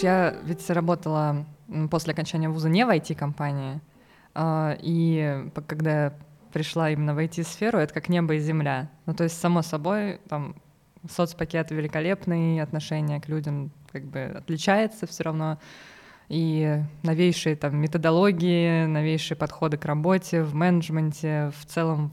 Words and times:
знаешь, 0.00 0.34
я 0.34 0.40
ведь 0.42 0.68
работала 0.70 1.46
после 1.90 2.12
окончания 2.12 2.48
вуза 2.48 2.68
не 2.68 2.84
в 2.84 2.90
IT-компании, 2.90 3.80
а, 4.34 4.76
и 4.80 5.50
когда 5.66 6.14
пришла 6.52 6.90
именно 6.90 7.14
в 7.14 7.18
IT-сферу, 7.18 7.78
это 7.78 7.92
как 7.92 8.08
небо 8.08 8.34
и 8.34 8.38
земля. 8.38 8.90
Ну, 9.06 9.14
то 9.14 9.24
есть, 9.24 9.38
само 9.38 9.62
собой, 9.62 10.20
там, 10.28 10.56
соцпакет 11.08 11.70
великолепный, 11.70 12.60
отношение 12.60 13.20
к 13.20 13.28
людям 13.28 13.70
как 13.92 14.04
бы 14.04 14.20
отличается 14.36 15.06
все 15.06 15.24
равно, 15.24 15.58
и 16.28 16.82
новейшие 17.02 17.56
там 17.56 17.76
методологии, 17.76 18.84
новейшие 18.86 19.36
подходы 19.36 19.78
к 19.78 19.84
работе, 19.84 20.42
в 20.42 20.54
менеджменте, 20.54 21.52
в 21.58 21.66
целом 21.66 22.12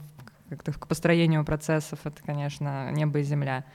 как-то 0.49 0.71
к 0.73 0.87
построению 0.87 1.43
процессов, 1.43 1.99
это, 2.03 2.21
конечно, 2.23 2.91
небо 2.91 3.19
и 3.19 3.23
земля. 3.23 3.65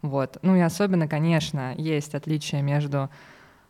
Вот. 0.00 0.38
Ну 0.42 0.56
и 0.56 0.60
особенно, 0.60 1.06
конечно, 1.08 1.74
есть 1.76 2.14
отличия 2.14 2.62
между 2.62 3.10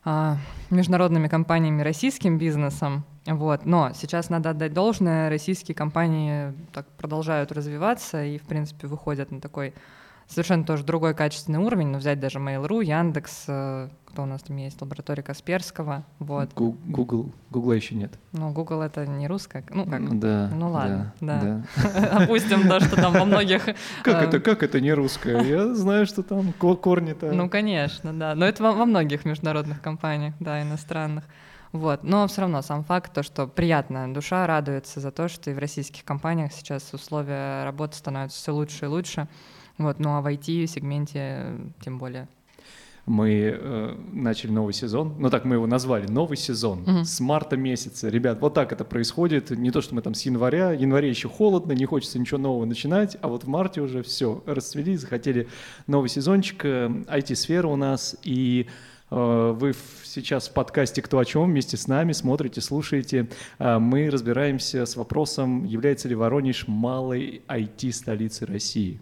международными 0.04 1.28
компаниями 1.28 1.82
российским 1.82 2.38
бизнесом. 2.38 3.04
Вот. 3.26 3.66
Но 3.66 3.92
сейчас 3.94 4.30
надо 4.30 4.50
отдать 4.50 4.72
должное, 4.72 5.28
российские 5.28 5.74
компании 5.74 6.54
так 6.72 6.86
продолжают 6.96 7.52
развиваться 7.52 8.24
и, 8.24 8.38
в 8.38 8.42
принципе, 8.42 8.86
выходят 8.86 9.30
на 9.30 9.40
такой 9.40 9.74
совершенно 10.26 10.64
тоже 10.64 10.84
другой 10.84 11.14
качественный 11.14 11.58
уровень, 11.58 11.88
но 11.88 11.98
взять 11.98 12.20
даже 12.20 12.38
Mail.ru, 12.38 12.84
Яндекс, 12.84 13.44
э, 13.48 13.88
кто 14.10 14.22
у 14.22 14.26
нас 14.26 14.42
там 14.42 14.56
есть, 14.56 14.80
лаборатория 14.82 15.22
Касперского, 15.22 16.04
вот. 16.18 16.50
Google, 16.54 17.32
Google 17.50 17.72
еще 17.72 17.94
нет. 17.94 18.12
Ну, 18.32 18.52
Google 18.52 18.82
это 18.82 19.06
не 19.06 19.26
русская, 19.26 19.64
ну 19.70 19.86
как? 19.86 20.18
Да. 20.18 20.50
Ну 20.54 20.70
ладно, 20.70 21.14
да. 21.20 21.64
да. 21.84 22.18
Опустим 22.24 22.68
то, 22.68 22.80
что 22.80 22.96
там 22.96 23.12
во 23.12 23.24
многих... 23.24 23.64
Как 24.02 24.22
это, 24.22 24.40
как 24.40 24.62
это 24.62 24.80
не 24.80 24.92
русская? 24.92 25.42
Я 25.42 25.74
знаю, 25.74 26.06
что 26.06 26.22
там 26.22 26.52
корни-то... 26.52 27.32
Ну, 27.32 27.48
конечно, 27.48 28.12
да, 28.12 28.34
но 28.34 28.46
это 28.46 28.62
во 28.62 28.84
многих 28.84 29.24
международных 29.24 29.80
компаниях, 29.80 30.34
да, 30.40 30.62
иностранных. 30.62 31.24
Вот. 31.72 32.02
Но 32.02 32.26
все 32.26 32.42
равно 32.42 32.62
сам 32.62 32.84
факт, 32.84 33.12
то, 33.12 33.22
что 33.22 33.46
приятно, 33.46 34.12
душа 34.12 34.46
радуется 34.46 35.00
за 35.00 35.10
то, 35.10 35.28
что 35.28 35.50
и 35.50 35.54
в 35.54 35.58
российских 35.58 36.04
компаниях 36.04 36.52
сейчас 36.52 36.92
условия 36.92 37.64
работы 37.64 37.96
становятся 37.96 38.38
все 38.38 38.52
лучше 38.52 38.86
и 38.86 38.88
лучше. 38.88 39.28
Вот, 39.78 39.98
ну 39.98 40.16
а 40.16 40.20
в 40.20 40.26
IT-сегменте 40.26 41.72
тем 41.80 41.98
более. 41.98 42.28
Мы 43.06 43.56
э, 43.58 43.96
начали 44.12 44.50
новый 44.50 44.72
сезон, 44.72 45.14
ну 45.18 45.30
так 45.30 45.44
мы 45.44 45.56
его 45.56 45.66
назвали, 45.66 46.06
новый 46.06 46.36
сезон 46.36 46.82
угу. 46.82 47.04
с 47.04 47.20
марта 47.20 47.56
месяца. 47.56 48.08
Ребят, 48.08 48.40
вот 48.40 48.54
так 48.54 48.72
это 48.72 48.84
происходит. 48.84 49.50
Не 49.50 49.70
то, 49.70 49.80
что 49.80 49.94
мы 49.94 50.02
там 50.02 50.14
с 50.14 50.22
января, 50.22 50.70
в 50.70 50.78
январе 50.78 51.08
еще 51.08 51.28
холодно, 51.28 51.72
не 51.72 51.86
хочется 51.86 52.18
ничего 52.18 52.38
нового 52.38 52.64
начинать, 52.64 53.16
а 53.20 53.28
вот 53.28 53.44
в 53.44 53.48
марте 53.48 53.80
уже 53.80 54.02
все, 54.02 54.42
расцвели, 54.46 54.96
захотели 54.96 55.48
новый 55.86 56.08
сезончик, 56.08 56.64
IT-сфера 56.64 57.66
э, 57.66 57.70
у 57.70 57.76
нас, 57.76 58.16
и 58.22 58.68
э, 59.10 59.56
вы 59.58 59.74
сейчас 60.04 60.48
в 60.48 60.52
подкасте 60.52 61.02
«Кто 61.02 61.18
о 61.18 61.24
чем» 61.24 61.46
вместе 61.46 61.76
с 61.76 61.88
нами 61.88 62.12
смотрите, 62.12 62.60
слушаете. 62.60 63.28
Э, 63.58 63.78
мы 63.78 64.10
разбираемся 64.10 64.86
с 64.86 64.96
вопросом, 64.96 65.64
является 65.64 66.08
ли 66.08 66.14
Воронеж 66.14 66.68
малой 66.68 67.42
IT-столицей 67.48 68.46
России 68.46 69.00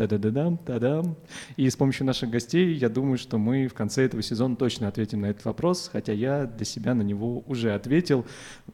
та-да-да-дам, 0.00 0.56
та-дам. 0.56 1.16
И 1.56 1.68
с 1.68 1.76
помощью 1.76 2.06
наших 2.06 2.30
гостей, 2.30 2.74
я 2.74 2.88
думаю, 2.88 3.18
что 3.18 3.36
мы 3.36 3.68
в 3.68 3.74
конце 3.74 4.06
этого 4.06 4.22
сезона 4.22 4.56
точно 4.56 4.88
ответим 4.88 5.20
на 5.20 5.26
этот 5.26 5.44
вопрос, 5.44 5.90
хотя 5.92 6.14
я 6.14 6.46
для 6.46 6.64
себя 6.64 6.94
на 6.94 7.02
него 7.02 7.44
уже 7.46 7.74
ответил, 7.74 8.24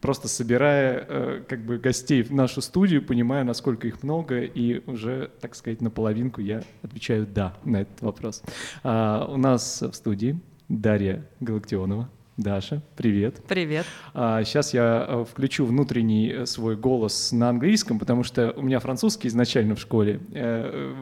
просто 0.00 0.28
собирая 0.28 1.04
э, 1.08 1.42
как 1.48 1.64
бы 1.64 1.78
гостей 1.78 2.22
в 2.22 2.32
нашу 2.32 2.60
студию, 2.60 3.02
понимая, 3.02 3.42
насколько 3.42 3.88
их 3.88 4.04
много, 4.04 4.42
и 4.42 4.88
уже, 4.88 5.30
так 5.40 5.56
сказать, 5.56 5.80
наполовинку 5.80 6.40
я 6.40 6.62
отвечаю 6.82 7.26
«да» 7.26 7.56
на 7.64 7.80
этот 7.80 8.00
вопрос. 8.02 8.42
А, 8.84 9.26
у 9.28 9.36
нас 9.36 9.82
в 9.82 9.92
студии 9.94 10.38
Дарья 10.68 11.26
Галактионова. 11.40 12.08
Даша, 12.36 12.82
привет. 12.96 13.42
Привет. 13.48 13.86
А, 14.12 14.44
сейчас 14.44 14.74
я 14.74 15.06
э, 15.08 15.24
включу 15.24 15.64
внутренний 15.64 16.28
э, 16.28 16.44
свой 16.46 16.76
голос 16.76 17.32
на 17.32 17.48
английском, 17.48 17.98
потому 17.98 18.24
что 18.24 18.52
у 18.56 18.62
меня 18.62 18.78
французский 18.78 19.28
изначально 19.28 19.74
в 19.74 19.80
школе 19.80 20.20
э, 20.32 20.92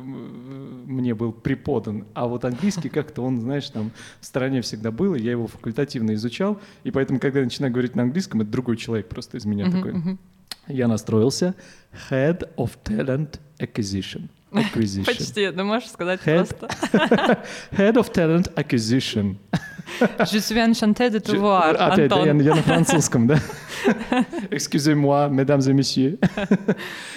мне 0.86 1.12
был 1.12 1.32
преподан, 1.32 2.06
а 2.14 2.28
вот 2.28 2.44
английский 2.44 2.88
как-то 2.90 3.22
он, 3.22 3.40
знаешь, 3.40 3.68
там 3.70 3.90
в 4.20 4.26
стороне 4.26 4.60
всегда 4.60 4.92
был, 4.92 5.16
и 5.16 5.20
я 5.20 5.32
его 5.32 5.48
факультативно 5.48 6.14
изучал, 6.14 6.60
и 6.84 6.92
поэтому, 6.92 7.18
когда 7.18 7.40
я 7.40 7.46
начинаю 7.46 7.72
говорить 7.72 7.96
на 7.96 8.04
английском, 8.04 8.42
это 8.42 8.50
другой 8.50 8.76
человек 8.76 9.08
просто 9.08 9.36
из 9.36 9.44
меня 9.44 9.66
uh-huh, 9.66 9.72
такой. 9.72 9.92
Uh-huh. 9.92 10.18
Я 10.68 10.86
настроился. 10.86 11.56
Head 12.10 12.48
of 12.56 12.78
Talent 12.84 13.40
Acquisition. 13.58 14.28
Acquisition. 14.54 15.04
Почти, 15.04 15.50
ты 15.50 15.64
можешь 15.64 15.90
сказать 15.90 16.20
Head, 16.24 16.54
просто. 16.56 16.68
Head 17.72 17.94
of 17.94 18.12
Talent 18.12 18.54
Acquisition. 18.54 19.36
Je 20.00 20.38
suis 20.38 20.60
enchanté 20.60 21.10
de 21.10 21.18
te 21.18 21.36
voir, 21.36 21.74
Опять, 21.78 22.12
Антон. 22.12 22.40
Я, 22.40 22.44
я 22.44 22.54
на 22.54 22.62
французском, 22.62 23.26
да? 23.26 23.38
Excusez-moi, 24.50 25.28
mesdames 25.28 25.68
et 25.68 25.74
messieurs. 25.74 26.18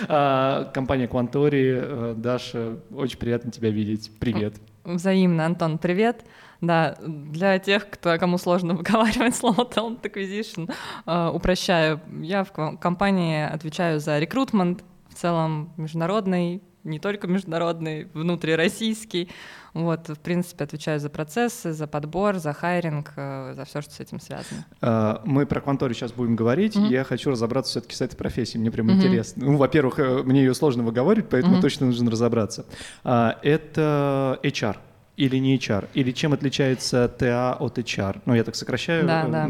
А, 0.10 0.66
компания 0.74 1.08
Quantori. 1.08 1.74
Э, 1.76 2.14
Даша, 2.16 2.78
очень 2.92 3.18
приятно 3.18 3.52
тебя 3.52 3.70
видеть. 3.70 4.12
Привет. 4.20 4.56
Взаимно, 4.84 5.46
Антон, 5.46 5.78
привет. 5.78 6.24
Да, 6.62 6.98
для 7.02 7.60
тех, 7.60 7.90
кто, 7.90 8.18
кому 8.18 8.38
сложно 8.38 8.74
выговаривать 8.74 9.36
слово 9.36 9.64
talent 9.64 10.02
acquisition, 10.02 10.72
э, 11.06 11.32
упрощаю. 11.34 12.00
Я 12.22 12.44
в 12.44 12.52
компании 12.52 13.44
отвечаю 13.44 14.00
за 14.00 14.20
рекрутмент, 14.20 14.84
в 15.10 15.16
целом 15.16 15.74
международный, 15.78 16.62
не 16.88 17.00
только 17.00 17.28
международный, 17.28 18.06
внутрироссийский. 18.14 19.30
Вот, 19.74 20.10
в 20.10 20.20
принципе, 20.20 20.64
отвечаю 20.64 21.00
за 21.00 21.10
процессы, 21.10 21.72
за 21.72 21.86
подбор, 21.86 22.38
за 22.38 22.54
хайринг, 22.54 23.14
э, 23.16 23.54
за 23.56 23.66
все, 23.66 23.82
что 23.82 23.94
с 23.94 24.00
этим 24.00 24.20
связано. 24.20 24.66
А, 24.82 25.22
мы 25.24 25.46
про 25.46 25.62
Кванторию 25.62 25.96
сейчас 25.96 26.12
будем 26.14 26.36
говорить. 26.36 26.76
Mm-hmm. 26.76 26.88
Я 26.88 27.04
хочу 27.04 27.30
разобраться 27.30 27.72
все-таки 27.72 27.96
с 27.96 28.02
этой 28.02 28.16
профессией. 28.16 28.60
Мне 28.60 28.72
прям 28.72 28.90
mm-hmm. 28.90 28.96
интересно. 28.96 29.46
Ну, 29.46 29.58
во-первых, 29.58 30.00
э, 30.00 30.24
мне 30.24 30.40
ее 30.40 30.56
сложно 30.56 30.82
выговаривать, 30.84 31.30
поэтому 31.30 31.58
mm-hmm. 31.58 31.62
точно 31.62 31.86
нужно 31.88 32.10
разобраться. 32.10 32.66
А, 33.04 33.38
это 33.44 34.40
HR 34.42 34.78
или 35.18 35.38
не 35.38 35.58
HR? 35.58 35.90
Или 35.96 36.12
чем 36.12 36.34
отличается 36.34 37.08
ТА 37.08 37.54
от 37.54 37.80
HR? 37.80 38.22
Ну, 38.26 38.36
я 38.36 38.44
так 38.44 38.56
сокращаю, 38.56 39.06
да, 39.06 39.28
да. 39.28 39.50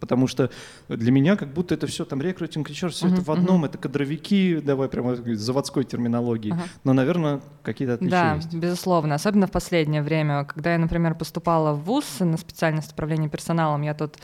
потому 0.00 0.26
что 0.26 0.50
для 0.88 1.12
меня 1.12 1.36
как 1.36 1.52
будто 1.54 1.74
это 1.74 1.86
все 1.86 2.04
там 2.04 2.20
рекрутинг, 2.20 2.68
HR, 2.68 2.88
все 2.88 3.06
uh-huh, 3.06 3.12
это 3.14 3.22
в 3.22 3.30
одном, 3.30 3.64
uh-huh. 3.64 3.68
это 3.68 3.78
кадровики, 3.78 4.60
давай 4.60 4.88
прямо 4.88 5.14
заводской 5.14 5.84
терминологии. 5.84 6.52
Uh-huh. 6.52 6.68
Но, 6.82 6.92
наверное, 6.92 7.40
какие-то 7.62 7.94
отличия 7.94 8.20
да, 8.20 8.34
есть. 8.34 8.50
Да, 8.50 8.58
безусловно. 8.58 9.14
Особенно 9.14 9.46
в 9.46 9.52
последнее 9.52 10.02
время, 10.02 10.44
когда 10.44 10.72
я, 10.72 10.78
например, 10.78 11.14
поступала 11.14 11.72
в 11.72 11.84
ВУЗ 11.84 12.20
на 12.20 12.36
специальность 12.36 12.92
управления 12.92 13.28
персоналом, 13.28 13.82
я 13.82 13.94
тут 13.94 14.16
а, 14.16 14.20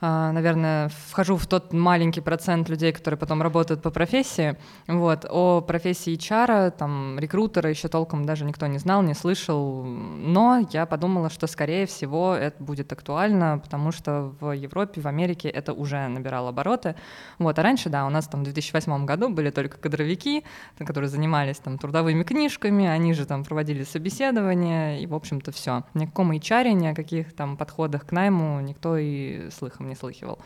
наверное, 0.00 0.90
вхожу 1.08 1.36
в 1.36 1.46
тот 1.46 1.72
маленький 1.72 2.20
процент 2.20 2.68
людей, 2.68 2.92
которые 2.92 3.18
потом 3.18 3.40
работают 3.40 3.82
по 3.82 3.90
профессии. 3.90 4.56
Вот. 4.86 5.24
О 5.28 5.62
профессии 5.62 6.16
HR, 6.16 6.70
там, 6.70 7.18
рекрутера 7.18 7.70
еще 7.70 7.88
толком 7.88 8.26
даже 8.26 8.44
никто 8.44 8.66
не 8.66 8.78
знал, 8.78 9.02
не 9.02 9.14
слышал. 9.14 9.84
Но 9.84 10.66
я 10.70 10.84
подумала, 10.86 11.30
что, 11.30 11.46
скорее 11.46 11.86
всего, 11.86 12.34
это 12.34 12.62
будет 12.62 12.92
актуально, 12.92 13.58
потому 13.62 13.90
что 13.90 14.34
в 14.40 14.52
Европе, 14.52 15.00
в 15.00 15.06
Америке 15.06 15.48
это 15.48 15.72
уже 15.72 16.06
набирало 16.08 16.50
обороты. 16.50 16.94
Вот. 17.38 17.58
А 17.58 17.62
раньше, 17.62 17.88
да, 17.88 18.06
у 18.06 18.10
нас 18.10 18.28
там 18.28 18.40
в 18.40 18.44
2008 18.44 19.06
году 19.06 19.30
были 19.30 19.50
только 19.50 19.78
кадровики, 19.78 20.44
которые 20.78 21.08
занимались 21.08 21.58
там 21.58 21.78
трудовыми 21.78 22.22
книжками, 22.22 22.86
они 22.86 23.14
же 23.14 23.24
там 23.24 23.44
проводили 23.44 23.82
собеседования, 23.82 24.98
и, 24.98 25.06
в 25.06 25.14
общем-то, 25.14 25.52
все. 25.52 25.84
Ни 25.94 26.04
о 26.04 26.06
каком 26.06 26.32
HR, 26.32 26.72
ни 26.72 26.86
о 26.86 26.94
каких 26.94 27.32
там 27.34 27.56
подходах 27.56 28.06
к 28.06 28.12
найму 28.12 28.60
никто 28.60 28.96
и 28.98 29.48
слыхом 29.50 29.85
не 29.86 29.94
слыхивал. 29.94 30.38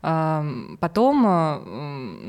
Потом 0.00 1.26
э, 1.26 1.58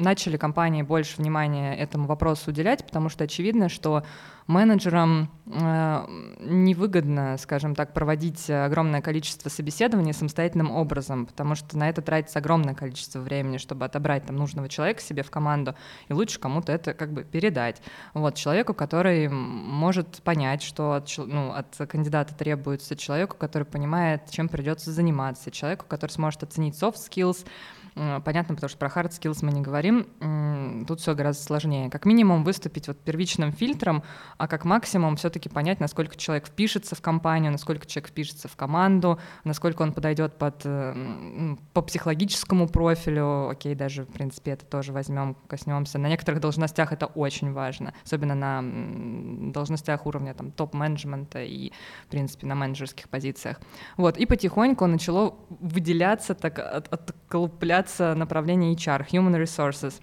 начали 0.01 0.37
компании 0.37 0.81
больше 0.81 1.17
внимания 1.17 1.75
этому 1.75 2.07
вопросу 2.07 2.49
уделять, 2.49 2.83
потому 2.83 3.09
что 3.09 3.25
очевидно, 3.25 3.69
что 3.69 4.03
менеджерам 4.49 5.29
э, 5.45 6.05
невыгодно, 6.39 7.37
скажем 7.37 7.75
так, 7.75 7.93
проводить 7.93 8.49
огромное 8.49 8.99
количество 9.01 9.47
собеседований 9.47 10.11
самостоятельным 10.11 10.71
образом, 10.71 11.27
потому 11.27 11.53
что 11.53 11.77
на 11.77 11.87
это 11.87 12.01
тратится 12.01 12.39
огромное 12.39 12.73
количество 12.73 13.19
времени, 13.19 13.57
чтобы 13.57 13.85
отобрать 13.85 14.25
там 14.25 14.37
нужного 14.37 14.67
человека 14.67 15.01
себе 15.01 15.21
в 15.21 15.29
команду, 15.29 15.75
и 16.07 16.13
лучше 16.13 16.39
кому-то 16.39 16.71
это 16.71 16.95
как 16.95 17.13
бы 17.13 17.23
передать. 17.23 17.79
Вот, 18.15 18.35
человеку, 18.35 18.73
который 18.73 19.29
может 19.29 20.23
понять, 20.23 20.63
что 20.63 20.93
от, 20.93 21.13
ну, 21.17 21.51
от 21.51 21.75
кандидата 21.87 22.33
требуется, 22.33 22.95
человеку, 22.95 23.37
который 23.37 23.65
понимает, 23.65 24.31
чем 24.31 24.49
придется 24.49 24.91
заниматься, 24.91 25.51
человеку, 25.51 25.85
который 25.87 26.11
сможет 26.11 26.41
оценить 26.41 26.73
soft 26.73 26.95
skills, 26.95 27.45
Понятно, 28.23 28.55
потому 28.55 28.69
что 28.69 28.77
про 28.77 28.87
hard 28.87 29.09
skills 29.09 29.39
мы 29.41 29.51
не 29.51 29.61
говорим. 29.61 30.85
Тут 30.87 31.01
все 31.01 31.15
гораздо 31.15 31.43
сложнее. 31.43 31.89
Как 31.89 32.05
минимум 32.05 32.43
выступить 32.43 32.87
вот 32.87 32.97
первичным 32.99 33.51
фильтром 33.51 34.03
а 34.37 34.47
как 34.47 34.65
максимум 34.65 35.15
все-таки 35.15 35.49
понять, 35.49 35.79
насколько 35.79 36.15
человек 36.15 36.47
впишется 36.47 36.95
в 36.95 37.01
компанию, 37.01 37.51
насколько 37.51 37.85
человек 37.85 38.09
впишется 38.09 38.47
в 38.47 38.55
команду, 38.55 39.19
насколько 39.43 39.81
он 39.81 39.93
подойдет 39.93 40.37
под 40.37 40.61
э, 40.65 41.55
по 41.73 41.81
психологическому 41.81 42.67
профилю. 42.67 43.49
Окей, 43.49 43.75
даже 43.75 44.03
в 44.03 44.07
принципе 44.07 44.51
это 44.51 44.65
тоже 44.65 44.93
возьмем, 44.93 45.35
коснемся. 45.47 45.97
На 45.97 46.07
некоторых 46.07 46.39
должностях 46.41 46.93
это 46.93 47.07
очень 47.07 47.51
важно, 47.51 47.93
особенно 48.05 48.35
на 48.35 49.51
должностях 49.51 50.05
уровня 50.05 50.33
там 50.33 50.51
топ-менеджмента 50.51 51.43
и 51.43 51.71
в 52.05 52.11
принципе 52.11 52.47
на 52.47 52.55
менеджерских 52.55 53.09
позициях. 53.09 53.59
Вот 53.97 54.17
и 54.17 54.25
потихоньку 54.25 54.85
начало 54.85 55.35
выделяться, 55.49 56.33
так 56.33 56.59
от, 56.59 56.87
отколупляться 56.93 57.88
направление 57.97 58.73
HR, 58.75 59.07
Human 59.09 59.41
Resources 59.41 60.01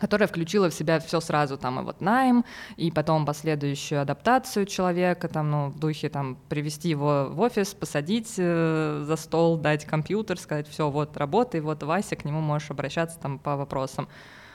которая 0.00 0.26
включила 0.28 0.70
в 0.70 0.74
себя 0.74 0.98
все 0.98 1.20
сразу, 1.20 1.58
там 1.58 1.78
и 1.80 1.82
вот 1.82 2.00
найм, 2.00 2.44
и 2.76 2.90
потом 2.90 3.26
последующую 3.26 4.00
адаптацию 4.00 4.64
человека, 4.64 5.28
там, 5.28 5.50
ну, 5.50 5.68
в 5.68 5.78
духе 5.78 6.08
там 6.08 6.38
привести 6.48 6.88
его 6.88 7.28
в 7.30 7.40
офис, 7.40 7.74
посадить 7.74 8.34
э, 8.38 9.02
за 9.06 9.16
стол, 9.16 9.58
дать 9.58 9.84
компьютер, 9.84 10.38
сказать, 10.38 10.66
все, 10.68 10.88
вот 10.88 11.16
работай, 11.18 11.60
вот 11.60 11.82
Вася, 11.82 12.16
к 12.16 12.24
нему 12.24 12.40
можешь 12.40 12.70
обращаться 12.70 13.18
там 13.20 13.38
по 13.38 13.56
вопросам, 13.56 14.08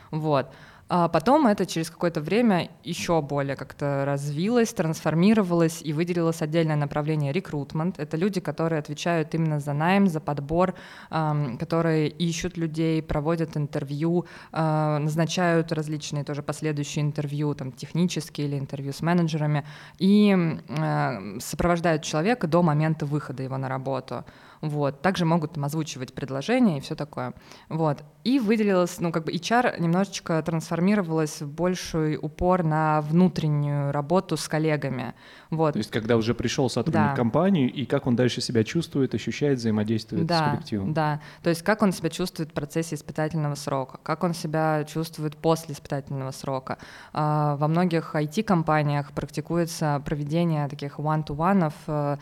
вот. 0.10 0.48
А 0.88 1.08
потом 1.08 1.48
это 1.48 1.66
через 1.66 1.90
какое-то 1.90 2.22
время 2.22 2.70
еще 2.84 3.20
более 3.24 3.56
как-то 3.56 4.04
развилось, 4.06 4.72
трансформировалось 4.72 5.82
и 5.82 5.94
выделилось 5.94 6.44
отдельное 6.44 6.76
направление 6.76 7.32
рекрутмент. 7.32 8.00
Это 8.00 8.18
люди, 8.18 8.40
которые 8.40 8.78
отвечают 8.78 9.34
именно 9.34 9.60
за 9.60 9.74
найм, 9.74 10.08
за 10.08 10.20
подбор, 10.20 10.76
которые 11.10 12.10
ищут 12.10 12.58
людей, 12.58 13.02
проводят 13.02 13.58
интервью, 13.58 14.28
а, 14.52 15.00
назначают 15.00 15.72
различные 15.72 16.24
тоже 16.24 16.44
последующие 16.44 17.04
интервью, 17.04 17.56
там 17.56 17.72
технические 17.72 18.48
или 18.48 18.60
интервью 18.60 18.94
с 18.94 19.02
менеджерами, 19.02 19.66
и 19.98 20.60
а, 20.70 21.20
сопровождают 21.40 22.04
человека 22.04 22.46
до 22.46 22.62
момента 22.62 23.08
выхода 23.08 23.42
его 23.42 23.58
на 23.58 23.70
работу. 23.70 24.24
Вот. 24.62 25.02
Также 25.02 25.26
могут 25.26 25.54
там 25.54 25.66
озвучивать 25.66 26.14
предложения 26.14 26.78
и 26.78 26.82
все 26.82 26.96
такое. 26.96 27.34
Вот. 27.70 28.04
И 28.26 28.40
выделилось, 28.40 29.00
ну, 29.00 29.12
как 29.12 29.26
бы 29.26 29.32
HR 29.32 29.80
немножечко 29.80 30.42
трансформировалось 30.42 31.42
в 31.42 31.48
больший 31.48 32.18
упор 32.20 32.64
на 32.64 33.02
внутреннюю 33.02 33.92
работу 33.92 34.36
с 34.36 34.48
коллегами. 34.48 35.14
Вот. 35.52 35.74
То 35.74 35.78
есть, 35.78 35.92
когда 35.92 36.18
уже 36.18 36.34
пришел 36.34 36.68
сотрудник 36.68 37.12
да. 37.12 37.16
компании, 37.16 37.70
и 37.70 37.86
как 37.86 38.08
он 38.08 38.16
дальше 38.16 38.42
себя 38.42 38.64
чувствует, 38.64 39.14
ощущает, 39.14 39.60
взаимодействует 39.60 40.26
да, 40.26 40.40
с 40.40 40.50
коллективом. 40.50 40.94
Да, 40.94 41.22
то 41.44 41.52
есть, 41.52 41.62
как 41.62 41.84
он 41.84 41.92
себя 41.92 42.10
чувствует 42.10 42.50
в 42.50 42.54
процессе 42.54 42.96
испытательного 42.96 43.54
срока, 43.54 44.00
как 44.02 44.24
он 44.24 44.34
себя 44.34 44.84
чувствует 44.86 45.38
после 45.38 45.76
испытательного 45.76 46.32
срока. 46.32 46.80
А, 47.14 47.56
во 47.58 47.68
многих 47.68 48.16
IT-компаниях 48.16 49.12
практикуется 49.12 50.02
проведение 50.04 50.68
таких 50.68 50.98
one-to-one 50.98 51.72
э, 51.86 52.18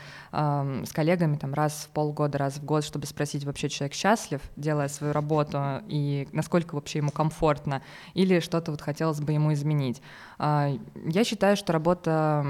с 0.86 0.92
коллегами 0.92 1.38
там 1.38 1.54
раз 1.54 1.88
в 1.90 1.94
полгода, 1.94 2.38
раз 2.38 2.56
в 2.56 2.66
год, 2.66 2.84
чтобы 2.84 3.06
спросить, 3.06 3.46
вообще 3.46 3.70
человек 3.70 3.94
счастлив, 3.94 4.42
делая 4.58 4.90
свою 4.90 5.14
работу, 5.14 5.82
и 5.94 6.28
насколько 6.32 6.74
вообще 6.74 7.00
ему 7.00 7.12
комфортно, 7.12 7.84
или 8.16 8.40
что-то 8.40 8.72
вот 8.72 8.82
хотелось 8.82 9.22
бы 9.22 9.32
ему 9.32 9.54
изменить. 9.54 10.02
А, 10.40 10.72
я 11.06 11.24
считаю, 11.24 11.56
что 11.56 11.72
работа 11.72 12.44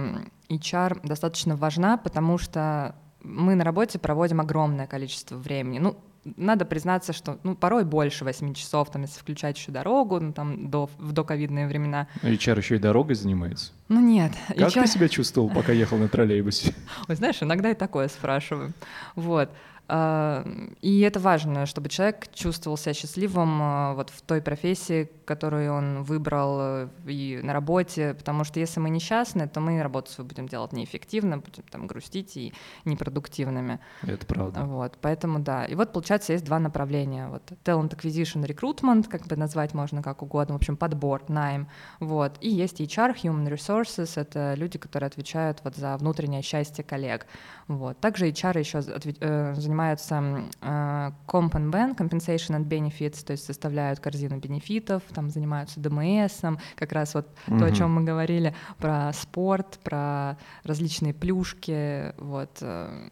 HR 0.50 1.06
достаточно 1.06 1.58
важна, 1.58 1.98
потому 1.98 2.38
что 2.38 2.96
мы 3.22 3.56
на 3.56 3.66
работе 3.66 4.00
проводим 4.00 4.40
огромное 4.40 4.88
количество 4.88 5.36
времени. 5.36 5.80
Ну, 5.80 5.98
надо 6.38 6.64
признаться, 6.64 7.12
что 7.12 7.38
ну, 7.44 7.54
порой 7.54 7.84
больше 7.84 8.24
8 8.24 8.54
часов, 8.54 8.90
там, 8.90 9.02
если 9.02 9.20
включать 9.20 9.58
еще 9.58 9.74
дорогу, 9.74 10.22
ну, 10.22 10.32
там, 10.32 10.70
до, 10.70 10.90
в 10.98 11.12
доковидные 11.12 11.68
времена. 11.68 12.08
А 12.22 12.30
HR 12.30 12.58
еще 12.60 12.76
и 12.78 12.80
дорогой 12.80 13.16
занимается? 13.16 13.74
Ну 13.90 14.00
нет. 14.00 14.32
Как 14.48 14.58
HR... 14.58 14.84
ты 14.84 14.88
себя 14.88 15.10
чувствовал, 15.10 15.50
пока 15.50 15.74
ехал 15.74 15.98
на 15.98 16.08
троллейбусе? 16.08 16.74
Ой, 17.10 17.16
знаешь, 17.16 17.44
иногда 17.44 17.72
и 17.72 17.76
такое 17.76 18.08
спрашиваю. 18.08 18.72
Вот. 19.16 19.50
А, 19.90 20.46
и 20.82 21.02
это 21.02 21.20
важно, 21.20 21.66
чтобы 21.66 21.90
человек 21.90 22.32
чувствовал 22.34 22.78
себя 22.78 22.94
счастливым 22.94 23.60
а, 23.62 23.94
вот 23.94 24.10
в 24.12 24.22
той 24.22 24.42
профессии, 24.42 25.10
которую 25.26 25.74
он 25.74 26.04
выбрал 26.04 26.58
э, 26.60 26.88
и 27.06 27.40
на 27.44 27.54
работе, 27.54 28.14
потому 28.14 28.46
что 28.46 28.60
если 28.60 28.80
мы 28.80 28.90
несчастны, 28.90 29.48
то 29.48 29.60
мы 29.60 29.82
работу 29.82 30.12
свою 30.12 30.28
будем 30.28 30.48
делать 30.48 30.72
неэффективно, 30.72 31.38
будем 31.38 31.64
там 31.70 31.88
грустить 31.88 32.38
и 32.38 32.54
непродуктивными. 32.86 33.80
Это 34.04 34.26
правда. 34.26 34.62
Вот, 34.64 34.98
поэтому 35.02 35.40
да. 35.40 35.66
И 35.66 35.76
вот 35.76 35.92
получается 35.92 36.34
есть 36.34 36.46
два 36.46 36.60
направления. 36.60 37.28
Вот 37.28 37.44
talent 37.66 37.90
acquisition, 37.90 38.46
recruitment, 38.46 39.10
как 39.10 39.28
бы 39.28 39.36
назвать 39.36 39.74
можно 39.74 40.02
как 40.02 40.22
угодно, 40.22 40.54
в 40.54 40.58
общем 40.58 40.78
подбор, 40.78 41.24
найм. 41.28 41.68
Вот. 42.00 42.38
И 42.40 42.50
есть 42.50 42.80
HR, 42.80 43.16
human 43.22 43.50
resources, 43.50 44.20
это 44.20 44.54
люди, 44.56 44.78
которые 44.78 45.08
отвечают 45.08 45.60
вот 45.64 45.76
за 45.76 45.98
внутреннее 45.98 46.42
счастье 46.42 46.84
коллег. 46.84 47.28
Вот. 47.68 48.00
Также 48.00 48.30
HR 48.30 48.60
еще 48.60 48.80
э, 48.80 49.54
занимаются 49.56 50.44
э, 50.62 51.12
comp 51.28 51.52
and 51.52 51.72
ben, 51.72 51.96
compensation 51.96 52.58
and 52.58 52.68
benefits, 52.68 53.26
то 53.26 53.32
есть 53.32 53.46
составляют 53.46 54.00
корзину 54.00 54.38
бенефитов, 54.38 55.04
там 55.14 55.30
занимаются 55.30 55.80
ДМС, 55.80 56.42
как 56.76 56.92
раз 56.92 57.14
вот 57.14 57.28
угу. 57.48 57.60
то, 57.60 57.66
о 57.66 57.72
чем 57.72 57.94
мы 57.94 58.04
говорили, 58.04 58.54
про 58.78 59.12
спорт, 59.14 59.80
про 59.84 60.38
различные 60.64 61.14
плюшки, 61.14 62.14
вот. 62.18 62.58
Э, 62.62 63.10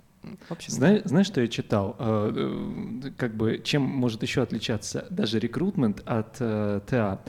в 0.47 0.51
общем, 0.51 0.71
знаешь, 0.71 1.01
знаешь, 1.05 1.25
что 1.25 1.41
я 1.41 1.47
читал? 1.47 1.95
Как 3.17 3.33
бы 3.33 3.59
чем 3.63 3.81
может 3.81 4.21
еще 4.21 4.43
отличаться 4.43 5.07
даже 5.09 5.39
рекрутмент 5.39 6.03
от 6.05 6.33
ТА? 6.35 7.21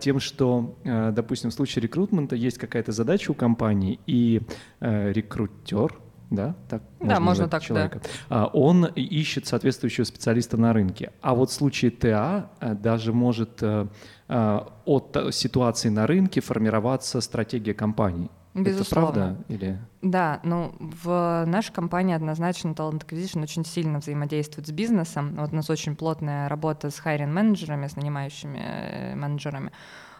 Тем, 0.00 0.18
что, 0.18 0.76
допустим, 0.82 1.50
в 1.50 1.54
случае 1.54 1.84
рекрутмента 1.84 2.34
есть 2.34 2.58
какая-то 2.58 2.90
задача 2.90 3.30
у 3.30 3.34
компании, 3.34 4.00
и 4.08 4.42
рекрутер, 4.80 5.94
да, 6.30 6.54
так 6.68 6.82
да, 7.00 7.20
можно 7.20 7.48
так, 7.48 7.62
человека. 7.62 8.00
Да. 8.28 8.46
Он 8.46 8.86
ищет 8.86 9.46
соответствующего 9.46 10.04
специалиста 10.04 10.56
на 10.56 10.72
рынке. 10.72 11.12
А 11.20 11.34
вот 11.34 11.50
в 11.50 11.52
случае 11.52 11.90
ТА 11.90 12.50
э, 12.60 12.74
даже 12.74 13.12
может 13.12 13.62
э, 13.62 13.86
э, 14.28 14.60
от 14.84 15.16
ситуации 15.30 15.88
на 15.88 16.06
рынке 16.06 16.40
формироваться 16.40 17.20
стратегия 17.20 17.74
компании. 17.74 18.30
Безусловно. 18.54 19.08
Это 19.08 19.34
правда? 19.34 19.44
Или... 19.48 19.78
Да, 20.00 20.40
ну 20.44 20.74
в 20.78 21.44
нашей 21.46 21.72
компании 21.72 22.14
однозначно 22.14 22.68
Talent 22.68 23.04
Acquisition 23.04 23.42
очень 23.42 23.64
сильно 23.64 23.98
взаимодействует 23.98 24.68
с 24.68 24.70
бизнесом. 24.70 25.34
Вот 25.36 25.52
у 25.52 25.56
нас 25.56 25.68
очень 25.70 25.96
плотная 25.96 26.48
работа 26.48 26.90
с 26.90 26.98
хайринг-менеджерами, 27.00 27.88
с 27.88 27.96
нанимающими 27.96 29.14
менеджерами. 29.16 29.72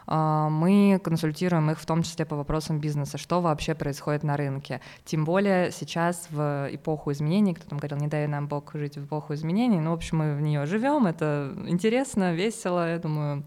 А, 0.07 0.49
мы 0.49 0.99
консультируем 1.03 1.71
их 1.71 1.79
в 1.79 1.85
том 1.85 2.03
числе 2.03 2.25
по 2.25 2.35
вопросам 2.35 2.79
бизнеса, 2.79 3.17
что 3.17 3.41
вообще 3.41 3.75
происходит 3.75 4.23
на 4.23 4.37
рынке. 4.37 4.81
Тем 5.05 5.25
более 5.25 5.71
сейчас 5.71 6.27
в 6.29 6.69
эпоху 6.71 7.11
изменений, 7.11 7.53
кто 7.53 7.67
там 7.67 7.79
говорил, 7.79 7.97
не 7.97 8.07
дай 8.07 8.27
нам 8.27 8.47
Бог 8.47 8.71
жить 8.73 8.97
в 8.97 9.05
эпоху 9.05 9.33
изменений, 9.33 9.79
ну, 9.79 9.91
в 9.91 9.93
общем, 9.93 10.17
мы 10.19 10.35
в 10.35 10.41
нее 10.41 10.65
живем, 10.65 11.07
это 11.07 11.53
интересно, 11.67 12.33
весело, 12.33 12.89
я 12.89 12.99
думаю, 12.99 13.43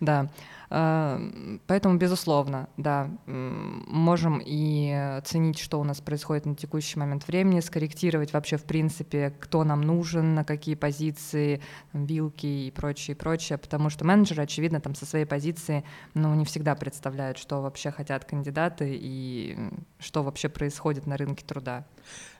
да. 0.00 0.28
А, 0.70 1.20
поэтому, 1.66 1.96
безусловно, 1.96 2.68
да, 2.76 3.10
можем 3.26 4.42
и 4.44 5.20
ценить, 5.24 5.58
что 5.58 5.80
у 5.80 5.84
нас 5.84 6.00
происходит 6.00 6.46
на 6.46 6.54
текущий 6.54 6.98
момент 6.98 7.26
времени, 7.26 7.60
скорректировать 7.60 8.32
вообще, 8.32 8.56
в 8.56 8.64
принципе, 8.64 9.32
кто 9.40 9.64
нам 9.64 9.80
нужен, 9.80 10.34
на 10.34 10.44
какие 10.44 10.74
позиции, 10.74 11.62
вилки 11.92 12.46
и 12.46 12.70
прочее, 12.70 13.16
прочее, 13.16 13.58
потому 13.58 13.88
что 13.88 14.04
менеджеры, 14.04 14.42
очевидно, 14.42 14.80
там 14.80 14.94
со 14.94 15.06
своей 15.06 15.24
позиции, 15.24 15.84
ну, 16.14 16.34
не 16.34 16.44
всегда 16.44 16.74
представляют, 16.74 17.38
что 17.38 17.62
вообще 17.62 17.90
хотят 17.90 18.24
кандидаты 18.24 18.98
и 19.00 19.56
что 19.98 20.22
вообще 20.22 20.48
происходит 20.48 21.06
на 21.06 21.16
рынке 21.16 21.44
труда. 21.46 21.86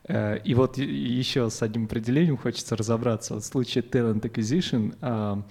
Э, 0.04 0.38
и 0.38 0.54
вот 0.54 0.76
еще 0.78 1.48
с 1.48 1.62
одним 1.62 1.84
определением 1.84 2.36
хочется 2.36 2.76
разобраться. 2.76 3.36
В 3.36 3.40
случае 3.40 3.84
talent 3.84 4.20
acquisition 4.20 5.44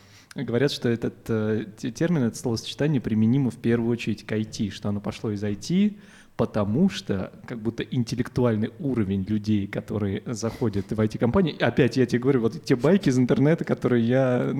Говорят, 0.44 0.72
что 0.72 0.88
этот 0.88 1.15
э, 1.29 1.65
термин, 1.96 2.24
это 2.24 2.38
словосочетание 2.38 3.01
применимо 3.01 3.50
в 3.50 3.58
первую 3.58 3.89
очередь 3.91 4.24
к 4.24 4.32
IT, 4.32 4.70
что 4.70 4.89
оно 4.89 5.01
пошло 5.01 5.32
из 5.32 5.44
IT, 5.44 5.98
потому 6.38 6.89
что 6.89 7.32
как 7.46 7.60
будто 7.60 7.84
интеллектуальный 7.84 8.72
уровень 8.79 9.25
людей, 9.27 9.67
которые 9.67 10.22
заходят 10.25 10.86
в 10.91 11.00
IT-компании, 11.00 11.62
опять 11.62 11.98
я 11.98 12.06
тебе 12.06 12.20
говорю, 12.20 12.41
вот 12.41 12.63
те 12.63 12.75
байки 12.75 13.10
из 13.10 13.17
интернета, 13.17 13.65
которые 13.65 14.08
я 14.08 14.53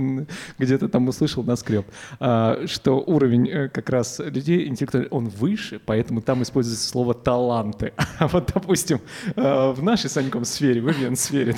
где-то 0.57 0.89
там 0.89 1.07
услышал 1.07 1.43
на 1.43 1.55
скреп, 1.55 1.86
а, 2.19 2.65
что 2.65 3.00
уровень 3.00 3.48
э, 3.48 3.69
как 3.69 3.89
раз 3.89 4.19
людей 4.19 4.67
интеллектуальный, 4.67 5.10
он 5.10 5.29
выше, 5.29 5.79
поэтому 5.86 6.22
там 6.22 6.41
используется 6.41 6.88
слово 6.88 7.13
«таланты». 7.13 7.93
А 8.19 8.27
вот, 8.27 8.51
допустим, 8.51 9.00
э, 9.36 9.72
в 9.72 9.84
нашей 9.84 10.10
Саньком 10.10 10.43
сфере, 10.43 10.81
в 10.81 10.89
ивент-сфере, 10.89 11.55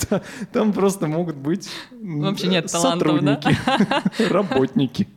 там 0.51 0.73
просто 0.73 1.07
могут 1.07 1.38
быть 1.38 1.69
Вообще 1.91 2.47
нет 2.47 2.69
талантов, 2.69 3.21
да? 3.21 3.39
работники. 4.29 5.07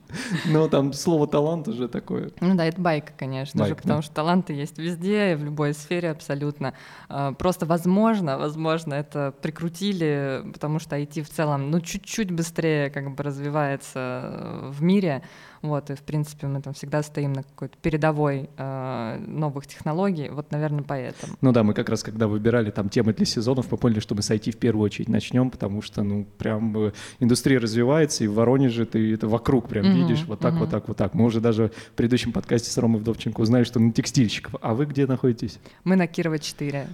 Но 0.47 0.69
там 0.69 0.92
слово 0.92 1.26
талант 1.26 1.69
уже 1.69 1.88
такое. 1.88 2.31
Ну 2.40 2.54
да, 2.54 2.64
это 2.64 2.81
байка, 2.81 3.12
конечно 3.16 3.61
байка, 3.61 3.75
же, 3.75 3.76
потому 3.76 3.99
да? 3.99 4.02
что 4.02 4.14
таланты 4.14 4.52
есть 4.52 4.78
везде, 4.78 5.37
в 5.37 5.45
любой 5.45 5.75
сфере 5.75 6.11
абсолютно. 6.11 6.75
А, 7.09 7.33
просто 7.33 7.66
возможно, 7.66 8.38
возможно, 8.38 8.95
это 8.95 9.35
прикрутили, 9.42 10.42
потому 10.52 10.78
что 10.78 10.97
IT 10.97 11.23
в 11.23 11.28
целом, 11.28 11.71
ну, 11.71 11.81
чуть-чуть 11.81 12.31
быстрее 12.31 12.90
как 12.90 13.14
бы 13.14 13.23
развивается 13.23 14.69
в 14.71 14.83
мире, 14.83 15.23
вот, 15.62 15.90
и, 15.90 15.95
в 15.95 16.02
принципе, 16.02 16.49
мы 16.49 16.61
там 16.61 16.75
всегда 16.75 17.02
стоим 17.02 17.33
на 17.33 17.45
какой-то 17.45 17.78
передовой 17.81 18.50
э, 18.57 19.19
новых 19.26 19.69
технологий, 19.69 20.28
вот, 20.28 20.50
наверное, 20.50 20.83
поэтому. 20.83 21.35
Ну 21.40 21.52
да, 21.52 21.62
мы 21.62 21.73
как 21.73 21.88
раз, 21.88 22.02
когда 22.02 22.26
выбирали 22.26 22.71
там 22.73 22.88
темы 22.88 23.12
для 23.12 23.25
сезонов, 23.25 23.71
мы 23.71 23.78
поняли, 23.78 24.00
что 24.00 24.16
мы 24.16 24.23
с 24.23 24.31
IT 24.31 24.50
в 24.50 24.59
первую 24.59 24.85
очередь 24.85 25.09
начнем, 25.09 25.50
потому 25.50 25.81
что, 25.81 26.02
ну, 26.02 26.26
прям 26.37 26.76
э, 26.76 26.92
индустрия 27.21 27.61
развивается, 27.61 28.25
и 28.25 28.26
в 28.26 28.35
Воронеже 28.35 28.87
ты 28.87 29.14
это 29.14 29.28
вокруг 29.28 29.69
прям 29.69 29.87
mm-hmm, 29.87 29.95
видишь, 29.95 30.25
вот 30.26 30.40
так, 30.40 30.54
mm-hmm. 30.54 30.59
вот 30.59 30.71
так, 30.71 30.88
вот 30.88 30.97
так. 30.97 31.14
Мы 31.14 31.25
уже 31.25 31.40
даже 31.40 31.71
в 31.92 31.92
предыдущем 31.92 32.33
подкасте 32.33 32.71
с 32.71 32.76
Ромой 32.78 33.00
Вдовченко 33.00 33.40
узнали, 33.40 33.62
что 33.62 33.78
на 33.78 33.92
текстильщиков. 33.92 34.57
А 34.61 34.75
вы 34.75 34.87
где 34.87 35.07
находитесь? 35.07 35.61
Мы 35.85 35.95
на 35.95 36.09
Кирова 36.09 36.40
4. 36.40 36.88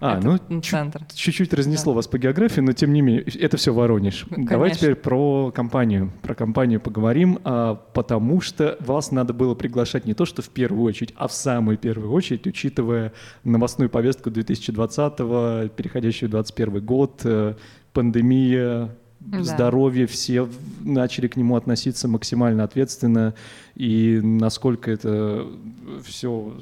А, 0.00 0.18
это 0.18 0.38
ну 0.48 0.60
центр. 0.62 1.04
чуть-чуть 1.14 1.52
разнесло 1.52 1.92
да. 1.92 1.96
вас 1.96 2.08
по 2.08 2.18
географии, 2.18 2.60
но 2.60 2.72
тем 2.72 2.92
не 2.92 3.02
менее, 3.02 3.22
это 3.22 3.58
все 3.58 3.74
Воронеж. 3.74 4.24
Ну, 4.30 4.46
Давай 4.46 4.72
теперь 4.72 4.94
про 4.94 5.50
компанию. 5.50 6.10
Про 6.22 6.34
компанию 6.34 6.80
поговорим, 6.80 7.38
а, 7.44 7.74
потому 7.74 8.40
что 8.40 8.76
вас 8.80 9.12
надо 9.12 9.34
было 9.34 9.54
приглашать 9.54 10.06
не 10.06 10.14
то, 10.14 10.24
что 10.24 10.40
в 10.40 10.48
первую 10.48 10.84
очередь, 10.84 11.12
а 11.16 11.28
в 11.28 11.32
самую 11.32 11.76
первую 11.76 12.12
очередь, 12.12 12.46
учитывая 12.46 13.12
новостную 13.44 13.90
повестку 13.90 14.30
2020-го, 14.30 15.68
переходящую 15.68 16.28
в 16.28 16.32
2021 16.32 16.84
год, 16.84 17.20
э, 17.24 17.54
пандемия, 17.92 18.96
да. 19.20 19.42
здоровье, 19.42 20.06
все 20.06 20.48
начали 20.80 21.28
к 21.28 21.36
нему 21.36 21.56
относиться 21.56 22.08
максимально 22.08 22.64
ответственно, 22.64 23.34
и 23.74 24.18
насколько 24.22 24.90
это 24.90 25.46
все 26.02 26.54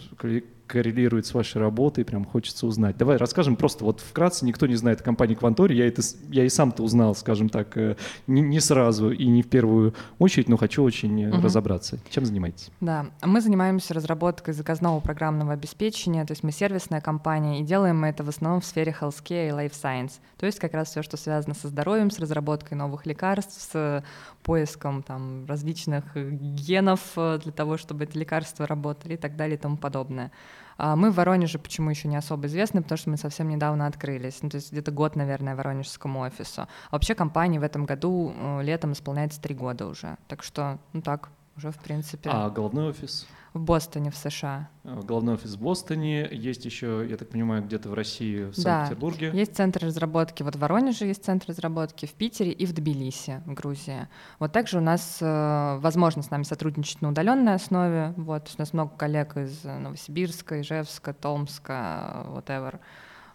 коррелирует 0.69 1.27
с 1.27 1.35
вашей 1.35 1.61
работой, 1.61 2.05
прям 2.05 2.25
хочется 2.25 2.67
узнать. 2.67 2.97
Давай 2.97 3.17
расскажем 3.17 3.57
просто 3.57 3.85
вот 3.85 4.01
вкратце, 4.01 4.45
никто 4.45 4.67
не 4.67 4.77
знает 4.77 5.01
о 5.01 5.05
компании 5.05 5.35
Квантори, 5.35 5.75
я, 5.75 5.89
это, 5.89 6.03
я 6.31 6.45
и 6.45 6.49
сам-то 6.49 6.83
узнал, 6.83 7.15
скажем 7.15 7.49
так, 7.49 7.77
э, 7.77 7.97
не, 8.27 8.43
не 8.43 8.61
сразу 8.61 9.11
и 9.11 9.27
не 9.27 9.43
в 9.43 9.49
первую 9.49 9.95
очередь, 10.19 10.49
но 10.49 10.57
хочу 10.57 10.85
очень 10.85 11.29
угу. 11.29 11.43
разобраться. 11.43 11.99
Чем 12.11 12.25
занимаетесь? 12.27 12.71
Да, 12.81 13.07
мы 13.23 13.41
занимаемся 13.41 13.95
разработкой 13.95 14.55
заказного 14.55 15.01
программного 15.01 15.55
обеспечения, 15.55 16.25
то 16.25 16.33
есть 16.33 16.43
мы 16.43 16.53
сервисная 16.53 17.01
компания, 17.01 17.61
и 17.61 17.65
делаем 17.65 17.99
мы 18.01 18.09
это 18.09 18.23
в 18.23 18.29
основном 18.29 18.61
в 18.61 18.67
сфере 18.67 18.95
healthcare 18.99 19.49
и 19.49 19.53
life 19.53 19.73
science, 19.73 20.13
то 20.37 20.47
есть 20.47 20.59
как 20.59 20.75
раз 20.75 20.91
все, 20.91 21.03
что 21.03 21.17
связано 21.17 21.55
со 21.55 21.69
здоровьем, 21.69 22.11
с 22.11 22.19
разработкой 22.19 22.77
новых 22.77 23.07
лекарств, 23.07 23.61
с 23.73 24.05
поиском 24.49 25.03
там 25.03 25.45
различных 25.47 26.17
генов 26.17 27.01
э, 27.17 27.39
для 27.43 27.53
того, 27.53 27.77
чтобы 27.77 28.05
эти 28.05 28.17
лекарства 28.17 28.67
работали 28.67 29.13
и 29.13 29.17
так 29.19 29.37
далее 29.37 29.57
и 29.57 29.61
тому 29.61 29.77
подобное. 29.77 30.31
А 30.79 30.97
мы 30.97 31.11
в 31.11 31.17
Воронеже 31.17 31.59
почему 31.59 31.91
еще 31.91 32.09
не 32.09 32.17
особо 32.17 32.47
известны, 32.47 32.83
потому 32.83 32.97
что 32.97 33.11
мы 33.11 33.19
совсем 33.19 33.49
недавно 33.51 33.87
открылись, 33.87 34.43
ну, 34.43 34.49
то 34.49 34.57
есть 34.57 34.73
где-то 34.73 34.91
год, 34.91 35.17
наверное, 35.17 35.55
воронежскому 35.55 36.21
офису. 36.21 36.63
А 36.63 36.69
вообще 36.93 37.15
компании 37.15 37.59
в 37.59 37.63
этом 37.63 37.85
году 37.85 38.33
э, 38.35 38.63
летом 38.63 38.93
исполняется 38.93 39.39
три 39.39 39.55
года 39.55 39.87
уже, 39.87 40.17
так 40.29 40.43
что, 40.43 40.79
ну 40.95 41.03
так, 41.03 41.29
уже 41.59 41.71
в 41.71 41.79
принципе. 41.79 42.31
А 42.33 42.49
головной 42.49 42.89
офис? 42.91 43.27
В 43.55 43.61
Бостоне, 43.61 44.11
в 44.11 44.17
США. 44.17 44.69
Э, 44.85 45.01
головной 45.03 45.35
офис 45.35 45.55
в 45.55 45.61
Бостоне. 45.61 46.29
Есть 46.31 46.65
еще, 46.65 47.07
я 47.09 47.17
так 47.17 47.29
понимаю, 47.31 47.63
где-то 47.63 47.89
в 47.89 47.95
России, 47.95 48.45
в 48.45 48.55
Санкт-Петербурге. 48.55 49.31
Да, 49.33 49.37
есть 49.37 49.57
центр 49.57 49.85
разработки. 49.85 50.43
Вот 50.43 50.57
в 50.57 50.59
Воронеже 50.59 51.07
есть 51.07 51.25
центр 51.25 51.49
разработки, 51.49 52.07
в 52.07 52.13
Питере 52.13 52.53
и 52.53 52.67
в 52.67 52.73
Тбилиси, 52.73 53.43
в 53.47 53.55
Грузии. 53.55 54.07
Вот 54.39 54.53
также 54.53 54.79
у 54.79 54.81
нас 54.81 55.19
э, 55.21 55.79
возможно 55.81 56.23
с 56.23 56.31
нами 56.31 56.45
сотрудничать 56.45 57.03
на 57.03 57.09
удаленной 57.09 57.55
основе. 57.55 58.15
Вот, 58.17 58.51
у 58.57 58.61
нас 58.61 58.73
много 58.73 58.91
коллег 58.97 59.37
из 59.37 59.65
Новосибирска, 59.65 60.61
Ижевска, 60.61 61.13
Томска, 61.13 62.27
whatever. 62.29 62.81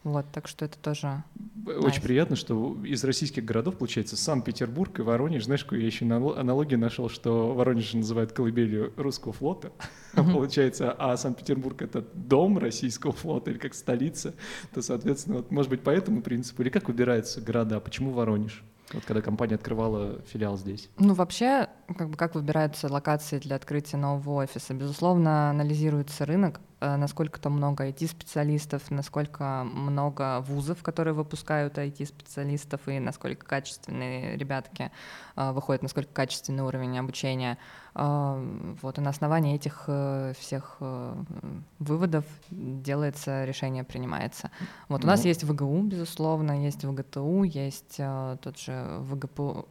Вот, 0.03 0.25
так 0.33 0.47
что 0.49 0.65
это 0.65 0.77
тоже 0.77 1.23
Очень 1.65 1.99
nice. 1.99 2.03
приятно, 2.03 2.35
что 2.35 2.77
из 2.83 3.03
российских 3.05 3.45
городов, 3.45 3.77
получается, 3.77 4.17
Санкт-Петербург 4.17 4.99
и 4.99 5.01
Воронеж. 5.01 5.45
Знаешь, 5.45 5.65
я 5.71 5.77
еще 5.77 6.05
аналогию 6.05 6.79
нашел, 6.79 7.09
что 7.09 7.53
Воронеж 7.53 7.93
называют 7.93 8.33
колыбелью 8.33 8.91
русского 8.97 9.31
флота, 9.31 9.71
uh-huh. 10.13 10.33
получается, 10.33 10.91
а 10.91 11.15
Санкт-Петербург— 11.15 11.81
это 11.83 12.01
дом 12.13 12.57
российского 12.57 13.13
флота 13.13 13.51
или 13.51 13.57
как 13.57 13.73
столица, 13.73 14.33
то, 14.73 14.81
соответственно, 14.81 15.37
вот, 15.37 15.51
может 15.51 15.69
быть, 15.69 15.81
по 15.81 15.89
этому 15.89 16.21
принципу, 16.21 16.63
или 16.63 16.69
как 16.69 16.89
выбираются 16.89 17.39
города, 17.39 17.79
почему 17.79 18.11
Воронеж? 18.11 18.61
Вот 18.91 19.05
когда 19.05 19.21
компания 19.21 19.55
открывала 19.55 20.21
филиал 20.27 20.57
здесь. 20.57 20.89
Ну, 20.97 21.13
вообще, 21.13 21.69
как 21.97 22.09
бы 22.09 22.17
как 22.17 22.35
выбираются 22.35 22.91
локации 22.91 23.39
для 23.39 23.55
открытия 23.55 23.97
нового 23.97 24.43
офиса? 24.43 24.73
Безусловно, 24.73 25.49
анализируется 25.49 26.25
рынок, 26.25 26.59
насколько 26.83 27.39
там 27.39 27.53
много 27.53 27.87
IT-специалистов, 27.87 28.91
насколько 28.91 29.63
много 29.63 30.41
вузов, 30.41 30.83
которые 30.83 31.13
выпускают 31.13 31.77
IT-специалистов, 31.77 32.81
и 32.87 32.99
насколько 32.99 33.45
качественные 33.45 34.37
ребятки 34.37 34.91
э, 35.35 35.51
выходят, 35.51 35.81
насколько 35.83 36.11
качественный 36.11 36.63
уровень 36.63 36.97
обучения. 36.97 37.57
Э, 37.95 38.75
вот, 38.81 38.97
и 38.97 39.01
на 39.01 39.09
основании 39.09 39.55
этих 39.55 39.89
всех 40.37 40.77
выводов 41.79 42.25
делается 42.49 43.45
решение, 43.45 43.83
принимается. 43.83 44.51
Вот 44.89 45.03
у 45.03 45.07
нас 45.07 45.23
ну. 45.23 45.27
есть 45.27 45.43
ВГУ, 45.43 45.83
безусловно, 45.83 46.63
есть 46.63 46.83
ВГТУ, 46.83 47.43
есть 47.43 47.97
тот 47.97 48.57
же 48.57 48.97
ВГПУ, 48.99 49.67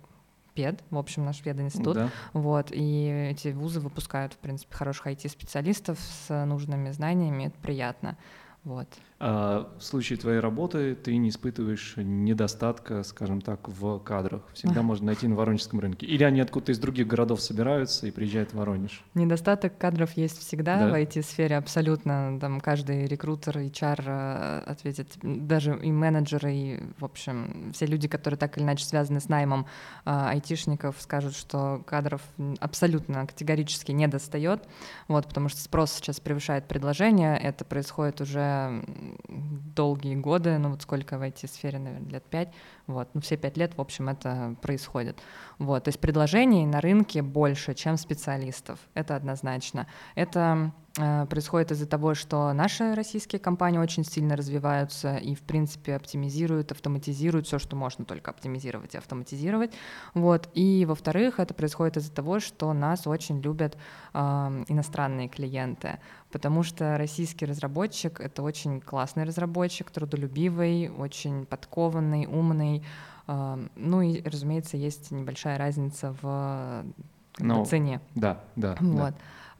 ПЕД, 0.54 0.82
в 0.90 0.99
общем, 0.99 1.25
наш 1.25 1.40
пединститут. 1.42 1.94
Да. 1.94 2.11
Вот, 2.32 2.68
и 2.71 3.28
эти 3.30 3.49
вузы 3.49 3.80
выпускают, 3.80 4.35
в 4.35 4.38
принципе, 4.38 4.75
хороших 4.75 5.06
IT-специалистов 5.06 5.99
с 6.00 6.44
нужными 6.44 6.90
знаниями, 6.90 7.44
это 7.44 7.59
приятно. 7.61 8.16
Вот. 8.64 8.88
А 9.25 9.69
в 9.79 9.85
случае 9.85 10.19
твоей 10.19 10.41
работы 10.41 10.97
ты 10.97 11.17
не 11.17 11.29
испытываешь 11.29 11.95
недостатка, 11.97 13.05
скажем 13.05 13.41
так, 13.41 13.69
в 13.69 14.00
кадрах. 14.00 14.43
Всегда 14.52 14.83
можно 14.83 15.07
найти 15.07 15.29
на 15.29 15.37
воронежском 15.37 15.79
рынке. 15.79 16.07
Или 16.07 16.25
они 16.25 16.41
откуда-то 16.41 16.73
из 16.73 16.81
других 16.81 17.07
городов 17.07 17.41
собираются 17.41 18.09
и 18.09 18.11
приезжают 18.11 18.50
в 18.50 18.55
Воронеж? 18.55 19.05
Недостаток 19.14 19.79
кадров 19.79 20.17
есть 20.17 20.41
всегда 20.41 20.76
да? 20.76 20.88
в 20.88 20.95
IT-сфере, 20.95 21.57
абсолютно. 21.57 22.37
Там 22.41 22.61
каждый 22.61 23.07
рекрутер, 23.07 23.59
HR 23.59 24.02
э, 24.07 24.59
ответит, 24.67 25.07
даже 25.23 25.79
и 25.81 25.93
менеджеры, 25.93 26.52
и, 26.52 26.81
в 26.99 27.05
общем, 27.05 27.71
все 27.73 27.87
люди, 27.87 28.09
которые 28.09 28.38
так 28.38 28.57
или 28.57 28.64
иначе 28.64 28.85
связаны 28.87 29.21
с 29.21 29.29
наймом 29.29 29.67
э, 30.05 30.11
айтишников, 30.11 30.97
скажут, 30.99 31.37
что 31.37 31.85
кадров 31.87 32.23
абсолютно 32.59 33.25
категорически 33.29 33.93
не 33.93 34.09
достает, 34.09 34.64
вот, 35.07 35.29
потому 35.29 35.49
что 35.49 35.61
спрос 35.61 35.93
сейчас 35.93 36.19
превышает 36.19 36.67
предложение. 36.67 37.38
Это 37.38 37.64
происходит 37.64 38.21
уже 38.21 38.83
долгие 39.28 40.16
годы, 40.16 40.59
ну 40.59 40.71
вот 40.71 40.83
сколько 40.83 41.19
в 41.19 41.23
IT-сфере, 41.23 41.78
наверное, 41.78 42.11
лет 42.11 42.25
пять, 42.25 42.52
вот, 42.92 43.08
ну 43.14 43.20
все 43.20 43.37
пять 43.37 43.56
лет, 43.56 43.76
в 43.76 43.80
общем, 43.80 44.08
это 44.08 44.56
происходит. 44.62 45.18
Вот, 45.58 45.84
то 45.84 45.88
есть 45.88 46.00
предложений 46.00 46.66
на 46.66 46.80
рынке 46.80 47.22
больше, 47.22 47.75
чем 47.75 47.96
специалистов, 47.96 48.78
это 48.94 49.16
однозначно. 49.16 49.87
Это 50.14 50.72
Э, 50.99 51.25
происходит 51.26 51.72
из-за 51.72 51.87
того, 51.87 52.14
что 52.14 52.52
наши 52.52 52.94
российские 52.94 53.40
компании 53.40 53.78
очень 53.78 54.04
сильно 54.04 54.37
развиваются 54.37 55.16
и, 55.16 55.34
в 55.34 55.40
принципе, 55.40 55.94
оптимизируют, 55.94 56.70
автоматизируют 56.70 57.46
все, 57.46 57.58
что 57.58 57.76
можно 57.76 58.04
только 58.04 58.30
оптимизировать 58.30 58.94
и 58.94 58.99
автоматизировать. 58.99 59.72
Вот. 60.12 60.50
И, 60.52 60.84
во-вторых, 60.87 61.40
это 61.40 61.54
происходит 61.54 61.96
из-за 61.96 62.12
того, 62.12 62.40
что 62.40 62.72
нас 62.75 63.06
очень 63.06 63.40
любят 63.40 63.78
э, 64.12 64.18
иностранные 64.68 65.28
клиенты, 65.28 65.99
потому 66.30 66.62
что 66.62 66.99
российский 66.99 67.46
разработчик— 67.46 68.20
это 68.20 68.42
очень 68.42 68.80
классный 68.80 69.25
разработчик, 69.25 69.90
трудолюбивый, 69.90 70.90
очень 70.90 71.46
подкованный, 71.46 72.26
умный. 72.26 72.81
Э, 73.26 73.58
ну 73.76 74.02
и, 74.02 74.22
разумеется, 74.22 74.76
есть 74.76 75.10
небольшая 75.10 75.58
разница 75.58 76.14
в 76.22 76.84
ну, 77.38 77.64
цене. 77.64 78.00
Да, 78.14 78.40
да. 78.56 78.76
Вот. 78.80 79.10
Да. 79.10 79.14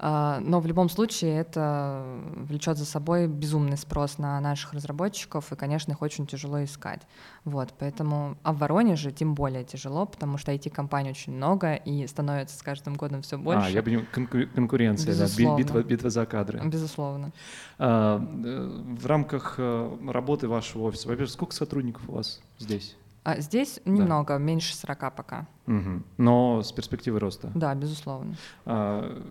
А, 0.05 0.41
но 0.41 0.59
в 0.59 0.67
любом 0.67 0.89
случае 0.89 1.39
это 1.39 2.05
влечет 2.35 2.77
за 2.77 2.85
собой 2.85 3.29
безумный 3.29 3.77
спрос 3.77 4.19
на 4.19 4.41
наших 4.41 4.73
разработчиков, 4.73 5.53
и, 5.53 5.55
конечно, 5.55 5.93
их 5.93 6.03
очень 6.03 6.27
тяжело 6.27 6.65
искать. 6.65 7.03
Вот, 7.45 7.73
поэтому, 7.79 8.37
а 8.43 8.53
в 8.53 8.59
Воронеже 8.59 9.13
тем 9.13 9.37
более 9.37 9.63
тяжело, 9.63 10.05
потому 10.05 10.39
что 10.39 10.53
IT-компаний 10.53 11.11
очень 11.11 11.33
много, 11.33 11.75
и 11.75 12.05
становится 12.09 12.59
с 12.59 12.63
каждым 12.63 12.95
годом 12.95 13.23
все 13.23 13.39
больше. 13.39 13.69
А, 13.69 13.71
я 13.71 13.81
понимаю, 13.81 14.09
конкуренция, 14.13 15.07
Безусловно. 15.07 15.57
да, 15.57 15.63
битва, 15.63 15.83
битва 15.85 16.11
за 16.11 16.27
кадры. 16.27 16.61
Безусловно. 16.65 17.31
А, 17.79 18.19
э, 18.19 18.83
в 18.99 19.07
рамках 19.07 19.55
э, 19.59 19.99
работы 20.09 20.49
вашего 20.49 20.83
офиса, 20.83 21.07
во-первых, 21.07 21.31
сколько 21.31 21.55
сотрудников 21.55 22.09
у 22.09 22.15
вас 22.15 22.41
здесь? 22.59 22.97
А 23.25 23.41
здесь 23.41 23.81
немного, 23.85 24.35
да. 24.35 24.39
меньше 24.39 24.75
40 24.75 25.15
пока. 25.15 25.47
Угу. 25.67 26.03
Но 26.19 26.63
с 26.63 26.73
перспективой 26.73 27.21
роста. 27.21 27.51
Да, 27.55 27.75
безусловно. 27.75 28.35
А, 28.65 29.23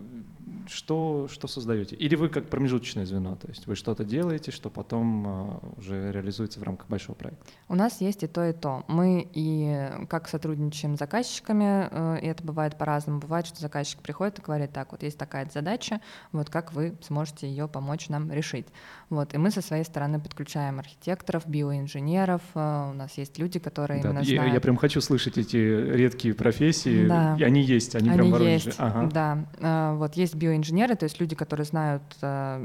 что, 0.68 1.28
что 1.30 1.48
создаете? 1.48 1.96
Или 1.96 2.14
вы 2.14 2.28
как 2.28 2.48
промежуточное 2.48 3.06
звено, 3.06 3.36
то 3.36 3.48
есть 3.48 3.66
вы 3.66 3.74
что-то 3.74 4.04
делаете, 4.04 4.50
что 4.50 4.70
потом 4.70 5.26
а, 5.26 5.60
уже 5.76 6.12
реализуется 6.12 6.60
в 6.60 6.62
рамках 6.62 6.88
большого 6.88 7.16
проекта? 7.16 7.44
У 7.68 7.74
нас 7.74 8.00
есть 8.00 8.22
и 8.22 8.26
то, 8.26 8.44
и 8.44 8.52
то. 8.52 8.84
Мы 8.88 9.28
и 9.32 9.88
как 10.08 10.28
сотрудничаем 10.28 10.96
с 10.96 10.98
заказчиками, 10.98 11.88
э, 11.90 12.20
и 12.22 12.26
это 12.26 12.42
бывает 12.44 12.76
по-разному. 12.76 13.20
Бывает, 13.20 13.46
что 13.46 13.60
заказчик 13.60 14.00
приходит 14.00 14.38
и 14.38 14.42
говорит, 14.42 14.72
так, 14.72 14.92
вот 14.92 15.02
есть 15.02 15.18
такая 15.18 15.48
задача, 15.52 16.00
вот 16.32 16.50
как 16.50 16.72
вы 16.72 16.94
сможете 17.02 17.48
ее 17.48 17.68
помочь 17.68 18.08
нам 18.08 18.30
решить. 18.30 18.66
Вот, 19.10 19.34
и 19.34 19.38
мы 19.38 19.50
со 19.50 19.60
своей 19.60 19.84
стороны 19.84 20.20
подключаем 20.20 20.78
архитекторов, 20.78 21.46
биоинженеров, 21.46 22.42
э, 22.54 22.90
у 22.90 22.94
нас 22.94 23.16
есть 23.18 23.38
люди, 23.38 23.58
которые 23.58 24.02
да, 24.02 24.10
именно 24.10 24.20
я, 24.20 24.36
знают. 24.36 24.54
Я 24.54 24.60
прям 24.60 24.76
хочу 24.76 25.00
слышать 25.00 25.38
эти 25.38 25.56
редкие 25.56 26.34
профессии, 26.34 27.06
да. 27.06 27.36
и 27.38 27.42
они 27.42 27.62
есть, 27.62 27.94
они, 27.94 28.10
они 28.10 28.18
прям 28.18 28.32
в 28.32 28.42
есть, 28.42 28.74
ага. 28.78 29.10
да. 29.12 29.46
Э, 29.58 29.96
вот 29.96 30.14
есть 30.14 30.34
биоинженеры, 30.42 30.96
то 30.96 31.04
есть 31.04 31.20
люди, 31.20 31.34
которые 31.34 31.64
знают 31.64 32.02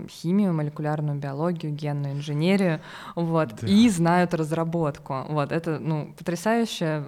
химию, 0.10 0.54
молекулярную 0.54 1.18
биологию, 1.20 1.72
генную 1.72 2.14
инженерию, 2.14 2.82
вот, 3.16 3.54
да. 3.62 3.68
и 3.68 3.90
знают 3.90 4.34
разработку. 4.34 5.26
Вот, 5.30 5.52
это, 5.52 5.80
ну, 5.80 6.14
потрясающе, 6.18 7.04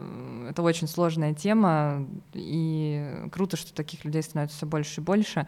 это 0.49 0.61
очень 0.61 0.87
сложная 0.87 1.33
тема, 1.33 2.05
и 2.33 3.27
круто, 3.31 3.57
что 3.57 3.73
таких 3.73 4.05
людей 4.05 4.21
становится 4.21 4.57
все 4.57 4.65
больше 4.65 5.01
и 5.01 5.03
больше. 5.03 5.47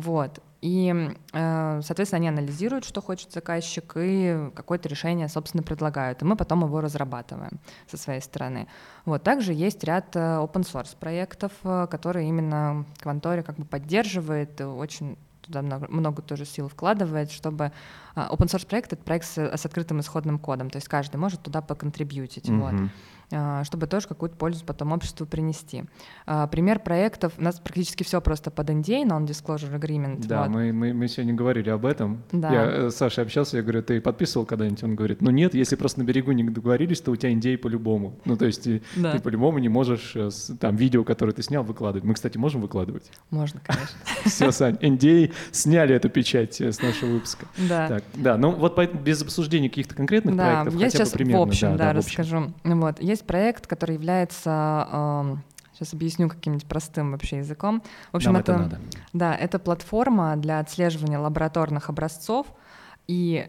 Вот. 0.00 0.40
И, 0.60 0.92
э, 1.32 1.80
соответственно, 1.82 2.18
они 2.18 2.28
анализируют, 2.28 2.84
что 2.84 3.00
хочет 3.00 3.32
заказчик, 3.32 3.92
и 3.96 4.50
какое-то 4.54 4.88
решение, 4.88 5.28
собственно, 5.28 5.62
предлагают. 5.62 6.22
И 6.22 6.24
мы 6.24 6.34
потом 6.34 6.64
его 6.64 6.80
разрабатываем 6.80 7.60
со 7.86 7.96
своей 7.96 8.20
стороны. 8.20 8.66
Вот. 9.04 9.22
Также 9.22 9.52
есть 9.52 9.84
ряд 9.84 10.16
э, 10.16 10.18
open 10.18 10.62
source 10.62 10.96
проектов, 10.98 11.52
э, 11.62 11.86
которые 11.88 12.28
именно 12.28 12.84
Кванторе 13.00 13.42
как 13.42 13.56
бы 13.56 13.64
поддерживает, 13.64 14.60
очень 14.60 15.16
туда 15.42 15.62
много, 15.62 15.86
много 15.88 16.22
тоже 16.22 16.44
сил 16.44 16.68
вкладывает, 16.68 17.30
чтобы 17.30 17.72
open 18.16 18.46
source 18.48 18.66
проект 18.66 18.92
это 18.92 19.02
проект 19.02 19.26
с, 19.26 19.38
с 19.38 19.64
открытым 19.64 20.00
исходным 20.00 20.38
кодом, 20.38 20.68
то 20.68 20.76
есть 20.76 20.88
каждый 20.88 21.16
может 21.16 21.40
туда 21.40 21.62
поконтрибьютить. 21.62 22.48
Mm-hmm. 22.48 22.60
Вот. 22.60 22.90
А, 23.30 23.62
чтобы 23.64 23.86
тоже 23.86 24.08
какую-то 24.08 24.36
пользу 24.36 24.64
потом 24.64 24.92
обществу 24.92 25.26
принести. 25.26 25.84
А, 26.24 26.46
пример 26.46 26.78
проектов, 26.80 27.34
у 27.36 27.42
нас 27.42 27.60
практически 27.60 28.02
все 28.02 28.22
просто 28.22 28.50
под 28.50 28.70
NDA, 28.70 29.04
Non-Disclosure 29.04 29.78
Agreement. 29.78 30.26
Да, 30.26 30.44
вот. 30.44 30.50
мы, 30.50 30.72
мы, 30.72 30.94
мы 30.94 31.08
сегодня 31.08 31.34
говорили 31.34 31.68
об 31.68 31.84
этом. 31.84 32.22
Да. 32.32 32.50
Я 32.50 32.64
э, 32.64 32.90
с 32.90 32.96
Сашей 32.96 33.24
общался, 33.24 33.58
я 33.58 33.62
говорю, 33.62 33.82
ты 33.82 34.00
подписывал 34.00 34.46
когда-нибудь? 34.46 34.82
Он 34.82 34.94
говорит, 34.94 35.20
ну 35.20 35.30
нет, 35.30 35.52
если 35.52 35.76
просто 35.76 36.00
на 36.00 36.04
берегу 36.04 36.32
не 36.32 36.42
договорились, 36.42 37.02
то 37.02 37.10
у 37.10 37.16
тебя 37.16 37.30
NDA 37.32 37.58
по-любому. 37.58 38.14
Ну 38.24 38.36
то 38.36 38.46
есть 38.46 38.62
ты, 38.62 38.82
да. 38.96 39.12
ты 39.12 39.20
по-любому 39.20 39.58
не 39.58 39.68
можешь 39.68 40.12
э, 40.14 40.30
там 40.58 40.76
видео, 40.76 41.04
которое 41.04 41.32
ты 41.32 41.42
снял, 41.42 41.62
выкладывать. 41.62 42.04
Мы, 42.04 42.14
кстати, 42.14 42.38
можем 42.38 42.62
выкладывать? 42.62 43.10
Можно, 43.28 43.60
конечно. 43.62 43.98
Все, 44.24 44.50
Сань, 44.52 44.76
NDA 44.76 45.34
сняли 45.52 45.94
эту 45.94 46.08
печать 46.08 46.62
э, 46.62 46.72
с 46.72 46.80
нашего 46.80 47.10
выпуска. 47.10 47.44
Да. 47.68 47.88
Так, 47.88 48.04
да, 48.14 48.38
ну 48.38 48.52
вот 48.52 48.78
без 48.94 49.20
обсуждения 49.20 49.68
каких-то 49.68 49.94
конкретных 49.94 50.34
проектов, 50.34 50.74
я 50.76 50.88
сейчас 50.88 51.12
в 51.12 51.36
общем, 51.36 51.76
да, 51.76 51.92
расскажу. 51.92 52.54
Вот, 52.64 53.02
есть 53.02 53.17
проект, 53.26 53.66
который 53.66 53.94
является 53.94 55.38
Сейчас 55.72 55.92
объясню 55.92 56.28
каким-нибудь 56.28 56.66
простым 56.66 57.12
вообще 57.12 57.36
языком. 57.36 57.84
В 58.10 58.16
общем, 58.16 58.32
Нам 58.32 58.40
это, 58.42 58.52
это 58.52 58.62
надо. 58.62 58.80
да, 59.12 59.36
это 59.36 59.60
платформа 59.60 60.34
для 60.36 60.58
отслеживания 60.58 61.20
лабораторных 61.20 61.88
образцов, 61.88 62.48
и 63.06 63.48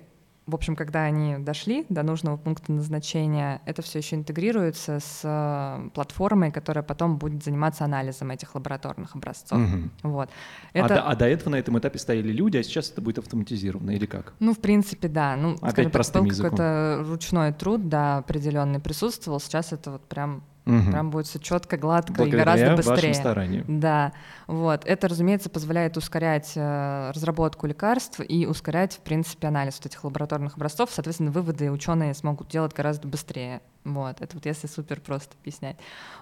в 0.49 0.55
общем, 0.55 0.75
когда 0.75 1.03
они 1.03 1.37
дошли 1.37 1.85
до 1.89 2.03
нужного 2.03 2.37
пункта 2.37 2.71
назначения, 2.71 3.61
это 3.65 3.81
все 3.81 3.99
еще 3.99 4.15
интегрируется 4.15 4.99
с 4.99 5.21
э, 5.23 5.89
платформой, 5.93 6.51
которая 6.51 6.83
потом 6.83 7.17
будет 7.17 7.43
заниматься 7.43 7.85
анализом 7.85 8.31
этих 8.31 8.55
лабораторных 8.55 9.15
образцов. 9.15 9.59
Угу. 9.59 10.09
Вот. 10.09 10.29
Это... 10.73 10.85
А, 10.85 10.87
до, 10.87 11.03
а 11.03 11.15
до 11.15 11.25
этого 11.27 11.49
на 11.51 11.55
этом 11.55 11.77
этапе 11.77 11.99
стояли 11.99 12.31
люди, 12.31 12.57
а 12.57 12.63
сейчас 12.63 12.91
это 12.91 13.01
будет 13.01 13.19
автоматизировано 13.19 13.91
или 13.91 14.05
как? 14.05 14.33
Ну, 14.39 14.53
в 14.53 14.59
принципе, 14.59 15.07
да. 15.07 15.35
Ну, 15.35 15.55
Опять 15.61 15.91
простым 15.91 16.23
так, 16.23 16.31
языком. 16.31 16.51
какой-то 16.51 17.05
ручной 17.07 17.53
труд, 17.53 17.89
да, 17.89 18.17
определенный 18.17 18.79
присутствовал. 18.79 19.39
Сейчас 19.39 19.73
это 19.73 19.91
вот 19.91 20.05
прям 20.07 20.43
Угу. 20.69 20.91
Прям 20.91 21.09
будет 21.09 21.27
все 21.27 21.39
четко, 21.39 21.77
гладко 21.77 22.13
Благодаря 22.13 22.41
и 22.41 22.45
гораздо 22.45 22.75
быстрее. 22.75 23.09
Вашим 23.09 23.13
стараниям. 23.13 23.79
Да, 23.79 24.13
вот. 24.47 24.85
Это, 24.85 25.07
разумеется, 25.07 25.49
позволяет 25.49 25.97
ускорять 25.97 26.53
э, 26.55 27.11
разработку 27.13 27.67
лекарств 27.67 28.19
и 28.19 28.45
ускорять, 28.45 28.93
в 28.93 28.99
принципе, 28.99 29.47
анализ 29.47 29.77
вот 29.77 29.87
этих 29.87 30.03
лабораторных 30.03 30.55
образцов. 30.55 30.89
Соответственно, 30.91 31.31
выводы 31.31 31.71
ученые 31.71 32.13
смогут 32.13 32.49
делать 32.49 32.73
гораздо 32.73 33.07
быстрее. 33.07 33.61
Вот, 33.85 34.21
это 34.21 34.35
вот 34.35 34.45
если 34.45 34.67
супер 34.67 34.99
просто 34.99 35.35
объяснять. 35.39 35.77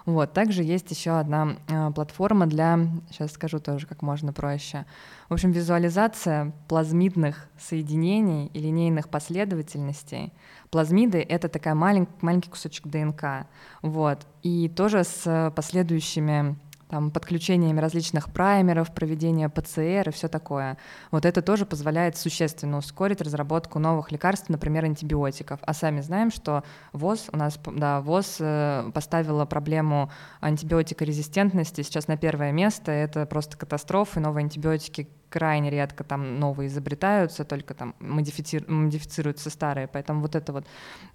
Вот, 0.06 0.32
также 0.32 0.62
есть 0.62 0.90
еще 0.90 1.18
одна 1.18 1.56
э, 1.68 1.90
платформа 1.90 2.46
для, 2.46 2.78
сейчас 3.10 3.32
скажу 3.32 3.58
тоже, 3.58 3.86
как 3.86 4.00
можно 4.02 4.32
проще. 4.32 4.86
В 5.28 5.34
общем, 5.34 5.50
визуализация 5.50 6.52
плазмидных 6.68 7.48
соединений 7.58 8.46
и 8.54 8.60
линейных 8.60 9.08
последовательностей. 9.08 10.32
Плазмиды— 10.70 11.18
это 11.28 11.48
такая 11.48 11.74
малень, 11.74 12.08
маленький 12.20 12.50
кусочек 12.50 12.86
ДНК. 12.86 13.46
Вот, 13.82 14.26
и 14.42 14.68
тоже 14.68 15.04
с 15.04 15.52
последующими 15.56 16.56
там, 16.88 17.10
подключениями 17.10 17.80
различных 17.80 18.30
праймеров, 18.32 18.92
проведение 18.94 19.48
ПЦР 19.48 20.08
и 20.08 20.12
все 20.12 20.28
такое. 20.28 20.78
Вот 21.10 21.24
это 21.24 21.42
тоже 21.42 21.66
позволяет 21.66 22.16
существенно 22.16 22.78
ускорить 22.78 23.20
разработку 23.20 23.78
новых 23.78 24.10
лекарств, 24.10 24.48
например, 24.48 24.84
антибиотиков. 24.84 25.60
А 25.62 25.74
сами 25.74 26.00
знаем, 26.00 26.30
что 26.30 26.64
ВОЗ 26.92 27.28
у 27.32 27.36
нас, 27.36 27.58
да, 27.66 28.00
ВОЗ 28.00 28.36
э, 28.40 28.90
поставила 28.94 29.44
проблему 29.44 30.10
антибиотикорезистентности 30.40 31.82
сейчас 31.82 32.08
на 32.08 32.16
первое 32.16 32.52
место. 32.52 32.90
Это 32.90 33.26
просто 33.26 33.56
катастрофа, 33.56 34.20
и 34.20 34.22
новые 34.22 34.44
антибиотики 34.44 35.08
крайне 35.28 35.70
редко 35.70 36.04
там 36.04 36.40
новые 36.40 36.68
изобретаются, 36.68 37.44
только 37.44 37.74
там 37.74 37.94
модифици... 37.98 38.64
модифицируются 38.66 39.50
старые. 39.50 39.88
Поэтому 39.88 40.22
вот 40.22 40.34
эта 40.34 40.52
вот 40.52 40.66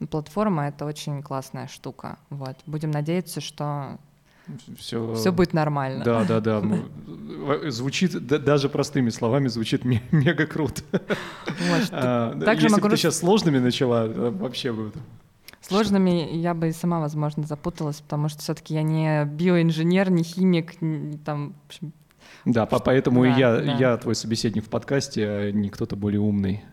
платформа— 0.09 0.67
это 0.67 0.85
очень 0.85 1.23
классная 1.23 1.67
штука. 1.67 2.19
Вот. 2.29 2.57
Будем 2.67 2.91
надеяться, 2.91 3.41
что 3.41 3.97
все, 4.77 5.15
все 5.15 5.31
будет 5.31 5.53
нормально. 5.53 6.03
Да, 6.03 6.25
да, 6.25 6.39
да. 6.39 6.61
Ну, 6.61 6.85
звучит, 7.69 8.25
даже 8.27 8.69
простыми 8.69 9.09
словами, 9.09 9.47
звучит 9.47 9.83
мега 10.11 10.45
круто. 10.45 10.81
Вот, 10.91 11.89
а, 11.91 12.39
также 12.39 12.65
если 12.65 12.75
могу... 12.75 12.87
бы 12.87 12.89
ты 12.91 12.97
сейчас 12.97 13.19
сложными 13.19 13.59
начала, 13.59 14.07
вообще 14.07 14.73
бы... 14.73 14.91
Сложными 15.61 16.35
я 16.35 16.53
бы 16.53 16.69
и 16.69 16.71
сама, 16.73 16.99
возможно, 16.99 17.43
запуталась, 17.43 18.01
потому 18.01 18.27
что 18.27 18.41
все-таки 18.41 18.73
я 18.73 18.83
не 18.83 19.23
биоинженер, 19.23 20.11
не 20.11 20.23
химик, 20.23 20.73
там, 21.23 21.53
в 21.63 21.67
общем, 21.67 21.93
да, 22.45 22.65
поэтому 22.65 23.23
да, 23.23 23.29
и 23.29 23.39
я, 23.39 23.57
да. 23.57 23.77
я 23.77 23.97
твой 23.97 24.15
собеседник 24.15 24.65
в 24.65 24.69
подкасте, 24.69 25.27
а 25.27 25.51
не 25.51 25.69
кто-то 25.69 25.95
более 25.95 26.19
умный. 26.21 26.63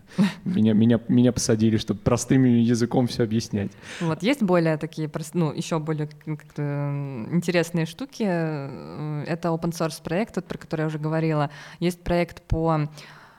Меня, 0.43 0.73
меня, 0.73 0.99
меня 1.07 1.31
посадили, 1.31 1.77
чтобы 1.77 2.01
простым 2.01 2.43
языком 2.43 3.07
все 3.07 3.23
объяснять. 3.23 3.71
Вот, 4.01 4.21
есть 4.23 4.43
более 4.43 4.77
такие, 4.77 5.09
ну, 5.33 5.53
еще 5.53 5.79
более 5.79 6.09
интересные 6.57 7.85
штуки. 7.85 8.23
Это 8.23 9.49
open 9.49 9.71
source 9.71 10.01
проект, 10.03 10.35
тот, 10.35 10.45
про 10.45 10.57
который 10.57 10.81
я 10.81 10.87
уже 10.87 10.99
говорила. 10.99 11.49
Есть 11.79 12.03
проект 12.03 12.41
по 12.41 12.89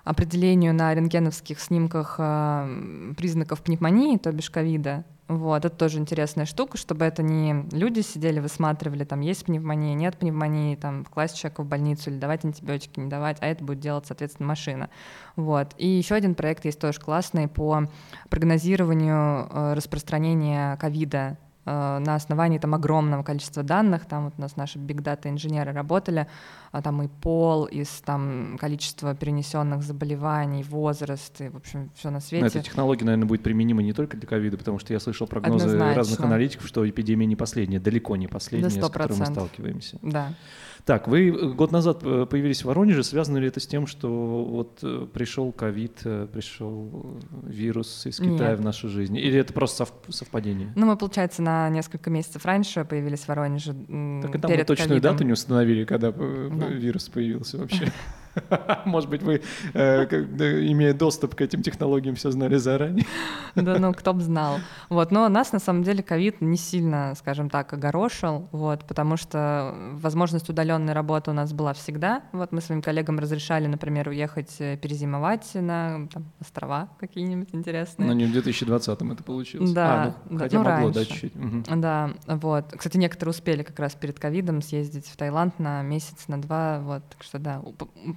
определению 0.04 0.74
на 0.74 0.94
рентгеновских 0.94 1.60
снимках 1.60 2.16
а, 2.18 2.68
признаков 3.16 3.62
пневмонии, 3.62 4.16
то 4.16 4.32
бишь 4.32 4.50
ковида. 4.50 5.04
Вот, 5.38 5.64
это 5.64 5.74
тоже 5.74 5.98
интересная 5.98 6.44
штука, 6.44 6.76
чтобы 6.76 7.06
это 7.06 7.22
не 7.22 7.64
люди 7.72 8.00
сидели, 8.00 8.38
высматривали, 8.38 9.04
там 9.04 9.20
есть 9.20 9.46
пневмония, 9.46 9.94
нет 9.94 10.18
пневмонии, 10.18 10.76
там 10.76 11.06
класть 11.06 11.38
человека 11.38 11.62
в 11.62 11.66
больницу 11.66 12.10
или 12.10 12.18
давать 12.18 12.44
антибиотики, 12.44 13.00
не 13.00 13.08
давать, 13.08 13.38
а 13.40 13.46
это 13.46 13.64
будет 13.64 13.80
делать, 13.80 14.04
соответственно, 14.06 14.48
машина. 14.48 14.90
Вот. 15.36 15.74
И 15.78 15.88
еще 15.88 16.16
один 16.16 16.34
проект 16.34 16.66
есть 16.66 16.78
тоже 16.78 17.00
классный 17.00 17.48
по 17.48 17.84
прогнозированию 18.28 19.48
э, 19.50 19.74
распространения 19.74 20.76
ковида 20.76 21.38
на 21.64 22.14
основании 22.14 22.58
там 22.58 22.74
огромного 22.74 23.22
количества 23.22 23.62
данных, 23.62 24.06
там 24.06 24.24
вот 24.24 24.34
у 24.36 24.40
нас 24.40 24.56
наши 24.56 24.78
big 24.78 25.02
data 25.02 25.28
инженеры 25.30 25.72
работали, 25.72 26.26
а 26.72 26.82
там 26.82 27.02
и 27.02 27.08
пол, 27.08 27.66
из 27.66 27.88
там 28.00 28.56
количества 28.58 29.14
перенесенных 29.14 29.82
заболеваний, 29.82 30.62
возраст, 30.64 31.40
и, 31.40 31.48
в 31.48 31.56
общем, 31.56 31.90
все 31.94 32.10
на 32.10 32.20
свете. 32.20 32.42
Но 32.42 32.48
эта 32.48 32.60
технология, 32.60 33.04
наверное, 33.04 33.28
будет 33.28 33.42
применима 33.42 33.82
не 33.82 33.92
только 33.92 34.16
для 34.16 34.26
ковида, 34.26 34.56
потому 34.58 34.78
что 34.78 34.92
я 34.92 35.00
слышал 35.00 35.26
прогнозы 35.26 35.66
Однозначно. 35.66 35.94
разных 35.94 36.20
аналитиков, 36.20 36.66
что 36.66 36.88
эпидемия 36.88 37.26
не 37.26 37.36
последняя, 37.36 37.78
далеко 37.78 38.16
не 38.16 38.26
последняя, 38.26 38.70
с 38.70 38.78
которой 38.78 39.16
мы 39.16 39.26
сталкиваемся. 39.26 39.98
Да. 40.02 40.34
Так, 40.84 41.06
вы 41.06 41.28
э, 41.28 41.48
год 41.52 41.70
назад 41.70 42.00
э, 42.02 42.26
появились 42.28 42.62
в 42.62 42.64
Воронеже. 42.64 43.04
Связано 43.04 43.38
ли 43.38 43.46
это 43.46 43.60
с 43.60 43.66
тем, 43.66 43.86
что 43.86 44.44
вот 44.44 44.80
э, 44.82 45.06
пришел 45.12 45.52
ковид, 45.52 46.00
пришел 46.32 47.20
вирус 47.44 48.06
из 48.06 48.16
Китая 48.16 48.50
Нет. 48.50 48.58
в 48.58 48.62
нашу 48.62 48.88
жизнь? 48.88 49.16
Или 49.16 49.38
это 49.38 49.52
просто 49.52 49.86
совпадение? 50.08 50.72
Ну, 50.74 50.86
мы, 50.86 50.96
получается, 50.96 51.42
на 51.42 51.68
несколько 51.68 52.10
месяцев 52.10 52.44
раньше 52.44 52.84
появились 52.84 53.20
в 53.20 53.28
Воронеже. 53.28 53.74
Так 54.22 54.34
и 54.34 54.38
там 54.38 54.50
мы 54.50 54.64
точную 54.64 55.00
дату 55.00 55.24
не 55.24 55.32
установили, 55.32 55.84
когда 55.84 56.10
да. 56.10 56.66
вирус 56.66 57.08
появился 57.08 57.58
вообще. 57.58 57.92
Может 58.84 59.10
быть, 59.10 59.22
вы, 59.22 59.42
э, 59.74 60.04
имея 60.04 60.94
доступ 60.94 61.34
к 61.34 61.40
этим 61.40 61.62
технологиям, 61.62 62.14
все 62.16 62.30
знали 62.30 62.56
заранее. 62.56 63.06
Да, 63.54 63.78
ну, 63.78 63.92
кто 63.92 64.14
бы 64.14 64.22
знал. 64.22 64.60
Вот, 64.88 65.10
но 65.10 65.28
нас, 65.28 65.52
на 65.52 65.58
самом 65.58 65.82
деле, 65.82 66.02
ковид 66.02 66.40
не 66.40 66.56
сильно, 66.56 67.14
скажем 67.18 67.50
так, 67.50 67.70
огорошил, 67.74 68.48
вот, 68.50 68.84
потому 68.86 69.18
что 69.18 69.74
возможность 69.92 70.48
удаленной 70.48 70.94
работы 70.94 71.32
у 71.32 71.34
нас 71.34 71.52
была 71.52 71.74
всегда. 71.74 72.22
Вот 72.32 72.52
мы 72.52 72.62
своим 72.62 72.80
коллегам 72.80 73.18
разрешали, 73.18 73.66
например, 73.66 74.08
уехать 74.08 74.56
э, 74.58 74.78
перезимовать 74.78 75.50
на 75.54 76.08
там, 76.10 76.32
острова 76.40 76.88
какие-нибудь 76.98 77.50
интересные. 77.52 78.06
Но 78.08 78.14
не 78.14 78.24
в 78.24 78.34
2020-м 78.34 79.12
это 79.12 79.22
получилось. 79.22 79.70
Да, 79.72 80.02
а, 80.02 80.14
ну, 80.30 80.38
да 80.38 80.44
хотя 80.44 80.58
ну, 80.58 80.64
могло, 80.64 80.84
раньше. 80.86 81.00
да, 81.00 81.04
чуть-чуть. 81.04 81.36
Угу. 81.36 81.62
Да, 81.76 82.10
вот. 82.26 82.74
Кстати, 82.76 82.96
некоторые 82.96 83.32
успели 83.32 83.62
как 83.62 83.78
раз 83.78 83.94
перед 83.94 84.18
ковидом 84.18 84.62
съездить 84.62 85.06
в 85.06 85.16
Таиланд 85.16 85.58
на 85.58 85.82
месяц, 85.82 86.28
на 86.28 86.40
два, 86.40 86.80
вот. 86.80 87.02
Так 87.10 87.22
что 87.22 87.38
да, 87.38 87.60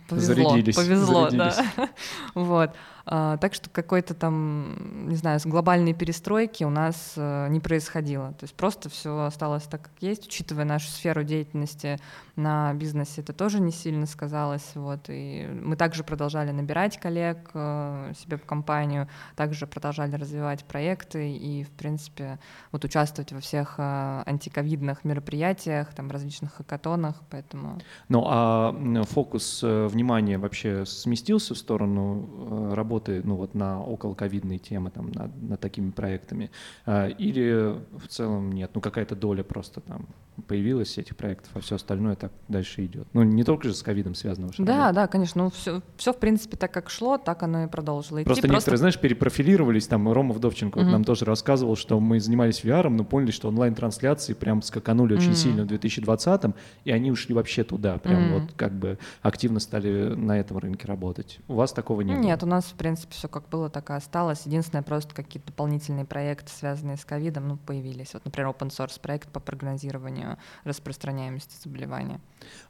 повезло. 0.08 0.36
Зарядились. 0.50 0.76
Повезло, 0.76 1.30
зарядились. 1.30 1.56
да. 1.78 1.90
Вот. 2.36 2.72
А, 3.08 3.38
так 3.38 3.54
что 3.54 3.70
какой-то 3.70 4.16
там, 4.16 5.08
не 5.08 5.16
знаю, 5.16 5.40
глобальной 5.46 5.94
перестройки 5.94 6.64
у 6.64 6.72
нас 6.72 7.14
а, 7.18 7.48
не 7.50 7.60
происходило. 7.60 8.34
То 8.34 8.46
есть 8.46 8.56
просто 8.56 8.90
все 8.90 9.26
осталось 9.26 9.64
так, 9.64 9.84
как 9.84 9.92
есть, 10.00 10.26
учитывая 10.26 10.66
нашу 10.66 10.90
сферу 10.90 11.24
деятельности 11.24 12.00
на 12.36 12.74
бизнесе, 12.74 13.22
это 13.22 13.32
тоже 13.32 13.62
не 13.62 13.72
сильно 13.72 14.08
сказалось. 14.08 14.72
Вот. 14.74 15.06
И 15.10 15.48
мы 15.64 15.76
также 15.76 16.04
продолжали 16.04 16.52
набирать 16.52 17.00
коллег 17.00 17.52
а, 17.54 18.12
себе 18.14 18.38
в 18.38 18.46
компанию, 18.46 19.08
также 19.36 19.68
продолжали 19.68 20.16
развивать 20.16 20.66
проекты 20.66 21.32
и, 21.32 21.64
в 21.64 21.70
принципе, 21.70 22.40
вот 22.72 22.86
участвовать 22.86 23.32
во 23.32 23.40
всех 23.40 23.76
а, 23.78 24.24
антиковидных 24.26 25.04
мероприятиях, 25.06 25.94
там, 25.94 26.10
различных 26.10 26.56
хакатонах, 26.56 27.22
поэтому... 27.30 27.80
Ну, 28.10 28.24
а 28.28 28.76
фокус 29.10 29.62
э, 29.64 29.88
внимания 29.88 30.38
вообще 30.38 30.86
сместился 30.86 31.54
в 31.54 31.58
сторону 31.58 32.74
работы 32.74 32.95
работы 32.96 33.22
ну, 33.24 33.36
вот 33.36 33.56
на 33.56 33.82
околоковидные 33.82 34.60
темы, 34.60 34.90
там, 34.92 35.12
над, 35.12 35.32
над 35.42 35.60
такими 35.60 35.92
проектами? 35.92 36.50
А, 36.86 37.08
или 37.08 37.76
в 37.98 38.08
целом 38.08 38.52
нет? 38.52 38.72
Ну, 38.74 38.82
какая-то 38.82 39.16
доля 39.16 39.44
просто 39.44 39.82
там 39.82 40.08
появилась 40.48 40.98
этих 40.98 41.16
проектов, 41.16 41.50
а 41.54 41.60
все 41.60 41.76
остальное 41.76 42.16
так 42.16 42.32
дальше 42.48 42.86
идет. 42.86 43.08
Ну, 43.14 43.24
не 43.24 43.44
только 43.44 43.68
же 43.68 43.74
с 43.74 43.82
ковидом 43.82 44.16
связано. 44.16 44.50
Да, 44.58 44.78
работа. 44.78 44.94
да, 44.94 45.08
конечно. 45.08 45.44
Ну, 45.44 45.50
все, 45.50 45.82
все, 45.98 46.14
в 46.14 46.18
принципе, 46.18 46.58
так 46.58 46.72
как 46.72 46.90
шло, 46.90 47.18
так 47.18 47.44
оно 47.44 47.64
и 47.64 47.68
продолжило 47.68 48.20
идти. 48.20 48.26
Просто, 48.26 48.42
просто... 48.42 48.56
некоторые, 48.56 48.78
знаешь, 48.78 49.00
перепрофилировались. 49.00 49.88
Там 49.88 50.12
Рома 50.12 50.34
Вдовченко 50.34 50.80
mm-hmm. 50.80 50.92
нам 50.92 51.04
тоже 51.04 51.26
рассказывал, 51.26 51.76
что 51.76 52.00
мы 52.00 52.20
занимались 52.20 52.64
VR, 52.64 52.90
но 52.90 53.04
поняли, 53.04 53.32
что 53.32 53.48
онлайн-трансляции 53.48 54.34
прям 54.34 54.62
скаканули 54.62 55.16
mm-hmm. 55.16 55.20
очень 55.20 55.36
сильно 55.36 55.64
в 55.64 55.68
2020-м, 55.68 56.54
и 56.84 56.92
они 56.92 57.12
ушли 57.12 57.34
вообще 57.34 57.64
туда. 57.64 57.98
Прям 57.98 58.24
mm-hmm. 58.24 58.40
вот 58.40 58.54
как 58.56 58.74
бы 58.74 58.98
активно 59.22 59.60
стали 59.60 60.16
на 60.16 60.38
этом 60.40 60.58
рынке 60.58 60.88
работать. 60.88 61.40
У 61.48 61.56
вас 61.56 61.72
такого 61.72 62.02
не 62.02 62.12
Нет, 62.12 62.20
было? 62.20 62.28
Нет, 62.28 62.44
у 62.44 62.48
нас, 62.48 62.66
в 62.66 62.74
принципе, 62.86 63.16
все 63.16 63.28
как 63.28 63.50
было, 63.50 63.68
так 63.68 63.90
и 63.90 63.94
осталось. 63.94 64.46
Единственное, 64.46 64.84
просто 64.84 65.16
какие-то 65.16 65.48
дополнительные 65.48 66.06
проекты, 66.06 66.52
связанные 66.52 66.98
с 66.98 67.04
ковидом, 67.04 67.48
ну, 67.48 67.58
появились. 67.58 68.14
Вот, 68.14 68.24
например, 68.26 68.52
open 68.52 68.70
source 68.70 69.02
проект 69.02 69.28
по 69.30 69.40
прогнозированию 69.40 70.38
распространяемости 70.66 71.56
заболевания. 71.64 72.22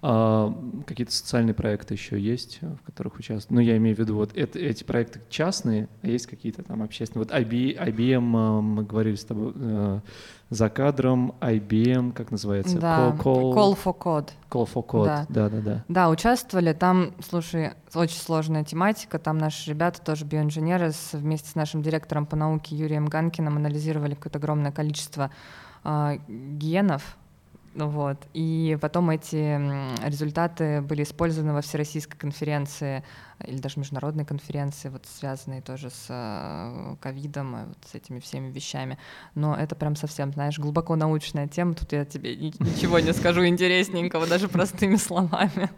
А, 0.02 0.56
какие-то 0.88 1.12
социальные 1.12 1.54
проекты 1.54 1.96
еще 1.96 2.18
есть, 2.18 2.60
в 2.62 2.86
которых 2.86 3.20
участвуют? 3.20 3.52
Ну, 3.52 3.60
я 3.60 3.76
имею 3.76 3.94
в 3.98 4.00
виду, 4.00 4.16
вот 4.16 4.38
это, 4.38 4.58
эти 4.58 4.86
проекты 4.86 5.22
частные, 5.30 5.90
а 6.02 6.08
есть 6.08 6.28
какие-то 6.28 6.64
там 6.64 6.82
общественные. 6.82 7.28
Вот 7.28 7.36
IBM, 7.38 8.32
а, 8.38 8.62
мы 8.62 8.84
говорили 8.84 9.16
с 9.16 9.26
тобой, 9.26 9.52
э, 9.54 10.00
за 10.56 10.70
кадром 10.70 11.36
IBM, 11.42 12.14
как 12.14 12.32
называется? 12.32 12.80
Да, 12.80 13.10
call, 13.10 13.20
call, 13.20 13.54
call 13.54 13.78
for 13.84 13.98
Code. 13.98 14.30
Call 14.50 14.70
for 14.74 14.86
Code, 14.86 15.06
да. 15.06 15.26
да, 15.30 15.50
да, 15.50 15.62
да. 15.62 15.84
Да, 15.88 16.10
участвовали. 16.10 16.74
Там, 16.74 17.14
слушай, 17.28 17.72
очень 17.94 18.20
сложная 18.20 18.64
тематика. 18.64 19.20
Там 19.20 19.38
наши 19.38 19.70
ребята, 19.70 20.02
тоже 20.02 20.26
биоинженеры, 20.26 20.92
вместе 21.14 21.50
с 21.50 21.56
нашим 21.56 21.82
директором 21.82 22.26
по 22.26 22.36
науке 22.36 22.76
Юрием 22.76 23.06
Ганкиным 23.06 23.58
анализировали 23.58 24.16
какое-то 24.16 24.40
огромное 24.40 24.72
количество 24.72 25.30
э, 25.84 26.18
генов, 26.28 27.18
вот. 27.76 28.26
И 28.34 28.78
потом 28.80 29.10
эти 29.10 29.60
результаты 30.08 30.82
были 30.82 31.04
использованы 31.04 31.54
во 31.54 31.62
Всероссийской 31.62 32.18
конференции 32.18 33.04
или 33.44 33.58
даже 33.58 33.80
международной 33.80 34.26
конференции, 34.26 34.90
вот 34.90 35.06
связанные 35.06 35.62
тоже 35.62 35.90
с 35.90 36.08
э, 36.10 36.96
ковидом, 37.02 37.56
и 37.56 37.66
вот 37.68 37.78
с 37.92 37.96
этими 37.96 38.20
всеми 38.20 38.52
вещами. 38.52 38.98
Но 39.34 39.56
это 39.56 39.76
прям 39.76 39.96
совсем, 39.96 40.32
знаешь, 40.32 40.58
глубоко 40.58 40.96
научная 40.96 41.48
тема. 41.48 41.74
Тут 41.74 41.92
я 41.92 42.06
тебе 42.06 42.36
ничего 42.36 43.00
не 43.00 43.14
скажу 43.14 43.46
интересненького, 43.46 44.28
даже 44.28 44.48
простыми 44.48 44.96
словами. 44.96 45.70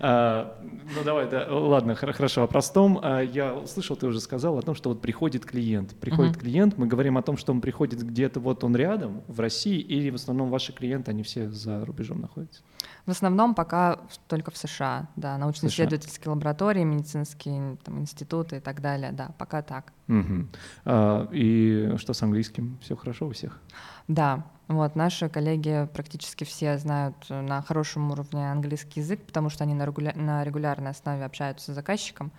А, 0.00 0.56
ну 0.96 1.04
давай, 1.04 1.28
да, 1.28 1.46
ладно, 1.50 1.94
хорошо. 1.94 2.42
О 2.44 2.46
простом. 2.46 3.00
А, 3.02 3.20
я 3.20 3.54
услышал, 3.54 3.96
ты 3.96 4.06
уже 4.06 4.20
сказал 4.20 4.58
о 4.58 4.62
том, 4.62 4.74
что 4.74 4.88
вот 4.88 5.00
приходит 5.00 5.44
клиент. 5.44 5.94
Приходит 5.96 6.36
клиент, 6.36 6.78
мы 6.78 6.86
говорим 6.86 7.18
о 7.18 7.22
том, 7.22 7.36
что 7.36 7.52
он 7.52 7.60
приходит 7.60 8.02
где-то 8.02 8.40
вот 8.40 8.64
он 8.64 8.76
рядом, 8.76 9.22
в 9.26 9.40
России, 9.40 9.78
или 9.78 10.10
в 10.10 10.14
основном 10.14 10.50
ваши 10.50 10.72
клиенты, 10.72 11.10
они 11.10 11.22
все 11.22 11.50
за 11.50 11.84
рубежом 11.84 12.20
находятся? 12.20 12.62
В 13.06 13.10
основном 13.10 13.54
пока 13.54 14.00
только 14.26 14.50
в 14.50 14.56
США, 14.56 15.08
да, 15.16 15.38
научно-исследовательские 15.38 16.30
лаборатории, 16.30 16.84
медицинские 16.84 17.76
там, 17.84 18.00
институты 18.00 18.56
и 18.56 18.60
так 18.60 18.80
далее, 18.80 19.12
да, 19.12 19.30
пока 19.38 19.62
так. 19.62 19.92
Угу. 20.08 20.46
А, 20.84 21.28
и 21.32 21.94
что 21.96 22.12
с 22.12 22.22
английским? 22.22 22.78
Все 22.82 22.96
хорошо 22.96 23.26
у 23.26 23.32
всех? 23.32 23.60
Да, 24.08 24.44
вот 24.68 24.96
наши 24.96 25.28
коллеги 25.28 25.88
практически 25.94 26.44
все 26.44 26.76
знают 26.78 27.16
на 27.30 27.62
хорошем 27.62 28.10
уровне 28.10 28.50
английский 28.50 29.00
язык, 29.00 29.24
потому 29.24 29.48
что 29.48 29.64
они 29.64 29.74
на, 29.74 29.84
регуля- 29.84 30.16
на 30.16 30.44
регулярной 30.44 30.90
основе 30.90 31.24
общаются 31.24 31.72
с 31.72 31.74
заказчиком. 31.74 32.30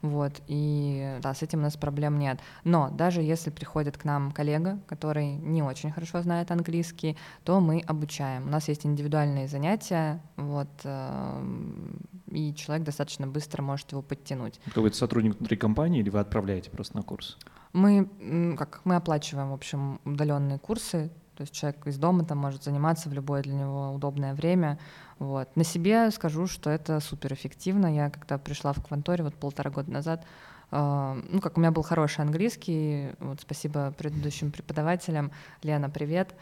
Вот, 0.00 0.40
и 0.46 1.18
да, 1.22 1.34
с 1.34 1.42
этим 1.42 1.58
у 1.58 1.62
нас 1.62 1.76
проблем 1.76 2.18
нет. 2.18 2.38
Но 2.64 2.90
даже 2.90 3.20
если 3.20 3.50
приходит 3.50 3.98
к 3.98 4.04
нам 4.04 4.30
коллега, 4.30 4.78
который 4.86 5.32
не 5.32 5.62
очень 5.62 5.90
хорошо 5.90 6.22
знает 6.22 6.50
английский, 6.50 7.16
то 7.44 7.60
мы 7.60 7.80
обучаем. 7.80 8.46
У 8.46 8.50
нас 8.50 8.68
есть 8.68 8.86
индивидуальные 8.86 9.48
занятия, 9.48 10.22
вот, 10.36 10.68
эм, 10.84 11.98
и 12.30 12.54
человек 12.54 12.86
достаточно 12.86 13.26
быстро 13.26 13.62
может 13.62 13.90
его 13.90 14.02
подтянуть. 14.02 14.60
Какой-то 14.66 14.96
сотрудник 14.96 15.36
внутри 15.36 15.56
компании 15.56 16.00
или 16.00 16.10
вы 16.10 16.20
отправляете 16.20 16.70
просто 16.70 16.96
на 16.96 17.02
курс? 17.02 17.36
Мы, 17.72 18.08
как, 18.56 18.80
мы 18.84 18.96
оплачиваем, 18.96 19.50
в 19.50 19.54
общем, 19.54 20.00
удаленные 20.04 20.58
курсы, 20.58 21.10
то 21.38 21.42
есть 21.42 21.54
человек 21.54 21.86
из 21.86 21.98
дома 21.98 22.24
там 22.24 22.38
может 22.38 22.64
заниматься 22.64 23.08
в 23.08 23.12
любое 23.12 23.44
для 23.44 23.54
него 23.54 23.92
удобное 23.92 24.34
время. 24.34 24.76
Вот. 25.20 25.54
На 25.54 25.62
себе 25.62 26.10
скажу, 26.10 26.48
что 26.48 26.68
это 26.68 26.98
суперэффективно. 26.98 27.94
Я 27.94 28.10
когда 28.10 28.38
пришла 28.38 28.72
в 28.72 28.84
Кванторе 28.84 29.22
вот 29.22 29.36
полтора 29.36 29.70
года 29.70 29.88
назад, 29.88 30.24
э, 30.72 31.22
ну 31.30 31.40
как 31.40 31.56
у 31.56 31.60
меня 31.60 31.70
был 31.70 31.84
хороший 31.84 32.22
английский, 32.22 33.10
вот 33.20 33.40
спасибо 33.40 33.94
предыдущим 33.96 34.50
преподавателям. 34.50 35.30
Лена, 35.62 35.88
привет. 35.88 36.34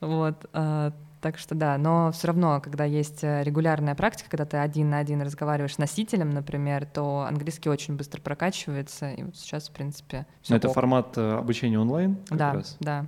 Вот, 0.00 0.44
э, 0.52 0.90
так 1.22 1.38
что 1.38 1.54
да, 1.54 1.78
но 1.78 2.12
все 2.12 2.26
равно, 2.26 2.60
когда 2.60 2.84
есть 2.84 3.22
регулярная 3.22 3.94
практика, 3.94 4.28
когда 4.28 4.44
ты 4.44 4.58
один 4.58 4.90
на 4.90 4.98
один 4.98 5.22
разговариваешь 5.22 5.76
с 5.76 5.78
носителем, 5.78 6.28
например, 6.28 6.84
то 6.84 7.24
английский 7.26 7.70
очень 7.70 7.96
быстро 7.96 8.20
прокачивается, 8.20 9.12
и 9.12 9.22
вот 9.22 9.34
сейчас, 9.34 9.70
в 9.70 9.72
принципе, 9.72 10.26
все. 10.42 10.56
Это 10.56 10.68
формат 10.68 11.16
э, 11.16 11.38
обучения 11.38 11.78
онлайн? 11.78 12.18
да, 12.28 12.52
раз? 12.52 12.76
да 12.80 13.06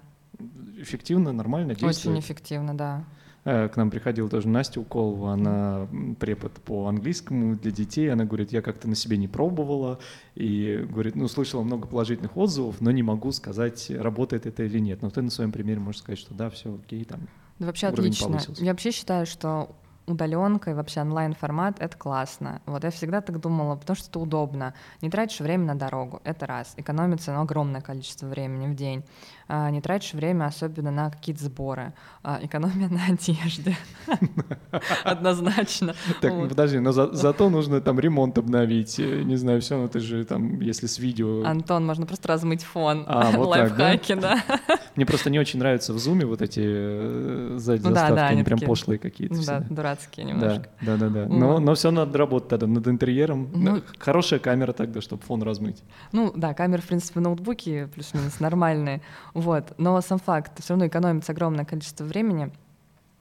эффективно, 0.77 1.33
нормально 1.33 1.75
действует. 1.75 2.17
Очень 2.17 2.21
эффективно, 2.21 2.77
да. 2.77 3.05
Э, 3.45 3.69
к 3.69 3.77
нам 3.77 3.91
приходила 3.91 4.29
тоже 4.29 4.49
Настя 4.49 4.81
Уколова, 4.81 5.33
она 5.33 5.87
препод 6.19 6.53
по 6.53 6.89
английскому 6.89 7.57
для 7.57 7.71
детей, 7.71 8.11
она 8.11 8.25
говорит, 8.25 8.53
я 8.53 8.63
как-то 8.63 8.89
на 8.89 8.95
себе 8.95 9.19
не 9.19 9.29
пробовала, 9.29 9.99
и 10.35 10.87
говорит, 10.89 11.15
ну, 11.15 11.29
слышала 11.29 11.63
много 11.63 11.87
положительных 11.87 12.37
отзывов, 12.37 12.81
но 12.81 12.91
не 12.91 13.03
могу 13.03 13.33
сказать, 13.33 13.91
работает 13.91 14.47
это 14.47 14.63
или 14.63 14.79
нет. 14.79 15.03
Но 15.03 15.11
ты 15.11 15.21
на 15.21 15.31
своем 15.31 15.53
примере 15.53 15.81
можешь 15.81 16.01
сказать, 16.01 16.19
что 16.19 16.35
да, 16.35 16.49
все 16.49 16.75
окей, 16.75 17.05
там 17.05 17.21
да, 17.59 17.67
вообще 17.67 17.89
отлично. 17.89 18.29
Повысился. 18.29 18.65
Я 18.65 18.73
вообще 18.73 18.91
считаю, 18.91 19.27
что 19.27 19.77
удаленка 20.07 20.71
и 20.71 20.75
вообще 20.75 21.01
онлайн-формат— 21.01 21.77
это 21.81 21.97
классно. 21.97 22.61
Вот 22.67 22.85
я 22.85 22.91
всегда 22.91 23.21
так 23.21 23.41
думала, 23.41 23.77
потому 23.77 23.97
что 23.97 24.09
это 24.09 24.21
удобно. 24.21 24.75
Не 25.01 25.11
тратишь 25.11 25.41
время 25.41 25.65
на 25.67 25.75
дорогу, 25.75 26.21
это 26.25 26.47
раз. 26.47 26.75
Экономится 26.77 27.33
ну, 27.33 27.41
огромное 27.41 27.81
количество 27.81 28.27
времени 28.27 28.67
в 28.67 28.75
день. 28.75 29.05
А, 29.47 29.71
не 29.71 29.81
тратишь 29.81 30.15
время 30.15 30.47
особенно 30.47 30.91
на 30.91 31.11
какие-то 31.11 31.45
сборы. 31.45 31.93
А, 32.23 32.39
экономия 32.43 32.89
на 32.91 33.05
одежде. 33.07 33.77
Однозначно. 35.05 35.95
Так, 36.21 36.49
подожди, 36.49 36.79
но 36.79 36.93
зато 36.93 37.51
нужно 37.51 37.81
там 37.81 38.01
ремонт 38.01 38.39
обновить. 38.39 38.99
Э, 38.99 39.23
не 39.23 39.37
знаю, 39.37 39.61
все, 39.61 39.77
ну 39.77 39.89
ты 39.89 40.01
же 40.01 40.25
там, 40.25 40.61
если 40.61 40.87
с 40.87 40.99
видео... 40.99 41.45
Антон, 41.45 41.85
можно 41.87 42.07
просто 42.07 42.29
размыть 42.29 42.63
фон. 42.63 43.05
А, 43.07 43.31
Лайфхаки, 43.37 44.15
да? 44.15 44.43
Мне 44.97 45.07
просто 45.07 45.31
не 45.31 45.39
очень 45.39 45.59
нравятся 45.59 45.93
в 45.93 45.99
зуме 45.99 46.25
вот 46.25 46.41
эти 46.41 46.63
э, 46.65 47.55
сзади 47.59 47.83
заставки, 47.83 48.33
они 48.33 48.45
прям 48.45 48.61
пошлые 48.61 48.99
какие-то. 48.99 49.45
Да, 49.47 49.61
дурацкие 49.61 50.27
немножко. 50.27 50.69
Да, 50.81 50.97
да, 50.97 51.09
да. 51.09 51.27
Но 51.27 51.75
все 51.75 51.91
надо 51.91 52.17
работать 52.19 52.49
тогда 52.49 52.67
над 52.67 52.87
интерьером. 52.89 53.49
Ну, 53.53 53.83
Хорошая 53.99 54.39
камера 54.39 54.73
тогда, 54.73 55.01
чтобы 55.01 55.23
фон 55.23 55.43
размыть. 55.43 55.83
Ну 56.13 56.33
да, 56.35 56.55
камеры, 56.55 56.83
в 56.83 56.87
принципе, 56.87 57.21
в 57.21 57.23
ноутбуке 57.23 57.89
плюс-минус 57.93 58.41
нормальные. 58.41 59.03
Вот. 59.35 59.75
Но 59.79 60.01
сам 60.01 60.19
факт, 60.19 60.63
все 60.63 60.75
равно 60.75 60.87
экономится 60.87 61.33
огромное 61.33 61.65
количество 61.65 62.05
времени. 62.05 62.53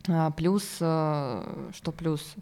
А, 0.08 0.32
плюс, 0.32 0.78
э, 0.80 1.70
что 1.74 1.92
плюс, 1.92 2.36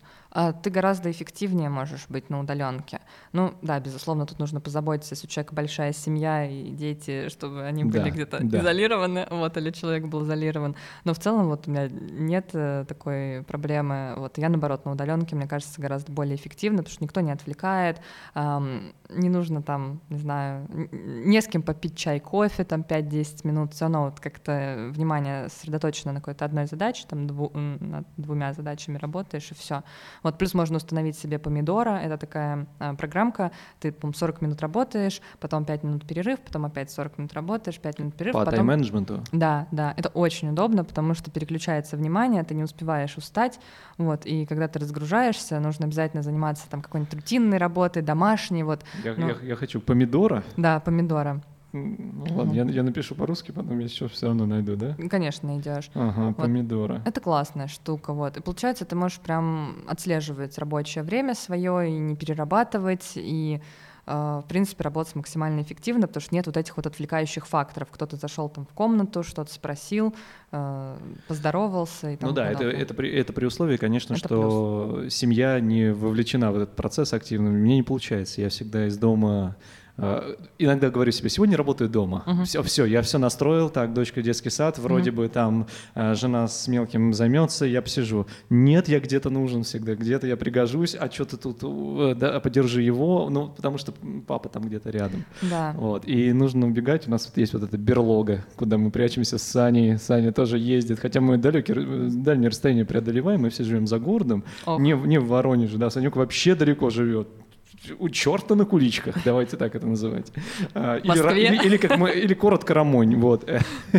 ты 0.63 0.69
гораздо 0.69 1.11
эффективнее 1.11 1.69
можешь 1.69 2.05
быть 2.07 2.29
на 2.29 2.39
удаленке. 2.39 3.01
Ну 3.33 3.53
да, 3.61 3.79
безусловно, 3.79 4.25
тут 4.25 4.39
нужно 4.39 4.61
позаботиться, 4.61 5.13
если 5.13 5.27
у 5.27 5.29
человека 5.29 5.53
большая 5.53 5.91
семья 5.93 6.49
и 6.49 6.69
дети, 6.71 7.29
чтобы 7.29 7.63
они 7.63 7.83
были 7.83 8.03
да, 8.03 8.09
где-то 8.09 8.39
да. 8.41 8.59
изолированы, 8.59 9.27
вот, 9.29 9.57
или 9.57 9.71
человек 9.71 10.07
был 10.07 10.23
изолирован. 10.23 10.75
Но 11.03 11.13
в 11.13 11.19
целом 11.19 11.47
вот 11.47 11.67
у 11.67 11.71
меня 11.71 11.89
нет 11.89 12.51
э, 12.53 12.85
такой 12.87 13.43
проблемы. 13.43 14.13
Вот 14.17 14.37
я, 14.37 14.49
наоборот, 14.49 14.85
на 14.85 14.91
удаленке, 14.91 15.35
мне 15.35 15.47
кажется, 15.47 15.81
гораздо 15.81 16.11
более 16.11 16.35
эффективно, 16.35 16.79
потому 16.79 16.93
что 16.93 17.03
никто 17.03 17.21
не 17.21 17.31
отвлекает, 17.31 18.01
эм, 18.35 18.93
не 19.09 19.29
нужно 19.29 19.61
там, 19.61 20.01
не 20.09 20.17
знаю, 20.19 20.67
не 20.91 21.41
с 21.41 21.47
кем 21.47 21.61
попить 21.61 21.97
чай, 21.97 22.19
кофе, 22.19 22.63
там 22.63 22.81
5-10 22.81 23.45
минут, 23.45 23.73
все 23.73 23.85
равно 23.85 24.05
вот 24.05 24.19
как-то 24.19 24.91
внимание 24.91 25.49
сосредоточено 25.49 26.13
на 26.13 26.19
какой-то 26.19 26.45
одной 26.45 26.67
задаче, 26.67 27.05
там 27.07 27.27
дву, 27.27 27.51
над 27.53 28.07
двумя 28.17 28.53
задачами 28.53 28.97
работаешь, 28.97 29.51
и 29.51 29.55
все. 29.55 29.83
Вот 30.23 30.37
плюс 30.37 30.53
можно 30.53 30.77
установить 30.77 31.17
себе 31.17 31.39
помидора, 31.39 31.97
это 31.97 32.17
такая 32.17 32.67
а, 32.79 32.93
программка, 32.95 33.51
ты, 33.79 33.91
по 33.91 34.11
40 34.13 34.41
минут 34.41 34.61
работаешь, 34.61 35.21
потом 35.39 35.65
5 35.65 35.83
минут 35.83 36.05
перерыв, 36.05 36.39
потом 36.39 36.65
опять 36.65 36.91
40 36.91 37.17
минут 37.17 37.33
работаешь, 37.33 37.79
5 37.79 37.99
минут 37.99 38.15
перерыв. 38.15 38.33
По 38.33 38.39
потом... 38.39 38.53
тайм-менеджменту? 38.55 39.23
Да, 39.31 39.67
да, 39.71 39.93
это 39.97 40.09
очень 40.09 40.49
удобно, 40.49 40.83
потому 40.83 41.13
что 41.13 41.31
переключается 41.31 41.97
внимание, 41.97 42.43
ты 42.43 42.53
не 42.53 42.63
успеваешь 42.63 43.17
устать, 43.17 43.59
вот, 43.97 44.25
и 44.25 44.45
когда 44.45 44.67
ты 44.67 44.79
разгружаешься, 44.79 45.59
нужно 45.59 45.85
обязательно 45.85 46.23
заниматься 46.23 46.69
там 46.69 46.81
какой-нибудь 46.81 47.13
рутинной 47.13 47.57
работой, 47.57 48.01
домашней, 48.01 48.63
вот. 48.63 48.83
Я, 49.03 49.15
ну, 49.17 49.29
я, 49.29 49.35
я 49.41 49.55
хочу 49.55 49.81
помидора. 49.81 50.43
Да, 50.57 50.79
помидора. 50.79 51.41
Ну, 51.73 52.25
ладно, 52.35 52.53
я, 52.53 52.63
я 52.65 52.83
напишу 52.83 53.15
по-русски, 53.15 53.51
потом 53.51 53.79
я 53.79 53.85
еще 53.85 54.07
все 54.07 54.27
равно 54.27 54.45
найду, 54.45 54.75
да? 54.75 54.95
Конечно, 55.09 55.49
найдешь. 55.49 55.89
Ага, 55.93 56.27
вот. 56.27 56.37
помидора. 56.37 57.01
Это 57.05 57.21
классная 57.21 57.67
штука, 57.67 58.13
вот. 58.13 58.37
И 58.37 58.41
получается, 58.41 58.83
ты 58.85 58.95
можешь 58.95 59.19
прям 59.19 59.77
отслеживать 59.87 60.57
рабочее 60.57 61.03
время 61.03 61.33
свое 61.33 61.89
и 61.89 61.97
не 61.97 62.15
перерабатывать, 62.17 63.13
и 63.15 63.61
э, 64.05 64.41
в 64.43 64.45
принципе, 64.49 64.83
работать 64.83 65.15
максимально 65.15 65.61
эффективно, 65.61 66.07
потому 66.07 66.21
что 66.21 66.35
нет 66.35 66.45
вот 66.45 66.57
этих 66.57 66.75
вот 66.75 66.87
отвлекающих 66.87 67.47
факторов. 67.47 67.87
Кто-то 67.89 68.17
зашел 68.17 68.49
там 68.49 68.65
в 68.65 68.73
комнату, 68.73 69.23
что-то 69.23 69.53
спросил, 69.53 70.13
э, 70.51 70.97
поздоровался 71.29 72.11
и 72.11 72.17
Ну 72.19 72.33
да, 72.33 72.51
это, 72.51 72.65
это, 72.65 72.93
при, 72.93 73.09
это 73.13 73.31
при 73.31 73.45
условии, 73.45 73.77
конечно, 73.77 74.13
это 74.13 74.25
что 74.25 74.97
плюс. 74.99 75.13
семья 75.13 75.59
не 75.61 75.93
вовлечена 75.93 76.51
в 76.51 76.57
этот 76.57 76.75
процесс 76.75 77.13
активно. 77.13 77.49
Мне 77.49 77.77
не 77.77 77.83
получается. 77.83 78.41
Я 78.41 78.49
всегда 78.49 78.87
из 78.87 78.97
дома 78.97 79.55
иногда 80.57 80.89
говорю 80.89 81.11
себе, 81.11 81.29
сегодня 81.29 81.57
работаю 81.57 81.89
дома. 81.89 82.23
Uh-huh. 82.25 82.45
Все, 82.45 82.63
все, 82.63 82.85
я 82.85 83.01
все 83.01 83.17
настроил, 83.17 83.69
так, 83.69 83.93
дочка 83.93 84.21
детский 84.21 84.49
сад, 84.49 84.77
вроде 84.79 85.11
uh-huh. 85.11 85.15
бы 85.15 85.27
там 85.27 85.67
э, 85.95 86.15
жена 86.15 86.47
с 86.47 86.67
мелким 86.67 87.13
займется, 87.13 87.65
я 87.65 87.81
посижу. 87.81 88.27
Нет, 88.49 88.87
я 88.87 88.99
где-то 88.99 89.29
нужен 89.29 89.63
всегда, 89.63 89.95
где-то 89.95 90.27
я 90.27 90.37
пригожусь, 90.37 90.95
а 90.99 91.09
что 91.11 91.25
ты 91.25 91.37
тут, 91.37 91.59
э, 91.61 92.15
да, 92.15 92.39
подержи 92.39 92.81
его, 92.81 93.29
ну, 93.29 93.49
потому 93.49 93.77
что 93.77 93.93
папа 94.27 94.49
там 94.49 94.63
где-то 94.63 94.89
рядом. 94.89 95.25
Да. 95.41 95.73
Вот, 95.77 96.07
и 96.07 96.31
нужно 96.33 96.67
убегать, 96.67 97.07
у 97.07 97.11
нас 97.11 97.25
вот 97.25 97.37
есть 97.37 97.53
вот 97.53 97.63
эта 97.63 97.77
берлога, 97.77 98.45
куда 98.55 98.77
мы 98.77 98.91
прячемся 98.91 99.37
с 99.37 99.43
Саней, 99.43 99.97
Саня 99.97 100.31
тоже 100.31 100.57
ездит, 100.57 100.99
хотя 100.99 101.21
мы 101.21 101.37
далекие, 101.37 102.09
дальние 102.09 102.49
расстояния 102.49 102.85
преодолеваем, 102.85 103.41
мы 103.41 103.49
все 103.49 103.63
живем 103.63 103.87
за 103.87 103.99
городом, 103.99 104.43
не, 104.65 104.93
не 104.93 105.19
в 105.19 105.27
Воронеже, 105.27 105.77
да, 105.77 105.89
Санюк 105.89 106.15
вообще 106.15 106.55
далеко 106.55 106.89
живет, 106.89 107.27
у 107.99 108.09
черта 108.09 108.55
на 108.55 108.65
куличках, 108.65 109.15
давайте 109.25 109.57
так 109.57 109.75
это 109.75 109.87
называть. 109.87 110.31
А, 110.73 110.97
или, 110.97 111.47
или, 111.47 111.65
или, 111.65 111.77
как 111.77 111.97
мы, 111.97 112.11
или 112.11 112.33
коротко 112.33 112.73
Рамонь, 112.73 113.15
вот. 113.15 113.49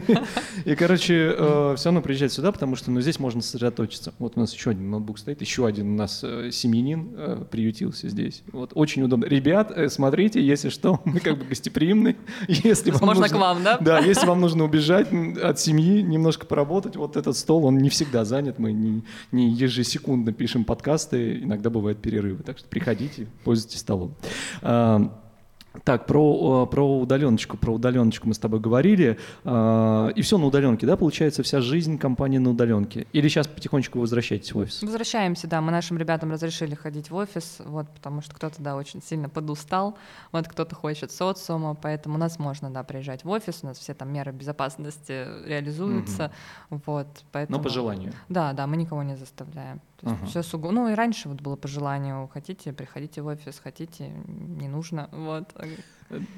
И, 0.65 0.75
короче, 0.77 1.35
э, 1.37 1.75
все 1.77 1.89
равно 1.89 2.03
приезжать 2.03 2.33
сюда, 2.33 2.53
потому 2.53 2.77
что 2.77 2.91
ну, 2.91 3.01
здесь 3.01 3.19
можно 3.19 3.43
сосредоточиться. 3.43 4.15
Вот 4.19 4.35
у 4.37 4.41
нас 4.41 4.53
еще 4.55 4.71
один 4.71 4.91
ноутбук 4.91 5.19
стоит, 5.19 5.41
еще 5.41 5.67
один 5.67 5.93
у 5.93 5.97
нас 5.97 6.21
э, 6.23 6.51
семьянин 6.53 7.15
э, 7.17 7.45
приютился 7.51 8.09
здесь. 8.09 8.43
Вот 8.53 8.71
очень 8.75 9.03
удобно. 9.03 9.25
Ребят, 9.25 9.77
смотрите, 9.89 10.45
если 10.45 10.69
что, 10.69 11.01
мы 11.05 11.21
как 11.21 11.39
бы 11.39 11.45
гостеприимны. 11.47 12.17
Если 12.47 12.91
вам 12.91 13.01
можно 13.01 13.23
нужно, 13.23 13.37
к 13.37 13.41
вам, 13.41 13.63
да? 13.65 13.79
Да, 13.79 13.99
если 13.99 14.27
вам 14.27 14.41
нужно 14.41 14.65
убежать 14.65 15.09
от 15.43 15.59
семьи, 15.59 16.03
немножко 16.03 16.47
поработать, 16.47 16.97
вот 16.97 17.17
этот 17.17 17.37
стол, 17.37 17.65
он 17.65 17.79
не 17.79 17.89
всегда 17.89 18.25
занят, 18.25 18.59
мы 18.59 18.73
не, 18.73 19.03
не 19.33 19.51
ежесекундно 19.51 20.33
пишем 20.33 20.65
подкасты, 20.65 21.41
иногда 21.43 21.71
бывают 21.71 22.01
перерывы. 22.01 22.43
Так 22.43 22.59
что 22.59 22.69
приходите, 22.69 23.27
пользуйтесь 23.45 23.72
пользуйтесь 23.73 23.81
столом. 23.81 24.15
Так, 25.85 26.05
про, 26.07 26.67
про 26.67 26.99
удаленочку, 27.01 27.57
про 27.57 27.73
удаленочку 27.73 28.29
мы 28.29 28.35
с 28.35 28.39
тобой 28.39 28.61
говорили. 28.61 29.19
И 29.43 30.23
все 30.23 30.37
на 30.37 30.45
удаленке, 30.45 30.87
да, 30.87 30.99
получается, 30.99 31.43
вся 31.43 31.63
жизнь 31.63 31.97
компании 31.97 32.37
на 32.37 32.51
удаленке? 32.51 33.07
Или 33.15 33.29
сейчас 33.29 33.47
потихонечку 33.47 33.99
возвращаетесь 33.99 34.53
в 34.53 34.59
офис? 34.59 34.83
Возвращаемся, 34.83 35.47
да. 35.47 35.63
Мы 35.63 35.73
нашим 35.73 35.97
ребятам 35.97 36.31
разрешили 36.31 36.75
ходить 36.75 37.11
в 37.11 37.15
офис, 37.15 37.57
вот, 37.65 37.89
потому 37.89 38.21
что 38.21 38.35
кто-то, 38.35 38.61
да, 38.61 38.77
очень 38.77 39.01
сильно 39.03 39.31
подустал, 39.31 39.97
вот 40.31 40.47
кто-то 40.47 40.75
хочет 40.75 41.11
социума, 41.11 41.75
поэтому 41.75 42.17
у 42.17 42.19
нас 42.19 42.39
можно, 42.39 42.69
да, 42.69 42.83
приезжать 42.83 43.25
в 43.25 43.31
офис, 43.31 43.61
у 43.63 43.67
нас 43.69 43.79
все 43.79 43.95
там 43.95 44.13
меры 44.13 44.31
безопасности 44.31 45.27
реализуются, 45.47 46.31
угу. 46.69 46.83
вот, 46.85 47.07
поэтому... 47.33 47.57
Но 47.57 47.65
по 47.65 47.71
желанию. 47.71 48.13
Да, 48.29 48.53
да, 48.53 48.67
мы 48.67 48.77
никого 48.77 49.03
не 49.03 49.17
заставляем. 49.17 49.81
То 50.03 50.11
есть 50.11 50.23
uh-huh. 50.23 50.27
все 50.27 50.43
сугубо. 50.43 50.73
Ну 50.73 50.89
и 50.89 50.95
раньше 50.95 51.29
вот 51.29 51.41
было 51.41 51.55
по 51.55 51.69
желанию, 51.69 52.29
хотите, 52.33 52.73
приходите 52.73 53.23
в 53.23 53.27
офис, 53.27 53.61
хотите, 53.61 54.09
не 54.09 54.69
нужно, 54.69 55.09
вот. 55.13 55.55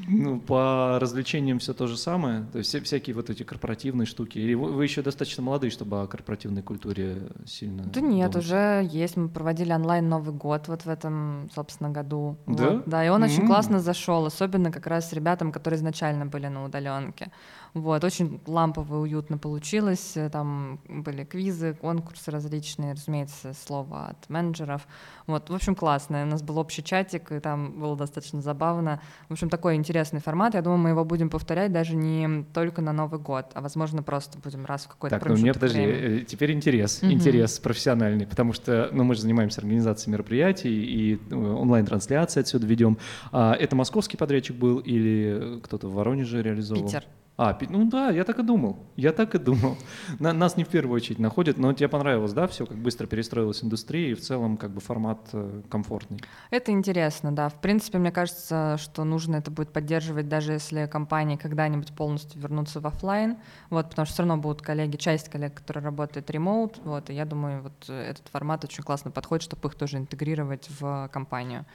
Ну, 0.09 0.41
по 0.41 0.99
развлечениям 1.01 1.59
все 1.59 1.75
то 1.75 1.87
же 1.87 1.97
самое, 1.97 2.47
то 2.53 2.59
есть 2.59 2.71
все, 2.71 2.81
всякие 2.81 3.15
вот 3.15 3.31
эти 3.31 3.43
корпоративные 3.43 4.07
штуки. 4.07 4.39
Или 4.39 4.55
вы, 4.55 4.73
вы 4.73 4.85
еще 4.85 5.03
достаточно 5.03 5.43
молодые, 5.43 5.71
чтобы 5.71 6.03
о 6.03 6.07
корпоративной 6.07 6.63
культуре 6.63 7.23
сильно. 7.47 7.85
Да 7.85 8.01
нет, 8.01 8.31
думать? 8.31 8.45
уже 8.45 8.89
есть. 8.91 9.17
Мы 9.17 9.29
проводили 9.29 9.73
онлайн 9.73 10.09
Новый 10.09 10.35
год 10.35 10.69
вот 10.69 10.83
в 10.83 10.89
этом, 10.89 11.49
собственно, 11.55 11.91
году. 11.91 12.37
Да. 12.47 12.71
Вот, 12.71 12.85
да, 12.87 13.05
и 13.05 13.09
он 13.09 13.23
mm-hmm. 13.23 13.27
очень 13.27 13.47
классно 13.47 13.81
зашел, 13.81 14.27
особенно 14.27 14.71
как 14.71 14.87
раз 14.87 15.11
с 15.11 15.13
ребятам, 15.13 15.53
которые 15.53 15.79
изначально 15.79 16.27
были 16.27 16.47
на 16.47 16.65
удаленке. 16.65 17.31
Вот, 17.75 18.05
очень 18.05 18.41
лампово, 18.47 18.99
уютно 18.99 19.37
получилось. 19.37 20.17
Там 20.31 20.79
были 20.89 21.25
квизы, 21.25 21.75
конкурсы 21.75 22.31
различные, 22.31 22.93
разумеется, 22.93 23.53
слово 23.53 24.07
от 24.07 24.31
менеджеров. 24.31 24.87
Вот, 25.27 25.51
в 25.51 25.55
общем, 25.55 25.75
классно. 25.75 26.23
У 26.23 26.27
нас 26.27 26.41
был 26.41 26.59
общий 26.59 26.85
чатик, 26.85 27.33
и 27.33 27.41
там 27.41 27.81
было 27.81 27.97
достаточно 27.97 28.41
забавно. 28.41 29.01
В 29.29 29.33
общем, 29.33 29.51
такой 29.65 29.77
интересный 29.77 30.21
формат. 30.21 30.53
Я 30.53 30.61
думаю, 30.61 30.79
мы 30.79 30.91
его 30.91 31.07
будем 31.07 31.31
повторять 31.31 31.73
даже 31.73 31.97
не 31.97 32.45
только 32.53 32.83
на 32.83 32.93
Новый 32.93 33.19
год, 33.19 33.47
а, 33.55 33.63
возможно, 33.63 34.03
просто 34.03 34.37
будем 34.39 34.67
раз 34.67 34.85
в 34.85 34.89
какой-то 34.89 35.19
Так, 35.19 35.27
ну 35.27 35.37
мне, 35.37 35.55
подожди, 35.55 35.79
времени. 35.87 36.21
Э, 36.21 36.25
теперь 36.25 36.53
интерес, 36.53 37.03
угу. 37.03 37.11
интерес 37.11 37.59
профессиональный, 37.61 38.27
потому 38.27 38.53
что, 38.53 38.91
ну, 38.93 39.05
мы 39.05 39.15
же 39.15 39.23
занимаемся 39.23 39.63
организацией 39.63 40.13
мероприятий 40.13 40.69
и 40.69 41.15
э, 41.15 41.35
онлайн-трансляции 41.35 42.41
отсюда 42.41 42.67
ведем. 42.67 42.99
А 43.33 43.55
это 43.55 43.75
московский 43.75 44.19
подрядчик 44.19 44.55
был 44.55 44.81
или 44.81 45.61
кто-то 45.63 45.89
в 45.89 45.95
Воронеже 45.95 46.43
реализовал? 46.43 46.85
Питер. 46.85 47.05
А, 47.37 47.59
ну 47.69 47.85
да, 47.87 48.11
я 48.11 48.23
так 48.23 48.39
и 48.39 48.43
думал. 48.45 48.79
Я 48.95 49.13
так 49.13 49.35
и 49.35 49.39
думал. 49.39 49.77
На, 50.21 50.33
нас 50.33 50.57
не 50.57 50.63
в 50.63 50.69
первую 50.69 50.95
очередь 50.95 51.19
находят, 51.19 51.59
но 51.59 51.73
тебе 51.73 51.89
понравилось, 51.89 52.33
да, 52.33 52.47
все, 52.47 52.65
как 52.65 52.77
быстро 52.77 53.09
перестроилась 53.09 53.65
индустрия, 53.65 54.13
и 54.13 54.15
в 54.15 54.21
целом 54.21 54.57
как 54.57 54.71
бы 54.71 54.81
формат 54.81 55.31
э, 55.33 55.63
комфортный. 55.69 56.21
Это 56.51 56.71
интересно, 56.71 57.35
да. 57.35 57.49
В 57.49 57.61
принципе, 57.61 57.99
мне 57.99 58.13
кажется, 58.13 58.77
что 58.79 59.03
нужно 59.03 59.37
это 59.37 59.51
будет 59.51 59.73
поддерживать, 59.73 60.29
даже 60.29 60.53
если 60.53 60.87
компании 60.87 61.37
когда-нибудь 61.37 61.93
полностью 61.93 62.41
вернутся 62.41 62.81
в 62.81 62.87
офлайн, 62.87 63.37
вот, 63.69 63.91
потому 63.91 64.07
что 64.07 64.15
все 64.15 64.23
равно 64.23 64.37
будут 64.37 64.63
коллеги, 64.63 64.97
часть 64.97 65.29
коллег, 65.29 65.55
которые 65.55 65.83
работают 65.83 66.31
ремоут, 66.31 66.79
вот, 66.85 67.11
и 67.11 67.15
я 67.15 67.25
думаю, 67.25 67.63
вот 67.63 67.91
этот 67.91 68.29
формат 68.29 68.63
очень 68.63 68.85
классно 68.85 69.11
подходит, 69.11 69.43
чтобы 69.43 69.69
их 69.69 69.75
тоже 69.75 69.97
интегрировать 69.99 70.69
в 70.79 71.11
компанию, 71.13 71.67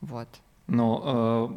вот. 0.00 0.28
Но 0.70 1.52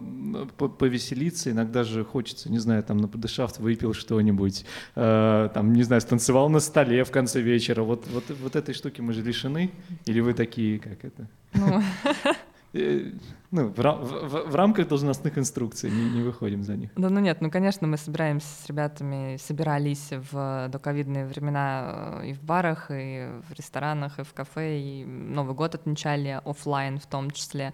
э, 0.59 0.67
повеселиться 0.67 1.51
иногда 1.51 1.83
же 1.83 2.03
хочется, 2.03 2.51
не 2.51 2.57
знаю, 2.57 2.83
там 2.83 2.97
на 2.97 3.07
подышавт 3.07 3.59
выпил 3.59 3.93
что-нибудь, 3.93 4.65
э, 4.95 5.49
там, 5.53 5.73
не 5.73 5.83
знаю, 5.83 6.01
станцевал 6.01 6.49
на 6.49 6.59
столе 6.59 7.03
в 7.03 7.11
конце 7.11 7.41
вечера. 7.41 7.83
Вот, 7.83 8.07
вот, 8.11 8.23
вот 8.41 8.55
этой 8.55 8.73
штуки 8.73 9.01
мы 9.01 9.13
же 9.13 9.21
лишены? 9.21 9.71
Или 10.05 10.19
вы 10.19 10.33
такие, 10.33 10.79
как 10.79 11.05
это? 11.05 11.27
Ну, 11.53 11.81
Э, 12.73 13.11
ну, 13.51 13.67
в, 13.67 13.77
в, 13.77 14.49
в 14.49 14.55
рамках 14.55 14.87
должностных 14.87 15.37
инструкций, 15.37 15.91
не, 15.91 16.09
не 16.09 16.21
выходим 16.23 16.63
за 16.63 16.75
них. 16.75 16.89
Да, 16.95 17.09
ну 17.09 17.19
нет, 17.19 17.39
ну 17.39 17.51
конечно, 17.51 17.85
мы 17.85 17.97
собираемся 17.97 18.47
с 18.47 18.65
ребятами, 18.67 19.37
собирались 19.37 20.09
в 20.31 20.69
доковидные 20.69 21.27
времена 21.27 22.21
э, 22.23 22.29
и 22.29 22.33
в 22.33 22.41
барах, 22.41 22.87
и 22.89 23.29
в 23.47 23.53
ресторанах, 23.53 24.17
и 24.17 24.23
в 24.23 24.33
кафе, 24.33 24.79
и 24.79 25.05
Новый 25.05 25.53
год 25.53 25.75
отмечали 25.75 26.41
офлайн 26.43 26.97
в 26.97 27.05
том 27.05 27.29
числе. 27.29 27.73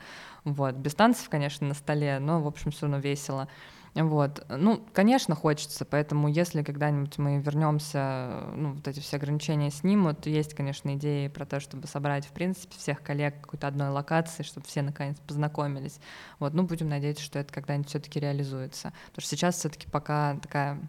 Вот, 0.53 0.75
без 0.75 0.95
танцев, 0.95 1.29
конечно, 1.29 1.67
на 1.67 1.73
столе, 1.73 2.19
но, 2.19 2.41
в 2.41 2.47
общем, 2.47 2.71
все 2.71 2.83
равно 2.83 2.99
весело. 2.99 3.47
Вот. 3.95 4.45
Ну, 4.49 4.85
конечно, 4.93 5.35
хочется, 5.35 5.83
поэтому 5.83 6.27
если 6.27 6.63
когда-нибудь 6.63 7.17
мы 7.17 7.39
вернемся, 7.39 8.43
ну, 8.53 8.73
вот 8.73 8.87
эти 8.87 8.99
все 8.99 9.17
ограничения 9.17 9.71
снимут, 9.71 10.25
есть, 10.27 10.53
конечно, 10.53 10.93
идеи 10.95 11.27
про 11.27 11.45
то, 11.45 11.59
чтобы 11.59 11.87
собрать, 11.87 12.25
в 12.25 12.31
принципе, 12.31 12.75
всех 12.77 13.01
коллег 13.01 13.41
какой-то 13.41 13.67
одной 13.67 13.89
локации, 13.89 14.43
чтобы 14.43 14.67
все 14.67 14.81
наконец 14.81 15.17
познакомились. 15.27 15.99
Вот, 16.39 16.53
ну, 16.53 16.63
будем 16.63 16.89
надеяться, 16.89 17.23
что 17.23 17.39
это 17.39 17.51
когда-нибудь 17.51 17.89
все-таки 17.89 18.19
реализуется. 18.19 18.93
Потому 19.07 19.23
что 19.23 19.29
сейчас 19.35 19.55
все-таки 19.55 19.87
пока 19.89 20.35
такая 20.35 20.79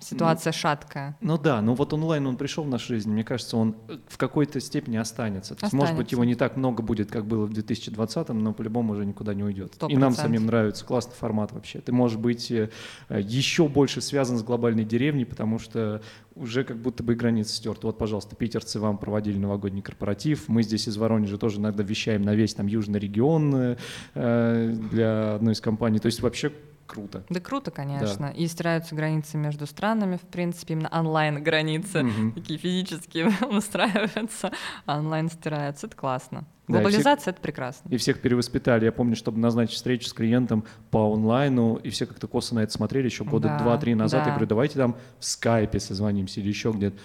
ситуация 0.00 0.52
ну, 0.52 0.58
шаткая. 0.58 1.16
Ну 1.20 1.38
да, 1.38 1.60
но 1.60 1.74
вот 1.74 1.92
онлайн 1.92 2.26
он 2.26 2.36
пришел 2.36 2.64
в 2.64 2.68
нашу 2.68 2.88
жизнь, 2.94 3.10
мне 3.10 3.24
кажется, 3.24 3.56
он 3.56 3.76
в 4.08 4.16
какой-то 4.16 4.60
степени 4.60 4.96
останется. 4.96 5.54
То 5.54 5.64
есть, 5.64 5.64
останется. 5.64 5.76
может 5.76 5.96
быть, 5.96 6.12
его 6.12 6.24
не 6.24 6.34
так 6.34 6.56
много 6.56 6.82
будет, 6.82 7.10
как 7.10 7.26
было 7.26 7.46
в 7.46 7.52
2020, 7.52 8.28
но 8.30 8.52
по-любому 8.52 8.94
уже 8.94 9.04
никуда 9.04 9.34
не 9.34 9.44
уйдет. 9.44 9.74
100%. 9.78 9.92
И 9.92 9.96
нам 9.96 10.14
самим 10.14 10.46
нравится 10.46 10.84
классный 10.84 11.14
формат 11.14 11.52
вообще. 11.52 11.80
Ты 11.80 11.92
можешь 11.92 12.18
быть 12.18 12.50
э, 12.50 12.70
еще 13.10 13.68
больше 13.68 14.00
связан 14.00 14.38
с 14.38 14.42
глобальной 14.42 14.84
деревней, 14.84 15.24
потому 15.24 15.58
что 15.58 16.02
уже 16.34 16.64
как 16.64 16.76
будто 16.78 17.02
бы 17.02 17.14
границы 17.14 17.54
стерты. 17.54 17.86
Вот, 17.86 17.98
пожалуйста, 17.98 18.36
питерцы 18.36 18.78
вам 18.78 18.98
проводили 18.98 19.38
новогодний 19.38 19.82
корпоратив. 19.82 20.48
Мы 20.48 20.62
здесь 20.62 20.88
из 20.88 20.96
Воронежа 20.96 21.38
тоже 21.38 21.58
иногда 21.58 21.82
вещаем 21.82 22.22
на 22.22 22.34
весь 22.34 22.54
там 22.54 22.66
южный 22.66 23.00
регион 23.00 23.76
э, 24.14 24.74
для 24.90 25.34
одной 25.34 25.54
из 25.54 25.60
компаний. 25.60 25.98
То 25.98 26.06
есть 26.06 26.20
вообще 26.20 26.52
круто. 26.86 27.24
Да 27.28 27.40
круто, 27.40 27.70
конечно. 27.70 28.28
Да. 28.28 28.30
И 28.30 28.46
стираются 28.46 28.94
границы 28.94 29.36
между 29.36 29.66
странами, 29.66 30.16
в 30.16 30.22
принципе, 30.22 30.74
именно 30.74 30.88
онлайн-границы, 30.92 32.04
угу. 32.04 32.32
такие 32.32 32.58
физические 32.58 33.26
устраиваются, 33.50 34.52
а 34.86 34.98
онлайн 34.98 35.28
стираются. 35.28 35.86
Это 35.86 35.96
классно. 35.96 36.44
Глобализация 36.68 37.16
всех, 37.16 37.34
это 37.34 37.42
прекрасно. 37.42 37.88
И 37.88 37.96
всех 37.96 38.20
перевоспитали. 38.20 38.86
Я 38.86 38.92
помню, 38.92 39.14
чтобы 39.14 39.38
назначить 39.38 39.76
встречу 39.76 40.08
с 40.08 40.12
клиентом 40.12 40.64
по 40.90 41.12
онлайну, 41.12 41.76
и 41.76 41.90
все 41.90 42.06
как-то 42.06 42.26
косо 42.26 42.54
на 42.54 42.60
это 42.60 42.72
смотрели 42.72 43.04
еще 43.04 43.24
года 43.24 43.48
да, 43.48 43.58
два-три 43.58 43.94
назад. 43.94 44.22
Да. 44.22 44.30
Я 44.30 44.32
говорю, 44.32 44.48
давайте 44.48 44.74
там 44.74 44.96
в 45.18 45.24
скайпе 45.24 45.78
созвонимся 45.78 46.40
или 46.40 46.48
еще 46.48 46.72
где-то. 46.72 46.98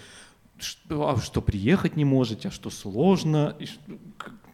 Что, 0.58 1.10
а 1.10 1.18
что 1.18 1.42
приехать 1.42 1.96
не 1.96 2.06
можете, 2.06 2.48
а 2.48 2.52
что 2.52 2.70
сложно, 2.70 3.56
и, 3.60 3.68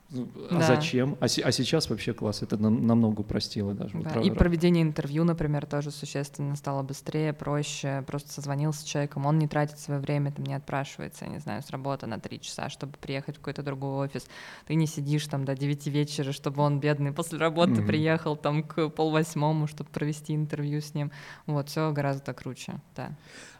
а 0.09 0.59
да. 0.59 0.61
зачем? 0.61 1.17
А, 1.19 1.25
а 1.25 1.51
сейчас 1.51 1.89
вообще 1.89 2.13
класс, 2.13 2.41
это 2.41 2.57
намного 2.57 3.21
упростило 3.21 3.73
даже. 3.73 3.97
Да. 3.99 4.21
И 4.21 4.31
проведение 4.31 4.83
интервью, 4.83 5.25
например, 5.25 5.65
тоже 5.65 5.91
существенно 5.91 6.55
стало 6.55 6.81
быстрее, 6.81 7.33
проще. 7.33 8.03
Просто 8.07 8.31
созвонился 8.31 8.81
с 8.81 8.83
человеком, 8.83 9.25
он 9.25 9.37
не 9.37 9.47
тратит 9.47 9.79
свое 9.79 9.99
время, 9.99 10.31
там 10.31 10.45
не 10.45 10.53
отпрашивается, 10.53 11.25
я 11.25 11.31
не 11.31 11.39
знаю, 11.39 11.61
с 11.61 11.69
работы 11.71 12.07
на 12.07 12.19
три 12.19 12.39
часа, 12.39 12.69
чтобы 12.69 12.93
приехать 12.97 13.35
в 13.35 13.39
какой-то 13.39 13.63
другой 13.63 14.07
офис. 14.07 14.27
Ты 14.65 14.75
не 14.75 14.87
сидишь 14.87 15.27
там 15.27 15.43
до 15.43 15.55
девяти 15.55 15.89
вечера, 15.89 16.31
чтобы 16.31 16.61
он 16.61 16.79
бедный 16.79 17.11
после 17.11 17.37
работы 17.37 17.73
mm-hmm. 17.73 17.87
приехал 17.87 18.37
там 18.37 18.63
к 18.63 18.89
полвосьмому, 18.89 19.67
чтобы 19.67 19.89
провести 19.89 20.33
интервью 20.33 20.79
с 20.79 20.93
ним. 20.93 21.11
Вот, 21.47 21.69
все 21.69 21.91
гораздо 21.91 22.33
круче, 22.33 22.79
да. 22.95 23.11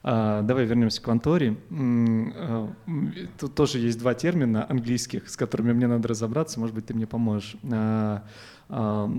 А, 0.10 0.41
давай 0.41 0.63
вернемся 0.63 1.02
к 1.02 1.04
конторе. 1.04 1.58
А, 1.70 2.74
тут 3.38 3.56
тоже 3.56 3.80
есть 3.80 4.00
два 4.00 4.13
термина 4.13 4.65
английских, 4.70 5.28
с 5.28 5.36
которыми 5.36 5.74
мне 5.74 5.86
надо 5.86 6.08
разобраться. 6.08 6.62
Может 6.62 6.74
быть, 6.74 6.86
ты 6.86 6.93
мне 6.93 7.06
поможешь. 7.06 7.58
А, 7.70 8.24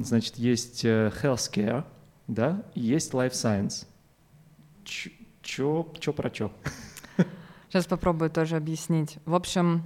значит, 0.02 0.38
есть 0.38 0.86
э, 0.86 1.12
healthcare, 1.22 1.84
да, 2.26 2.62
и 2.74 2.80
есть 2.80 3.12
life 3.12 3.32
science. 3.32 3.86
Чё, 5.42 5.92
чё 5.98 6.12
про 6.14 6.30
чё? 6.30 6.50
Сейчас 7.68 7.84
попробую 7.84 8.30
тоже 8.30 8.56
объяснить. 8.56 9.18
В 9.26 9.34
общем, 9.34 9.82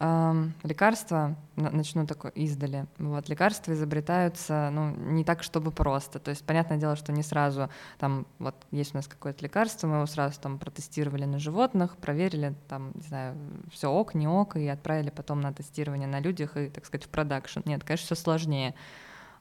лекарства, 0.00 1.36
начну 1.56 2.06
такое 2.06 2.32
издали, 2.32 2.86
вот, 2.98 3.28
лекарства 3.28 3.72
изобретаются, 3.72 4.70
ну, 4.72 4.90
не 4.90 5.24
так, 5.24 5.42
чтобы 5.42 5.70
просто, 5.70 6.18
то 6.18 6.30
есть, 6.30 6.44
понятное 6.44 6.78
дело, 6.78 6.96
что 6.96 7.12
не 7.12 7.22
сразу, 7.22 7.70
там, 7.98 8.26
вот, 8.38 8.56
есть 8.72 8.92
у 8.94 8.98
нас 8.98 9.06
какое-то 9.06 9.42
лекарство, 9.44 9.86
мы 9.86 9.96
его 9.96 10.06
сразу 10.06 10.40
там 10.40 10.58
протестировали 10.58 11.24
на 11.24 11.38
животных, 11.38 11.96
проверили, 11.96 12.54
там, 12.68 12.90
не 12.94 13.02
знаю, 13.02 13.36
все 13.72 13.88
ок, 13.88 14.14
не 14.14 14.26
ок, 14.26 14.56
и 14.56 14.66
отправили 14.66 15.10
потом 15.10 15.40
на 15.40 15.52
тестирование 15.52 16.08
на 16.08 16.20
людях 16.20 16.56
и, 16.56 16.68
так 16.68 16.84
сказать, 16.86 17.06
в 17.06 17.08
продакшн. 17.08 17.60
Нет, 17.64 17.84
конечно, 17.84 18.06
все 18.06 18.16
сложнее. 18.16 18.74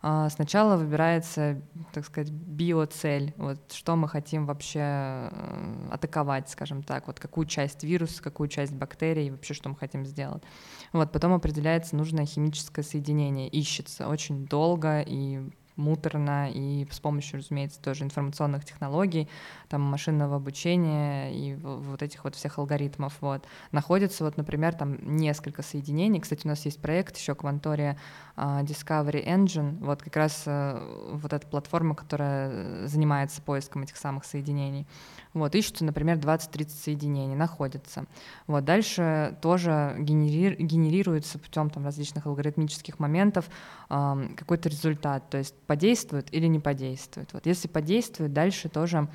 А, 0.05 0.29
сначала 0.29 0.75
выбирается, 0.75 1.61
так 1.93 2.05
сказать, 2.05 2.29
биоцель, 2.29 3.33
вот 3.37 3.71
что 3.71 3.95
мы 3.95 4.09
хотим 4.09 4.45
вообще 4.45 4.79
э, 4.81 5.87
атаковать, 5.91 6.49
скажем 6.49 6.83
так, 6.83 7.07
вот 7.07 7.21
какую 7.21 7.47
часть 7.47 7.85
вируса, 7.85 8.21
какую 8.21 8.49
часть 8.49 8.73
бактерий, 8.73 9.31
вообще 9.31 9.53
что 9.53 9.69
мы 9.69 9.77
хотим 9.77 10.05
сделать. 10.05 10.43
Вот 10.91 11.13
потом 11.13 11.31
определяется 11.31 11.95
нужное 11.95 12.25
химическое 12.25 12.83
соединение, 12.83 13.47
ищется 13.47 14.09
очень 14.09 14.45
долго 14.45 14.99
и 14.99 15.39
муторно 15.75 16.49
и 16.51 16.87
с 16.89 16.99
помощью, 16.99 17.39
разумеется, 17.39 17.81
тоже 17.81 18.03
информационных 18.03 18.65
технологий, 18.65 19.27
там 19.69 19.81
машинного 19.81 20.35
обучения 20.35 21.33
и 21.33 21.55
вот 21.55 22.01
этих 22.01 22.23
вот 22.23 22.35
всех 22.35 22.59
алгоритмов. 22.59 23.13
Вот. 23.21 23.45
Находится 23.71 24.23
вот, 24.23 24.37
например, 24.37 24.73
там 24.73 24.97
несколько 25.17 25.61
соединений. 25.61 26.19
Кстати, 26.19 26.45
у 26.45 26.49
нас 26.49 26.63
есть 26.65 26.81
проект 26.81 27.17
еще 27.17 27.35
Квантория 27.35 27.97
uh, 28.35 28.63
Discovery 28.63 29.25
Engine, 29.25 29.77
вот 29.83 30.01
как 30.01 30.15
раз 30.15 30.43
uh, 30.45 31.17
вот 31.17 31.33
эта 31.33 31.45
платформа, 31.47 31.95
которая 31.95 32.87
занимается 32.87 33.41
поиском 33.41 33.83
этих 33.83 33.97
самых 33.97 34.25
соединений. 34.25 34.87
Вот, 35.33 35.55
ищутся, 35.55 35.83
например, 35.83 36.17
20-30 36.17 36.69
соединений, 36.69 37.35
находятся. 37.35 38.05
Вот, 38.47 38.65
дальше 38.65 39.37
тоже 39.41 39.95
генери- 39.99 40.55
генерируется 40.57 41.39
путем 41.39 41.69
там, 41.69 41.85
различных 41.85 42.27
алгоритмических 42.27 42.99
моментов 42.99 43.49
э, 43.89 44.27
какой-то 44.37 44.69
результат, 44.69 45.29
то 45.29 45.37
есть 45.37 45.55
подействует 45.65 46.33
или 46.33 46.45
не 46.47 46.59
подействует. 46.59 47.33
Вот, 47.33 47.45
если 47.45 47.67
подействует, 47.67 48.33
дальше 48.33 48.69
тоже 48.69 49.07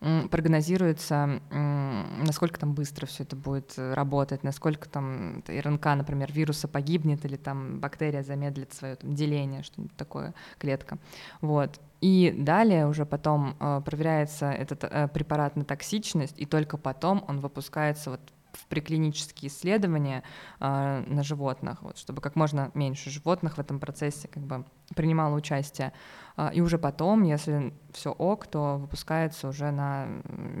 прогнозируется, 0.00 1.40
насколько 1.50 2.60
там 2.60 2.74
быстро 2.74 3.06
все 3.06 3.22
это 3.22 3.34
будет 3.34 3.74
работать, 3.76 4.44
насколько 4.44 4.88
там 4.88 5.42
РНК, 5.48 5.86
например, 5.86 6.30
вируса 6.32 6.68
погибнет 6.68 7.24
или 7.24 7.36
там 7.36 7.80
бактерия 7.80 8.22
замедлит 8.22 8.72
свое 8.72 8.96
там, 8.96 9.14
деление, 9.14 9.62
что-нибудь 9.62 9.96
такое, 9.96 10.34
клетка. 10.58 10.98
Вот. 11.40 11.80
И 12.00 12.34
далее 12.36 12.86
уже 12.86 13.06
потом 13.06 13.56
э, 13.58 13.80
проверяется 13.84 14.50
этот 14.50 14.84
э, 14.84 15.08
препарат 15.08 15.56
на 15.56 15.64
токсичность, 15.64 16.38
и 16.38 16.44
только 16.44 16.76
потом 16.76 17.24
он 17.26 17.40
выпускается 17.40 18.10
вот 18.10 18.20
в 18.52 18.66
преклинические 18.66 19.50
исследования 19.50 20.22
э, 20.60 21.04
на 21.06 21.22
животных, 21.22 21.82
вот, 21.82 21.98
чтобы 21.98 22.20
как 22.20 22.36
можно 22.36 22.70
меньше 22.74 23.10
животных 23.10 23.56
в 23.56 23.60
этом 23.60 23.78
процессе 23.78 24.28
как 24.28 24.42
бы 24.42 24.64
принимало 24.94 25.36
участие. 25.36 25.92
А, 26.36 26.50
и 26.52 26.60
уже 26.60 26.76
потом, 26.76 27.22
если 27.22 27.72
все 27.92 28.12
ок, 28.12 28.46
то 28.46 28.76
выпускается 28.76 29.48
уже 29.48 29.70
на 29.70 30.06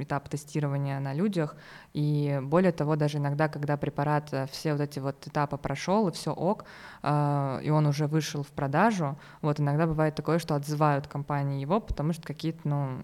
этап 0.00 0.28
тестирования 0.28 0.98
на 1.00 1.12
людях. 1.12 1.54
И 1.92 2.40
более 2.42 2.72
того, 2.72 2.96
даже 2.96 3.18
иногда, 3.18 3.48
когда 3.48 3.76
препарат 3.76 4.32
э, 4.32 4.46
все 4.50 4.72
вот 4.72 4.80
эти 4.80 5.00
вот 5.00 5.26
этапы 5.26 5.58
прошел, 5.58 6.08
и 6.08 6.12
все 6.12 6.32
ок, 6.32 6.64
а, 7.02 7.60
и 7.62 7.68
он 7.68 7.86
уже 7.86 8.06
вышел 8.06 8.42
в 8.42 8.48
продажу, 8.48 9.18
вот 9.42 9.60
иногда 9.60 9.86
бывает 9.86 10.14
такое, 10.14 10.38
что 10.38 10.54
отзывают 10.54 11.08
компании 11.08 11.60
его, 11.60 11.78
потому 11.78 12.14
что 12.14 12.26
какие-то, 12.26 12.60
ну, 12.64 13.00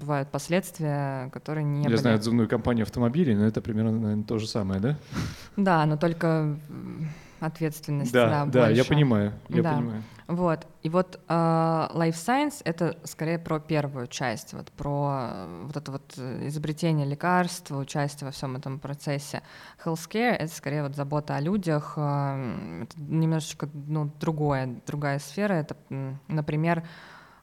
бывают 0.00 0.30
последствия, 0.30 1.28
которые 1.30 1.64
не 1.64 1.82
Я 1.82 1.90
были... 1.90 1.96
знаю 1.96 2.16
отзывную 2.16 2.48
компанию 2.48 2.84
автомобилей, 2.84 3.34
но 3.34 3.44
это 3.44 3.60
примерно, 3.60 3.92
наверное, 3.92 4.24
то 4.24 4.38
же 4.38 4.48
самое, 4.48 4.80
да? 4.80 4.98
Да, 5.56 5.84
но 5.84 5.98
только 5.98 6.58
ответственность. 7.40 8.12
Да, 8.12 8.44
да, 8.46 8.46
да 8.46 8.68
я 8.70 8.84
понимаю, 8.84 9.32
я 9.48 9.62
да. 9.62 9.74
понимаю. 9.74 10.02
Вот. 10.28 10.66
И 10.82 10.88
вот 10.88 11.20
uh, 11.28 11.92
Life 11.94 12.14
Science— 12.14 12.62
это 12.64 12.98
скорее 13.04 13.38
про 13.38 13.60
первую 13.60 14.08
часть, 14.08 14.54
вот 14.54 14.72
про 14.72 15.28
э, 15.30 15.62
вот 15.66 15.76
это 15.76 15.92
вот 15.92 16.14
э, 16.16 16.48
изобретение 16.48 17.06
лекарств, 17.06 17.70
участие 17.70 18.26
во 18.26 18.32
всем 18.32 18.56
этом 18.56 18.80
процессе. 18.80 19.42
Healthcare— 19.84 20.32
это 20.38 20.52
скорее 20.52 20.82
вот 20.82 20.96
забота 20.96 21.36
о 21.36 21.40
людях, 21.40 21.94
uh, 21.96 22.82
это 22.82 23.00
немножечко 23.00 23.68
ну, 23.72 24.10
другое, 24.18 24.80
другая 24.86 25.20
сфера. 25.20 25.54
Это, 25.54 25.76
например, 26.28 26.82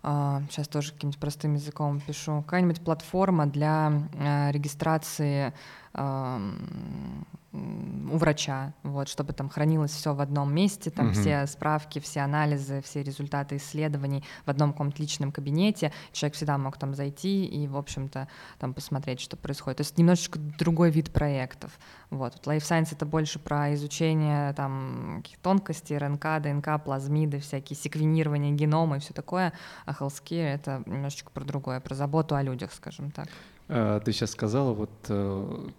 Uh, 0.06 0.44
сейчас 0.50 0.68
тоже 0.68 0.92
каким-нибудь 0.92 1.18
простым 1.18 1.54
языком 1.54 2.02
пишу, 2.02 2.42
какая-нибудь 2.42 2.84
платформа 2.84 3.46
для 3.46 3.90
uh, 3.90 4.52
регистрации 4.52 5.54
у 5.96 8.18
врача, 8.18 8.74
вот, 8.82 9.08
чтобы 9.08 9.34
там 9.34 9.48
хранилось 9.48 9.92
все 9.92 10.16
в 10.16 10.22
одном 10.22 10.54
месте, 10.54 10.90
там 10.90 11.08
угу. 11.08 11.14
все 11.14 11.46
справки, 11.46 12.00
все 12.00 12.22
анализы, 12.22 12.82
все 12.82 13.04
результаты 13.04 13.58
исследований 13.58 14.24
в 14.46 14.50
одном 14.50 14.72
каком-то 14.72 15.00
личном 15.00 15.32
кабинете. 15.32 15.92
Человек 16.12 16.36
всегда 16.36 16.58
мог 16.58 16.78
там 16.78 16.96
зайти 16.96 17.46
и, 17.46 17.68
в 17.68 17.78
общем-то, 17.78 18.28
там 18.58 18.74
посмотреть, 18.74 19.20
что 19.20 19.38
происходит. 19.38 19.78
То 19.78 19.82
есть 19.82 19.98
немножечко 20.00 20.40
другой 20.40 20.90
вид 20.90 21.14
проектов. 21.14 21.78
Вот. 22.10 22.42
Life 22.48 22.62
Science— 22.62 22.90
это 22.92 23.06
больше 23.06 23.38
про 23.38 23.74
изучение 23.76 24.54
там 24.54 25.24
тонкостей, 25.44 25.98
РНК, 25.98 26.42
ДНК, 26.42 26.84
плазмиды, 26.84 27.40
всякие 27.40 27.78
секвенирование 27.78 28.52
генома 28.52 28.98
и 28.98 29.00
все 29.00 29.14
такое, 29.14 29.54
а 29.86 29.92
Healthcare— 29.92 30.54
это 30.56 30.82
немножечко 30.88 31.30
про 31.30 31.44
другое, 31.44 31.80
про 31.80 31.94
заботу 31.94 32.36
о 32.36 32.42
людях, 32.42 32.74
скажем 32.74 33.12
так. 33.12 33.28
А, 33.76 34.00
ты 34.02 34.12
сейчас 34.12 34.30
сказала 34.30 34.72
вот 34.72 34.92
э, 35.10 35.70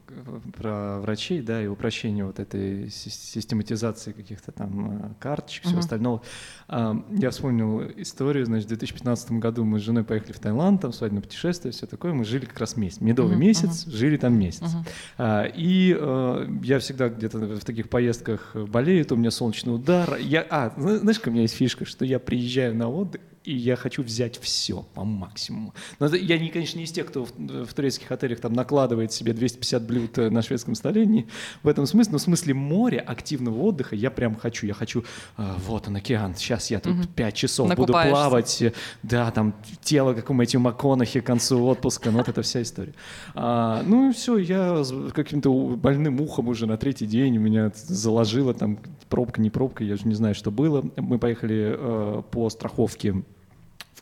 про 0.56 0.98
врачей, 0.98 1.40
да, 1.42 1.62
и 1.62 1.68
упрощение 1.68 2.24
вот 2.24 2.40
этой 2.40 2.90
систематизации 2.90 4.10
каких-то 4.10 4.50
там 4.50 4.90
э, 4.90 5.08
карточек, 5.20 5.62
всего 5.62 5.76
uh-huh. 5.76 5.80
остального. 5.80 6.22
А, 6.66 7.00
я 7.10 7.30
вспомнил 7.30 7.82
историю, 7.96 8.46
значит, 8.46 8.66
в 8.66 8.68
2015 8.70 9.32
году 9.32 9.64
мы 9.64 9.78
с 9.78 9.82
женой 9.82 10.02
поехали 10.02 10.32
в 10.32 10.40
Таиланд, 10.40 10.80
там 10.80 10.92
свадебное 10.92 11.22
путешествие, 11.22 11.70
все 11.70 11.86
такое, 11.86 12.12
мы 12.12 12.24
жили 12.24 12.46
как 12.46 12.58
раз 12.58 12.76
месяц, 12.76 13.00
медовый 13.00 13.36
uh-huh. 13.36 13.38
месяц, 13.38 13.86
uh-huh. 13.86 13.92
жили 13.92 14.16
там 14.16 14.36
месяц. 14.36 14.74
Uh-huh. 15.16 15.52
И 15.54 15.96
э, 15.96 16.48
я 16.64 16.80
всегда 16.80 17.08
где-то 17.08 17.38
в 17.38 17.64
таких 17.64 17.90
поездках 17.90 18.56
болею, 18.56 19.04
то 19.04 19.14
у 19.14 19.18
меня 19.18 19.30
солнечный 19.30 19.72
удар. 19.72 20.16
Я, 20.16 20.44
а, 20.50 20.72
знаешь, 20.76 21.20
у 21.24 21.30
меня 21.30 21.42
есть 21.42 21.54
фишка, 21.54 21.84
что 21.84 22.04
я 22.04 22.18
приезжаю 22.18 22.74
на 22.74 22.88
отдых, 22.88 23.20
и 23.44 23.54
я 23.54 23.76
хочу 23.76 24.02
взять 24.02 24.38
все 24.40 24.86
по 24.94 25.04
максимуму. 25.04 25.74
Но 25.98 26.06
я, 26.06 26.38
не, 26.38 26.48
конечно, 26.48 26.78
не 26.78 26.84
из 26.84 26.92
тех, 26.92 27.06
кто 27.06 27.26
в, 27.26 27.32
в 27.36 27.74
турецких 27.74 28.10
отелях 28.10 28.40
там 28.40 28.54
накладывает 28.54 29.12
себе 29.12 29.34
250 29.34 29.86
блюд 29.86 30.18
э, 30.18 30.30
на 30.30 30.40
шведском 30.40 30.74
столе, 30.74 31.04
не 31.04 31.26
в 31.62 31.68
этом 31.68 31.84
смысле, 31.84 32.12
но 32.12 32.18
в 32.18 32.22
смысле 32.22 32.54
моря, 32.54 33.00
активного 33.00 33.60
отдыха 33.60 33.96
я 33.96 34.10
прям 34.10 34.34
хочу. 34.34 34.66
Я 34.66 34.72
хочу, 34.72 35.04
э, 35.36 35.54
вот 35.66 35.88
он, 35.88 35.96
океан, 35.96 36.34
сейчас 36.34 36.70
я 36.70 36.80
тут 36.80 36.94
угу. 36.94 37.08
5 37.14 37.34
часов 37.34 37.74
буду 37.74 37.92
плавать, 37.92 38.62
да, 39.02 39.30
там 39.30 39.54
тело, 39.82 40.14
как 40.14 40.30
у 40.30 40.32
Мэтью 40.32 40.60
МакКонахи 40.60 41.20
к 41.20 41.26
концу 41.26 41.62
отпуска, 41.66 42.10
ну 42.10 42.18
вот 42.18 42.28
эта 42.28 42.40
вся 42.40 42.62
история. 42.62 42.94
А, 43.34 43.82
ну 43.84 44.10
и 44.10 44.12
все, 44.14 44.38
я 44.38 44.82
каким-то 45.12 45.52
больным 45.76 46.20
ухом 46.20 46.48
уже 46.48 46.66
на 46.66 46.78
третий 46.78 47.06
день 47.06 47.36
меня 47.36 47.72
заложило, 47.74 48.54
там 48.54 48.78
пробка, 49.10 49.40
не 49.42 49.50
пробка, 49.50 49.84
я 49.84 49.96
же 49.96 50.08
не 50.08 50.14
знаю, 50.14 50.34
что 50.34 50.50
было. 50.50 50.82
Мы 50.96 51.18
поехали 51.18 51.76
э, 51.76 52.22
по 52.30 52.48
страховке 52.48 53.22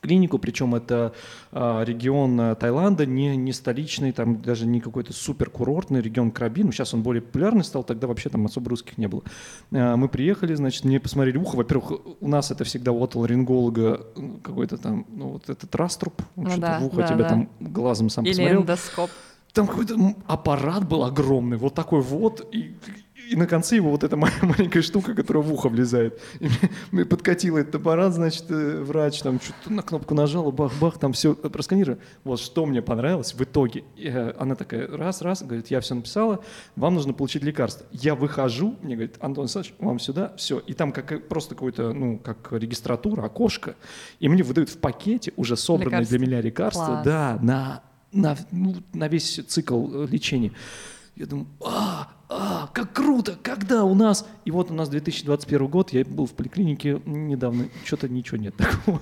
клинику, 0.03 0.39
причем 0.39 0.75
это 0.75 1.15
э, 1.53 1.85
регион 1.87 2.39
э, 2.41 2.55
Таиланда, 2.57 3.07
не, 3.07 3.37
не 3.37 3.53
столичный, 3.53 4.13
там 4.13 4.43
даже 4.43 4.67
не 4.67 4.81
какой-то 4.81 5.13
супер 5.13 5.49
курортный 5.49 6.03
регион 6.03 6.33
Краби, 6.33 6.65
ну 6.65 6.73
сейчас 6.73 6.93
он 6.93 7.03
более 7.03 7.23
популярный 7.23 7.65
стал, 7.65 7.85
тогда 7.85 8.09
вообще 8.09 8.29
там 8.29 8.45
особо 8.45 8.71
русских 8.71 8.99
не 8.99 9.07
было. 9.07 9.23
Э, 9.71 9.95
мы 9.97 10.09
приехали, 10.09 10.55
значит, 10.55 10.85
мне 10.85 11.01
посмотрели 11.01 11.39
ухо, 11.39 11.57
во-первых, 11.57 11.93
у 12.21 12.29
нас 12.29 12.51
это 12.51 12.65
всегда 12.65 12.93
у 12.93 13.03
отоларинголога 13.03 14.05
какой-то 14.43 14.77
там, 14.77 15.07
ну 15.09 15.29
вот 15.29 15.49
этот 15.49 15.75
раструб, 15.77 16.21
ну, 16.37 16.47
что-то 16.47 16.61
да, 16.61 16.79
в 16.81 16.87
ухо 16.87 16.97
да, 16.97 17.07
тебя 17.07 17.17
да. 17.19 17.29
там 17.29 17.49
глазом 17.61 18.11
сам 18.11 18.25
Или 18.25 18.33
посмотрел. 18.33 18.61
эндоскоп. 18.63 19.11
Там 19.53 19.67
какой-то 19.67 20.15
аппарат 20.27 20.89
был 20.89 21.05
огромный, 21.05 21.59
вот 21.59 21.75
такой 21.75 22.01
вот, 22.01 22.49
и 22.53 22.75
и 23.31 23.37
на 23.37 23.47
конце 23.47 23.77
его 23.77 23.91
вот 23.91 24.05
эта 24.05 24.17
маленькая 24.43 24.83
штука, 24.83 25.15
которая 25.15 25.43
в 25.43 25.53
ухо 25.53 25.69
влезает. 25.69 26.21
И 26.41 26.49
мне 26.91 27.05
подкатила 27.05 27.59
этот 27.59 27.77
аппарат, 27.77 28.15
значит, 28.15 28.45
э, 28.51 28.81
врач 28.83 29.21
там 29.21 29.41
что-то 29.41 29.73
на 29.73 29.83
кнопку 29.83 30.15
нажал, 30.15 30.51
бах-бах, 30.53 30.99
там 30.99 31.13
все 31.13 31.35
просканировал. 31.35 31.99
Вот 32.25 32.41
что 32.41 32.67
мне 32.67 32.83
понравилось 32.83 33.35
в 33.35 33.43
итоге. 33.43 33.85
Э, 33.97 34.33
она 34.39 34.55
такая, 34.55 34.87
раз-раз, 34.87 35.43
говорит, 35.43 35.69
я 35.69 35.81
все 35.81 35.95
написала, 35.95 36.45
вам 36.77 36.95
нужно 36.95 37.13
получить 37.13 37.43
лекарство. 37.43 37.87
Я 37.93 38.15
выхожу, 38.15 38.77
мне 38.83 38.95
говорит, 38.95 39.17
Антон 39.21 39.45
Александрович, 39.45 39.75
вам 39.79 39.99
сюда, 39.99 40.35
все. 40.37 40.59
И 40.59 40.75
там 40.75 40.93
как, 40.93 41.29
просто 41.29 41.55
какой-то, 41.55 41.93
ну, 41.93 42.19
как 42.19 42.53
регистратура, 42.53 43.25
окошко. 43.25 43.77
И 44.21 44.29
мне 44.29 44.43
выдают 44.43 44.71
в 44.71 44.79
пакете 44.79 45.33
уже 45.37 45.57
собранные 45.57 46.01
лекарство. 46.01 46.19
для 46.19 46.27
меня 46.27 46.41
лекарства. 46.41 46.87
Класс. 46.87 47.05
Да, 47.05 47.39
на, 47.43 47.83
на, 48.13 48.37
ну, 48.51 48.77
на 48.93 49.09
весь 49.09 49.41
цикл 49.47 50.05
э, 50.05 50.07
лечения. 50.07 50.53
Я 51.17 51.27
думаю, 51.27 51.47
а, 51.65 52.09
а, 52.35 52.71
как 52.73 52.93
круто, 52.93 53.39
когда 53.43 53.85
у 53.85 53.95
нас... 53.95 54.27
И 54.45 54.51
вот 54.51 54.71
у 54.71 54.75
нас 54.75 54.89
2021 54.89 55.67
год, 55.69 55.93
я 55.93 56.05
был 56.05 56.27
в 56.27 56.33
поликлинике 56.33 57.01
недавно, 57.07 57.69
что-то 57.85 58.09
ничего 58.09 58.39
нет 58.39 58.55
такого. 58.57 59.01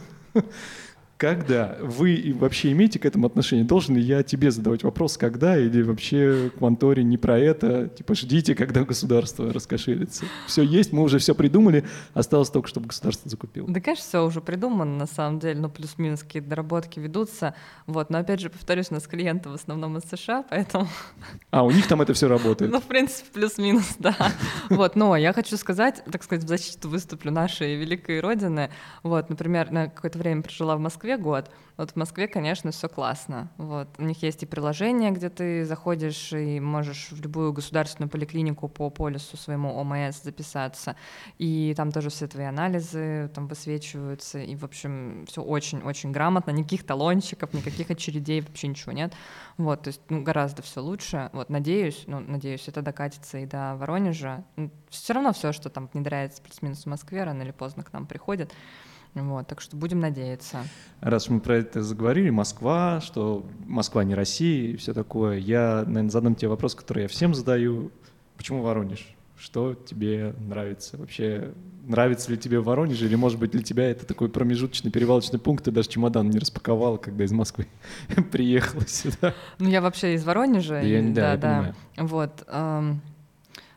Когда 1.21 1.77
вы 1.83 2.35
вообще 2.35 2.73
имеете 2.73 2.99
к 2.99 3.05
этому 3.05 3.27
отношение? 3.27 3.67
Должен 3.67 3.95
ли 3.95 4.01
я 4.01 4.23
тебе 4.23 4.51
задавать 4.51 4.85
вопрос, 4.85 5.19
когда, 5.19 5.59
или 5.59 5.83
вообще 5.83 6.51
к 6.57 6.63
Монторе 6.63 7.05
не 7.05 7.19
про 7.19 7.39
это? 7.39 7.89
Типа 7.89 8.15
ждите, 8.15 8.55
когда 8.55 8.85
государство 8.85 9.53
раскошелится. 9.53 10.25
Все 10.47 10.63
есть, 10.63 10.95
мы 10.95 11.03
уже 11.03 11.19
все 11.19 11.35
придумали, 11.35 11.85
осталось 12.15 12.49
только, 12.49 12.69
чтобы 12.69 12.87
государство 12.87 13.29
закупило. 13.29 13.69
Да, 13.69 13.81
конечно, 13.83 14.03
все 14.03 14.25
уже 14.25 14.41
придумано, 14.41 14.97
на 14.97 15.07
самом 15.07 15.41
деле, 15.41 15.61
ну, 15.61 15.69
плюс-минус 15.69 16.23
какие-то 16.23 16.49
доработки 16.49 16.99
ведутся. 16.99 17.55
Вот, 17.87 18.09
но 18.09 18.17
опять 18.17 18.41
же, 18.41 18.49
повторюсь, 18.49 18.87
у 18.91 18.95
нас 18.95 19.07
клиенты 19.07 19.51
в 19.51 19.55
основном 19.55 19.99
из 19.99 20.05
США, 20.05 20.47
поэтому... 20.49 20.89
А, 21.51 21.65
у 21.65 21.71
них 21.71 21.87
там 21.87 22.01
это 22.01 22.15
все 22.15 22.29
работает? 22.29 22.73
Ну, 22.81 22.81
в 22.81 22.85
принципе, 22.85 23.29
плюс-минус, 23.35 23.97
да. 23.99 24.17
Вот, 24.71 24.97
но 24.97 25.15
я 25.17 25.35
хочу 25.35 25.59
сказать, 25.59 26.03
так 26.11 26.23
сказать, 26.23 26.45
в 26.45 26.49
защиту 26.49 26.89
выступлю 26.89 27.31
нашей 27.31 27.75
великой 27.75 28.21
родины. 28.21 28.71
Вот, 29.03 29.29
например, 29.29 29.71
на 29.71 29.89
какое-то 29.89 30.19
время 30.19 30.41
прожила 30.41 30.77
в 30.77 30.81
Москве, 30.81 31.10
Москве 31.11 31.17
год. 31.17 31.51
Вот 31.77 31.93
в 31.93 31.97
Москве, 31.97 32.29
конечно, 32.29 32.71
все 32.71 32.89
классно. 32.89 33.51
Вот. 33.57 33.89
У 33.99 34.03
них 34.03 34.23
есть 34.23 34.43
и 34.43 34.47
приложение, 34.47 35.11
где 35.11 35.31
ты 35.31 35.65
заходишь 35.65 36.33
и 36.33 36.61
можешь 36.61 37.09
в 37.11 37.23
любую 37.23 37.53
государственную 37.53 38.11
поликлинику 38.11 38.69
по 38.69 38.91
полису 38.91 39.37
своему 39.37 39.75
ОМС 39.81 40.23
записаться. 40.23 40.95
И 41.39 41.75
там 41.77 41.91
тоже 41.91 42.11
все 42.11 42.29
твои 42.29 42.45
анализы 42.45 43.31
там 43.35 43.49
высвечиваются. 43.49 44.39
И, 44.41 44.55
в 44.57 44.65
общем, 44.65 45.25
все 45.27 45.43
очень-очень 45.43 46.13
грамотно. 46.13 46.51
Никаких 46.51 46.85
талончиков, 46.85 47.55
никаких 47.55 47.91
очередей, 47.91 48.43
вообще 48.43 48.69
ничего 48.69 48.93
нет. 48.93 49.13
Вот, 49.57 49.83
то 49.83 49.89
есть 49.89 50.03
ну, 50.11 50.23
гораздо 50.23 50.63
все 50.63 50.81
лучше. 50.81 51.31
Вот, 51.33 51.51
надеюсь, 51.51 52.05
ну, 52.07 52.21
надеюсь, 52.21 52.69
это 52.69 52.83
докатится 52.83 53.39
и 53.39 53.47
до 53.47 53.75
Воронежа. 53.77 54.45
Все 54.91 55.15
равно 55.15 55.33
все, 55.33 55.53
что 55.53 55.71
там 55.71 55.89
внедряется 55.93 56.43
плюс-минус 56.43 56.85
в 56.85 56.87
Москве, 56.87 57.25
рано 57.25 57.43
или 57.43 57.53
поздно 57.53 57.83
к 57.83 57.93
нам 57.93 58.07
приходит. 58.07 58.53
Вот, 59.15 59.47
так 59.49 59.61
что 59.61 59.77
будем 59.77 60.01
надеяться. 60.01 60.65
Раз 61.01 61.29
мы 61.29 61.41
про 61.41 61.57
это 61.57 61.83
заговорили, 61.83 62.31
Москва, 62.31 63.01
что 63.01 63.45
Москва 63.67 64.05
не 64.05 64.15
Россия 64.15 64.73
и 64.73 64.77
все 64.77 64.95
такое, 64.95 65.39
я, 65.39 65.85
наверное, 65.87 66.11
задам 66.11 66.35
тебе 66.35 66.49
вопрос, 66.49 66.75
который 66.75 67.03
я 67.03 67.09
всем 67.09 67.35
задаю. 67.35 67.91
Почему 68.37 68.63
Воронеж? 68.63 69.15
Что 69.37 69.75
тебе 69.75 70.35
нравится? 70.39 70.97
Вообще, 70.97 71.53
нравится 71.87 72.31
ли 72.31 72.39
тебе 72.39 72.61
в 72.61 72.65
Воронеже, 72.65 73.07
или, 73.07 73.15
может 73.15 73.39
быть, 73.39 73.51
для 73.51 73.63
тебя 73.63 73.91
это 73.91 74.07
такой 74.07 74.29
промежуточный 74.29 74.91
перевалочный 74.91 75.39
пункт, 75.39 75.65
ты 75.65 75.71
даже 75.71 75.89
чемодан 75.89 76.29
не 76.31 76.39
распаковала, 76.39 76.99
когда 76.99 77.25
из 77.25 77.33
Москвы 77.33 77.67
приехала 78.31 78.87
сюда? 78.87 79.35
Ну, 79.59 79.69
я 79.69 79.81
вообще 79.81 80.15
из 80.15 80.25
Воронежа. 80.25 80.81
Я, 80.81 81.01
и, 81.01 81.13
да, 81.13 81.37
да, 81.37 81.37
да. 81.37 81.55
Понимаю. 81.57 81.75
Вот. 81.97 82.45
Эм, 82.49 83.01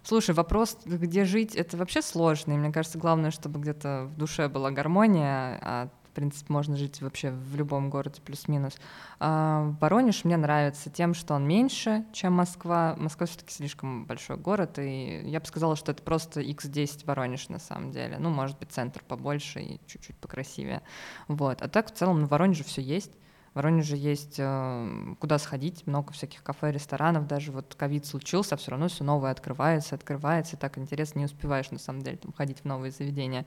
Слушай, 0.04 0.36
вопрос, 0.36 0.78
где 0.86 1.24
жить, 1.24 1.56
это 1.56 1.78
вообще 1.78 2.02
сложный. 2.02 2.58
Мне 2.58 2.72
кажется, 2.72 2.98
главное, 2.98 3.32
чтобы 3.32 3.60
где-то 3.60 4.10
в 4.14 4.18
душе 4.18 4.50
была 4.50 4.70
гармония, 4.70 5.60
а 5.62 5.90
в 6.04 6.16
принципе, 6.16 6.54
можно 6.54 6.76
жить 6.76 7.02
вообще 7.02 7.32
в 7.32 7.56
любом 7.56 7.90
городе 7.90 8.22
плюс-минус. 8.22 8.76
А 9.20 9.74
Воронеж 9.82 10.26
мне 10.26 10.38
нравится 10.38 10.92
тем, 10.92 11.16
что 11.16 11.34
он 11.34 11.48
меньше, 11.48 12.06
чем 12.14 12.34
Москва. 12.34 12.96
Москва 13.00 13.26
все-таки 13.26 13.52
слишком 13.52 14.06
большой 14.06 14.38
город, 14.38 14.78
и 14.78 15.24
я 15.26 15.40
бы 15.40 15.46
сказала, 15.48 15.76
что 15.76 15.92
это 15.92 16.04
просто 16.04 16.42
x10 16.42 17.06
Воронеж 17.06 17.50
на 17.50 17.58
самом 17.58 17.92
деле. 17.92 18.18
Ну, 18.20 18.30
может 18.30 18.60
быть, 18.60 18.72
центр 18.72 19.02
побольше 19.08 19.62
и 19.62 19.82
чуть-чуть 19.88 20.18
покрасивее. 20.18 20.84
Вот. 21.28 21.64
А 21.64 21.68
так, 21.68 21.88
в 21.88 21.96
целом, 21.96 22.22
на 22.22 22.28
Воронеже 22.28 22.64
все 22.64 22.82
есть. 22.82 23.14
В 23.54 23.58
Воронеже 23.58 23.96
есть 23.96 24.38
э, 24.40 25.16
куда 25.20 25.38
сходить, 25.38 25.86
много 25.86 26.12
всяких 26.12 26.42
кафе, 26.42 26.72
ресторанов, 26.72 27.28
даже 27.28 27.52
вот 27.52 27.76
ковид 27.76 28.04
случился, 28.06 28.58
все 28.58 28.72
равно 28.72 28.88
все 28.88 29.04
новое 29.04 29.30
открывается, 29.30 29.94
открывается, 29.94 30.58
так 30.58 30.80
интересно, 30.80 31.20
не 31.20 31.26
успеваешь 31.26 31.70
на 31.70 31.78
самом 31.78 32.02
деле 32.02 32.18
там, 32.18 32.34
ходить 32.34 32.62
в 32.62 32.66
новые 32.66 32.92
заведения. 32.92 33.46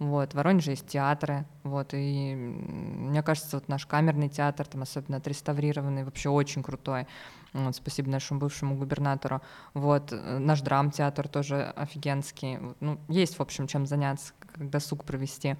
Вот, 0.00 0.32
в 0.32 0.34
Воронеже 0.34 0.72
есть 0.72 0.88
театры, 0.88 1.46
вот, 1.62 1.94
и 1.94 2.34
мне 2.34 3.22
кажется, 3.22 3.58
вот 3.58 3.68
наш 3.68 3.86
камерный 3.86 4.28
театр, 4.28 4.66
там 4.66 4.82
особенно 4.82 5.18
отреставрированный, 5.18 6.02
вообще 6.02 6.30
очень 6.30 6.64
крутой. 6.64 7.06
Вот, 7.52 7.76
спасибо 7.76 8.10
нашему 8.10 8.40
бывшему 8.40 8.74
губернатору. 8.74 9.40
Вот, 9.72 10.12
э, 10.12 10.38
наш 10.38 10.62
драмтеатр 10.62 11.28
тоже 11.28 11.62
офигенский. 11.76 12.58
Ну, 12.80 12.98
есть, 13.08 13.38
в 13.38 13.40
общем, 13.40 13.68
чем 13.68 13.86
заняться, 13.86 14.32
как 14.40 14.68
досуг 14.68 15.04
провести. 15.04 15.56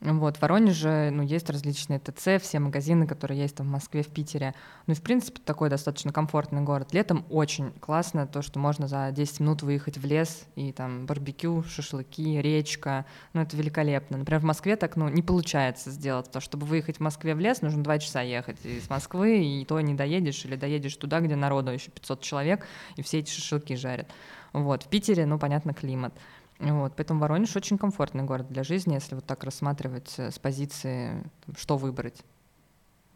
Вот, 0.00 0.36
в 0.36 0.42
Воронеже 0.42 1.10
ну, 1.10 1.22
есть 1.22 1.48
различные 1.48 1.98
ТЦ, 1.98 2.42
все 2.42 2.58
магазины, 2.58 3.06
которые 3.06 3.40
есть 3.40 3.56
там 3.56 3.66
в 3.66 3.70
Москве, 3.70 4.02
в 4.02 4.08
Питере. 4.08 4.54
Ну 4.86 4.92
и, 4.92 4.96
в 4.96 5.00
принципе, 5.00 5.40
такой 5.42 5.70
достаточно 5.70 6.12
комфортный 6.12 6.60
город. 6.60 6.92
Летом 6.92 7.24
очень 7.30 7.72
классно 7.80 8.26
то, 8.26 8.42
что 8.42 8.58
можно 8.58 8.88
за 8.88 9.10
10 9.10 9.40
минут 9.40 9.62
выехать 9.62 9.96
в 9.96 10.04
лес, 10.04 10.44
и 10.54 10.70
там 10.72 11.06
барбекю, 11.06 11.62
шашлыки, 11.62 12.42
речка. 12.42 13.06
Ну, 13.32 13.40
это 13.40 13.56
великолепно. 13.56 14.18
Например, 14.18 14.40
в 14.40 14.44
Москве 14.44 14.76
так 14.76 14.96
ну, 14.96 15.08
не 15.08 15.22
получается 15.22 15.90
сделать, 15.90 16.26
потому 16.26 16.42
что, 16.42 16.50
чтобы 16.50 16.66
выехать 16.66 16.98
в 16.98 17.00
Москве 17.00 17.34
в 17.34 17.40
лес, 17.40 17.62
нужно 17.62 17.82
2 17.82 17.98
часа 17.98 18.20
ехать 18.20 18.58
из 18.64 18.90
Москвы, 18.90 19.42
и 19.42 19.64
то 19.64 19.80
не 19.80 19.94
доедешь, 19.94 20.44
или 20.44 20.56
доедешь 20.56 20.96
туда, 20.96 21.20
где 21.20 21.36
народу 21.36 21.70
еще 21.70 21.90
500 21.90 22.20
человек, 22.20 22.66
и 22.96 23.02
все 23.02 23.20
эти 23.20 23.30
шашлыки 23.30 23.74
жарят. 23.76 24.08
Вот, 24.52 24.84
в 24.84 24.88
Питере, 24.88 25.26
ну, 25.26 25.38
понятно, 25.38 25.74
климат. 25.74 26.14
Вот, 26.58 26.94
поэтому 26.96 27.20
Воронеж 27.20 27.54
очень 27.56 27.76
комфортный 27.76 28.24
город 28.24 28.46
для 28.48 28.62
жизни, 28.62 28.94
если 28.94 29.14
вот 29.14 29.24
так 29.24 29.44
рассматривать 29.44 30.14
э, 30.16 30.30
с 30.30 30.38
позиции, 30.38 31.22
что 31.56 31.76
выбрать. 31.76 32.22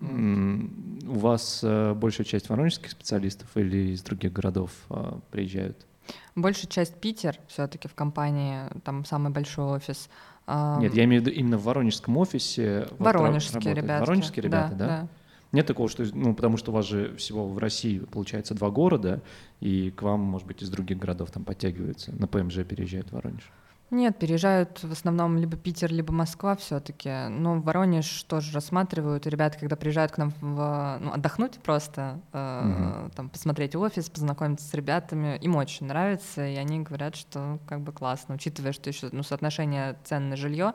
У 0.00 1.18
вас 1.18 1.60
э, 1.62 1.94
большая 1.94 2.26
часть 2.26 2.48
воронежских 2.48 2.90
специалистов 2.90 3.48
или 3.54 3.92
из 3.92 4.02
других 4.02 4.32
городов 4.32 4.72
э, 4.90 5.12
приезжают? 5.30 5.86
Большая 6.34 6.70
часть 6.70 6.94
Питер, 6.96 7.38
все-таки 7.48 7.88
в 7.88 7.94
компании, 7.94 8.62
там 8.84 9.04
самый 9.04 9.30
большой 9.30 9.76
офис. 9.76 10.08
Нет, 10.48 10.94
я 10.94 11.04
имею 11.04 11.22
в 11.22 11.26
виду 11.26 11.36
именно 11.36 11.58
в 11.58 11.64
воронежском 11.64 12.16
офисе. 12.16 12.88
Воронежские 12.98 13.74
ребята. 13.74 14.00
Воронежские 14.00 14.42
ребята, 14.42 14.74
да? 14.74 14.86
да? 14.86 15.08
Нет 15.52 15.66
такого, 15.66 15.88
что, 15.88 16.04
ну, 16.14 16.34
потому 16.34 16.56
что 16.56 16.70
у 16.70 16.74
вас 16.74 16.86
же 16.86 17.14
всего 17.16 17.48
в 17.48 17.58
России, 17.58 17.98
получается, 17.98 18.54
два 18.54 18.70
города, 18.70 19.20
и 19.60 19.90
к 19.90 20.02
вам, 20.02 20.20
может 20.20 20.46
быть, 20.46 20.62
из 20.62 20.70
других 20.70 20.98
городов 20.98 21.30
там 21.30 21.44
подтягиваются, 21.44 22.12
на 22.12 22.28
ПМЖ 22.28 22.64
переезжают 22.64 23.08
в 23.08 23.12
Воронеж. 23.12 23.50
Нет, 23.90 24.20
переезжают 24.20 24.84
в 24.84 24.92
основном 24.92 25.36
либо 25.36 25.56
Питер, 25.56 25.92
либо 25.92 26.12
Москва 26.12 26.54
все-таки. 26.54 27.26
Но 27.28 27.60
Воронеж 27.60 28.22
тоже 28.22 28.52
рассматривают. 28.52 29.26
И 29.26 29.30
ребята, 29.30 29.58
когда 29.58 29.74
приезжают 29.74 30.12
к 30.12 30.18
нам 30.18 30.32
в, 30.40 30.98
ну, 31.00 31.12
отдохнуть 31.12 31.58
просто, 31.58 32.20
э, 32.32 33.02
угу. 33.02 33.10
там, 33.16 33.28
посмотреть 33.28 33.74
офис, 33.74 34.08
познакомиться 34.08 34.64
с 34.64 34.74
ребятами, 34.74 35.36
им 35.38 35.56
очень 35.56 35.86
нравится, 35.86 36.46
и 36.46 36.54
они 36.54 36.80
говорят, 36.80 37.16
что 37.16 37.58
как 37.66 37.80
бы 37.80 37.90
классно, 37.90 38.36
учитывая, 38.36 38.72
что 38.72 38.90
еще 38.90 39.08
ну, 39.10 39.24
соотношение 39.24 39.98
цен 40.04 40.28
на 40.28 40.36
жилье 40.36 40.74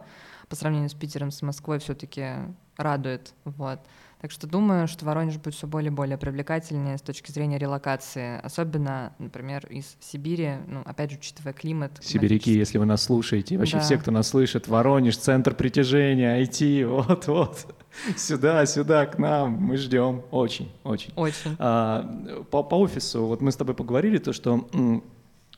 по 0.50 0.58
сравнению 0.58 0.90
с 0.90 0.94
Питером, 0.94 1.32
с 1.32 1.42
Москвой 1.42 1.80
все-таки 1.80 2.26
радует. 2.76 3.34
Вот. 3.46 3.80
Так 4.22 4.32
что 4.32 4.48
думаю, 4.48 4.88
что 4.88 5.06
Воронеж 5.06 5.38
будет 5.38 5.56
все 5.56 5.68
более 5.68 5.92
и 5.92 5.94
более 5.94 6.18
привлекательнее 6.18 6.98
с 6.98 7.02
точки 7.02 7.32
зрения 7.32 7.58
релокации, 7.58 8.40
особенно, 8.42 9.14
например, 9.20 9.68
из 9.70 9.98
Сибири, 10.00 10.56
ну, 10.68 10.82
опять 10.86 11.12
же, 11.12 11.18
учитывая 11.18 11.54
климат. 11.54 11.92
Сибиряки, 12.02 12.52
если 12.52 12.78
вы 12.78 12.86
нас 12.86 13.04
слушаете, 13.04 13.58
вообще 13.58 13.78
да. 13.78 13.84
все, 13.84 13.98
кто 13.98 14.12
нас 14.12 14.30
слышит, 14.30 14.68
Воронеж, 14.68 15.18
центр 15.18 15.54
притяжения, 15.54 16.42
IT, 16.42 16.86
вот-вот. 17.08 17.76
Сюда, 18.18 18.66
сюда, 18.66 19.06
к 19.06 19.18
нам, 19.18 19.52
мы 19.52 19.78
ждем. 19.78 20.24
Очень, 20.32 20.72
очень. 20.84 21.14
Очень. 21.16 21.56
А, 21.60 22.44
по, 22.52 22.64
по 22.64 22.76
офису, 22.76 23.26
вот 23.26 23.42
мы 23.42 23.52
с 23.52 23.56
тобой 23.56 23.76
поговорили, 23.76 24.18
то, 24.18 24.34
что 24.34 24.68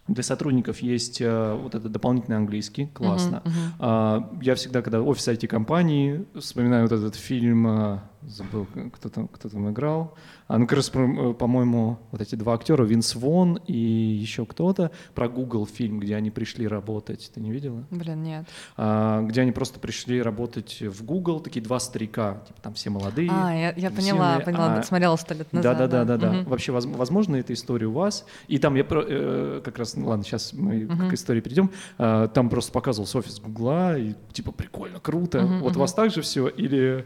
для 0.08 0.24
сотрудников 0.24 0.80
есть 0.80 1.20
э, 1.20 1.54
вот 1.62 1.76
этот 1.76 1.92
дополнительный 1.92 2.38
английский, 2.38 2.88
классно. 2.88 3.44
Uh-huh, 3.44 3.80
uh-huh. 3.80 4.40
Я 4.42 4.56
всегда, 4.56 4.82
когда 4.82 5.02
офис 5.02 5.28
IT-компании, 5.28 6.26
вспоминаю 6.40 6.84
вот 6.84 6.94
этот 6.94 7.16
фильм 7.16 7.68
э, 7.68 8.00
забыл, 8.24 8.68
кто 8.94 9.10
там, 9.10 9.28
кто 9.28 9.50
там 9.50 9.70
играл. 9.70 10.16
А, 10.48 10.58
ну, 10.58 10.66
как 10.66 10.78
раз, 10.78 10.92
э, 10.94 11.34
по-моему, 11.34 12.00
вот 12.12 12.22
эти 12.22 12.36
два 12.36 12.54
актера, 12.54 12.84
Винс 12.84 13.16
Вон 13.16 13.60
и 13.68 13.78
еще 13.78 14.46
кто-то, 14.46 14.92
про 15.14 15.28
Google 15.28 15.66
фильм, 15.66 16.00
где 16.00 16.16
они 16.16 16.32
пришли 16.32 16.68
работать. 16.68 17.32
Ты 17.34 17.42
не 17.42 17.52
видела? 17.52 17.84
Блин, 17.92 18.24
нет. 18.24 18.46
А, 18.76 19.22
где 19.24 19.42
они 19.42 19.52
просто 19.52 19.80
пришли 19.80 20.22
работать 20.22 20.82
в 20.82 21.04
Google, 21.04 21.40
такие 21.40 21.62
два 21.62 21.80
старика, 21.80 22.42
типа 22.48 22.62
там 22.62 22.74
все 22.74 22.90
молодые. 22.90 23.30
А, 23.32 23.54
я, 23.54 23.74
я 23.76 23.92
поняла, 23.92 24.40
поняла, 24.40 24.78
а, 24.78 24.84
смотрела 24.84 25.16
сто 25.16 25.34
лет 25.34 25.52
назад. 25.52 25.78
Да, 25.78 25.88
да, 25.88 26.06
да, 26.06 26.18
да, 26.18 26.32
да. 26.32 26.40
Угу. 26.40 26.50
Вообще, 26.50 26.72
возможно, 26.72 27.36
эта 27.36 27.54
история 27.54 27.88
у 27.88 27.94
вас. 27.94 28.26
И 28.48 28.58
там 28.58 28.76
я 28.76 28.86
э, 28.90 29.62
как 29.64 29.78
раз, 29.78 29.96
ну 29.96 30.08
ладно, 30.08 30.24
сейчас 30.24 30.54
мы 30.54 30.86
угу. 30.86 31.10
к 31.10 31.14
истории 31.14 31.42
перейдем. 31.42 31.72
А, 31.98 32.28
там 32.28 32.50
просто 32.50 32.72
показывался 32.72 33.20
офис 33.20 33.40
Гугла, 33.40 33.98
и 33.98 34.16
типа 34.32 34.52
прикольно, 34.52 35.00
круто. 35.00 35.44
Угу, 35.44 35.54
вот 35.60 35.72
угу. 35.72 35.80
у 35.80 35.82
вас 35.82 35.94
так 35.94 36.12
же 36.12 36.22
все 36.22 36.48
или... 36.48 37.06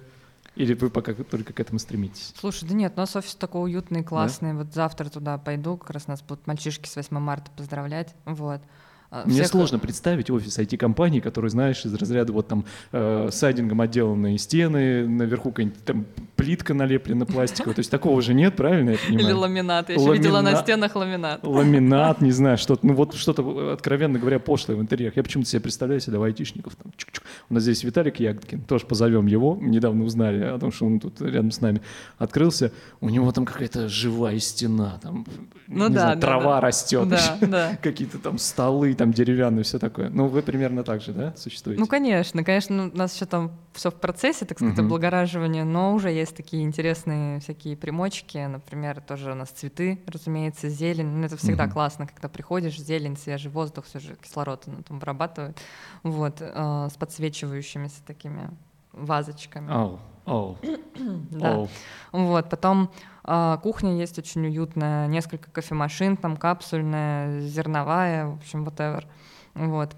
Или 0.56 0.74
вы 0.74 0.90
пока 0.90 1.14
только 1.14 1.54
к 1.54 1.60
этому 1.60 1.80
стремитесь? 1.80 2.34
Слушай, 2.38 2.68
да 2.68 2.76
нет, 2.76 2.94
у 2.98 3.00
нас 3.00 3.16
офис 3.16 3.36
такой 3.36 3.72
уютный, 3.72 4.04
классный. 4.04 4.52
Да? 4.52 4.60
Вот 4.60 4.74
завтра 4.74 5.10
туда 5.10 5.38
пойду, 5.38 5.78
как 5.78 5.92
раз 5.92 6.08
нас 6.08 6.22
будут 6.22 6.46
мальчишки 6.46 6.90
с 6.90 6.96
8 6.96 7.18
марта 7.20 7.50
поздравлять. 7.56 8.14
Вот. 8.26 8.62
А, 9.12 9.26
Мне 9.26 9.34
всех... 9.34 9.48
сложно 9.48 9.78
представить 9.78 10.30
офис 10.30 10.58
IT-компании, 10.58 11.20
который, 11.20 11.50
знаешь, 11.50 11.84
из 11.86 11.94
разряда 11.94 12.32
вот 12.32 12.48
там 12.48 12.64
э, 12.94 13.28
сайдингом 13.30 13.82
отделанные 13.82 14.38
стены, 14.38 15.06
наверху 15.06 15.50
какая-нибудь 15.50 15.84
там 15.84 16.06
плитка 16.38 16.74
налеплена 16.74 17.26
пластиковая. 17.26 17.76
То 17.76 17.80
есть 17.82 17.92
такого 17.92 18.22
же 18.22 18.34
нет, 18.34 18.56
правильно 18.56 18.92
я 18.92 18.98
понимаю? 18.98 19.28
Или 19.28 19.34
ламинат. 19.34 19.90
Я 19.90 19.96
еще 19.96 20.14
видела 20.14 20.40
на 20.40 20.56
стенах 20.56 20.96
ламинат. 20.96 21.46
Ламинат, 21.46 22.22
не 22.22 22.32
знаю, 22.32 22.58
что-то, 22.58 22.88
ну 22.88 22.94
вот 22.94 23.14
что-то, 23.14 23.74
откровенно 23.74 24.18
говоря, 24.18 24.40
пошлое 24.40 24.78
в 24.78 24.82
интерьерах. 24.82 25.18
Я 25.18 25.24
почему-то 25.24 25.50
себе 25.50 25.60
представляю 25.60 26.00
себя 26.00 26.24
айтишников. 26.24 26.76
Там, 26.78 26.94
чук 26.96 27.10
-чук. 27.10 27.22
У 27.50 27.54
нас 27.54 27.64
здесь 27.64 27.84
Виталик 27.84 28.20
Ягодкин, 28.20 28.62
тоже 28.62 28.86
позовем 28.86 29.28
его. 29.28 29.58
Недавно 29.62 30.06
узнали 30.06 30.42
о 30.42 30.58
том, 30.58 30.72
что 30.72 30.86
он 30.86 31.02
тут 31.02 31.22
рядом 31.22 31.52
с 31.52 31.60
нами 31.60 31.82
открылся. 32.18 32.72
У 33.02 33.10
него 33.10 33.30
там 33.34 33.46
какая-то 33.46 33.90
живая 33.90 34.40
стена, 34.40 35.00
там, 35.02 35.26
ну, 35.68 35.90
да, 35.90 36.02
знаю, 36.02 36.16
да, 36.16 36.22
трава 36.22 36.56
да. 36.56 36.62
растет, 36.62 37.10
да, 37.10 37.38
да. 37.42 37.78
какие-то 37.82 38.18
там 38.18 38.38
столы, 38.38 38.94
там 39.02 39.14
деревянные, 39.14 39.64
все 39.64 39.80
такое. 39.80 40.10
Ну, 40.10 40.28
вы 40.28 40.44
примерно 40.44 40.84
так 40.84 41.02
же, 41.02 41.12
да, 41.12 41.34
существуете? 41.36 41.82
Ну, 41.82 41.88
конечно, 41.88 42.44
конечно, 42.44 42.92
у 42.94 42.96
нас 42.96 43.16
еще 43.16 43.26
там 43.26 43.52
все 43.74 43.90
в 43.90 43.96
процессе, 43.96 44.46
так 44.46 44.60
сказать, 44.60 44.78
uh-huh. 44.78 44.86
облагораживания, 44.86 45.64
но 45.64 45.96
уже 45.96 46.12
есть 46.12 46.36
такие 46.36 46.62
интересные 46.62 47.40
всякие 47.40 47.76
примочки, 47.76 48.38
например, 48.38 49.02
тоже 49.02 49.32
у 49.32 49.36
нас 49.36 49.50
цветы, 49.50 50.00
разумеется, 50.06 50.70
зелень. 50.70 51.08
Ну, 51.08 51.26
это 51.26 51.36
всегда 51.36 51.68
классно, 51.68 52.06
когда 52.06 52.30
приходишь, 52.30 52.80
зелень, 52.80 53.18
свежий 53.18 53.50
воздух, 53.50 53.86
все 53.86 54.00
же 54.00 54.16
кислород 54.22 54.66
ну, 54.68 54.84
там 54.88 55.00
вырабатывает, 55.00 55.58
вот, 56.04 56.38
э, 56.40 56.88
с 56.92 56.96
подсвечивающимися 56.96 58.04
такими 58.06 58.52
вазочками. 58.94 59.72
Oh. 59.72 60.00
Oh. 60.28 60.56
да. 61.32 61.56
Oh. 61.56 61.70
Вот, 62.12 62.52
потом 62.52 62.92
кухня 63.24 63.98
есть 63.98 64.18
очень 64.18 64.46
уютная, 64.46 65.08
несколько 65.08 65.52
кофемашин, 65.52 66.18
там 66.18 66.38
капсульная, 66.38 67.42
зерновая, 67.42 68.28
в 68.28 68.36
общем, 68.38 68.64
whatever. 68.64 69.04
Вот. 69.54 69.96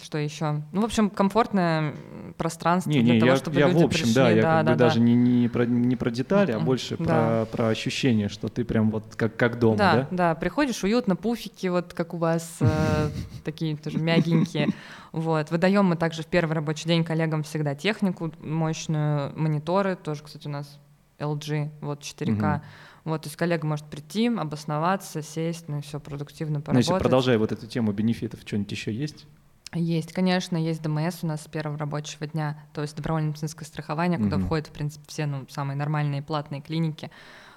Что 0.00 0.18
еще? 0.18 0.62
Ну, 0.70 0.82
в 0.82 0.84
общем, 0.84 1.10
комфортное 1.10 1.94
пространство 2.38 2.90
не, 2.90 3.02
для 3.02 3.14
не, 3.14 3.20
того, 3.20 3.32
я, 3.32 3.36
чтобы 3.36 3.58
я 3.58 3.68
люди 3.68 3.82
в 3.82 3.86
общем, 3.86 4.04
пришли. 4.04 4.14
да, 4.14 4.30
я 4.30 4.42
да, 4.42 4.42
как 4.42 4.64
да, 4.66 4.72
бы 4.72 4.78
да. 4.78 4.84
даже 4.86 5.00
не, 5.00 5.14
не, 5.14 5.48
про, 5.48 5.66
не 5.66 5.96
про 5.96 6.10
детали, 6.10 6.52
а 6.52 6.60
больше 6.60 6.96
да. 6.96 7.04
про, 7.04 7.46
про 7.46 7.68
ощущение, 7.68 8.28
что 8.28 8.48
ты 8.48 8.64
прям 8.64 8.90
вот 8.90 9.04
как, 9.16 9.36
как 9.36 9.58
дома, 9.58 9.76
да? 9.76 9.94
Да, 9.94 10.08
да, 10.10 10.34
приходишь, 10.36 10.84
уютно, 10.84 11.16
пуфики 11.16 11.66
вот 11.66 11.92
как 11.92 12.14
у 12.14 12.18
вас, 12.18 12.56
э, 12.60 13.08
такие 13.44 13.76
тоже 13.76 13.98
мягенькие. 13.98 14.68
Вот. 15.10 15.50
Выдаем 15.50 15.86
мы 15.86 15.96
также 15.96 16.22
в 16.22 16.26
первый 16.26 16.52
рабочий 16.52 16.86
день 16.86 17.02
коллегам 17.02 17.42
всегда 17.42 17.74
технику 17.74 18.32
мощную, 18.40 19.36
мониторы, 19.36 19.96
тоже, 19.96 20.22
кстати, 20.22 20.46
у 20.46 20.50
нас 20.50 20.78
LG, 21.18 21.70
вот 21.80 22.00
4К. 22.00 22.62
Вот, 23.04 23.22
то 23.22 23.26
есть 23.26 23.36
коллега 23.36 23.66
может 23.66 23.86
прийти, 23.86 24.28
обосноваться, 24.28 25.22
сесть, 25.22 25.68
ну 25.68 25.78
и 25.78 25.80
все, 25.80 25.98
продуктивно 25.98 26.60
поработать. 26.60 26.88
Ну, 26.88 26.94
если 26.94 27.02
продолжая 27.02 27.38
вот 27.38 27.50
эту 27.50 27.66
тему 27.66 27.92
бенефитов, 27.92 28.40
что-нибудь 28.46 28.70
еще 28.70 28.92
есть? 28.92 29.26
Есть, 29.74 30.12
конечно, 30.12 30.56
есть 30.56 30.82
ДМС 30.82 31.18
у 31.22 31.26
нас 31.26 31.42
с 31.42 31.48
первого 31.48 31.78
рабочего 31.78 32.26
дня, 32.26 32.62
то 32.74 32.82
есть 32.82 32.94
добровольное 32.94 33.30
медицинское 33.30 33.64
страхование, 33.64 34.18
куда 34.18 34.36
угу. 34.36 34.44
входят, 34.44 34.66
в 34.68 34.70
принципе, 34.70 35.04
все 35.08 35.26
ну, 35.26 35.46
самые 35.48 35.76
нормальные 35.76 36.22
платные 36.22 36.60
клиники 36.60 37.10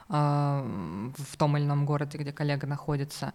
э, 0.10 1.12
в 1.18 1.38
том 1.38 1.58
или 1.58 1.66
ином 1.66 1.86
городе, 1.86 2.18
где 2.18 2.32
коллега 2.32 2.68
находится. 2.68 3.34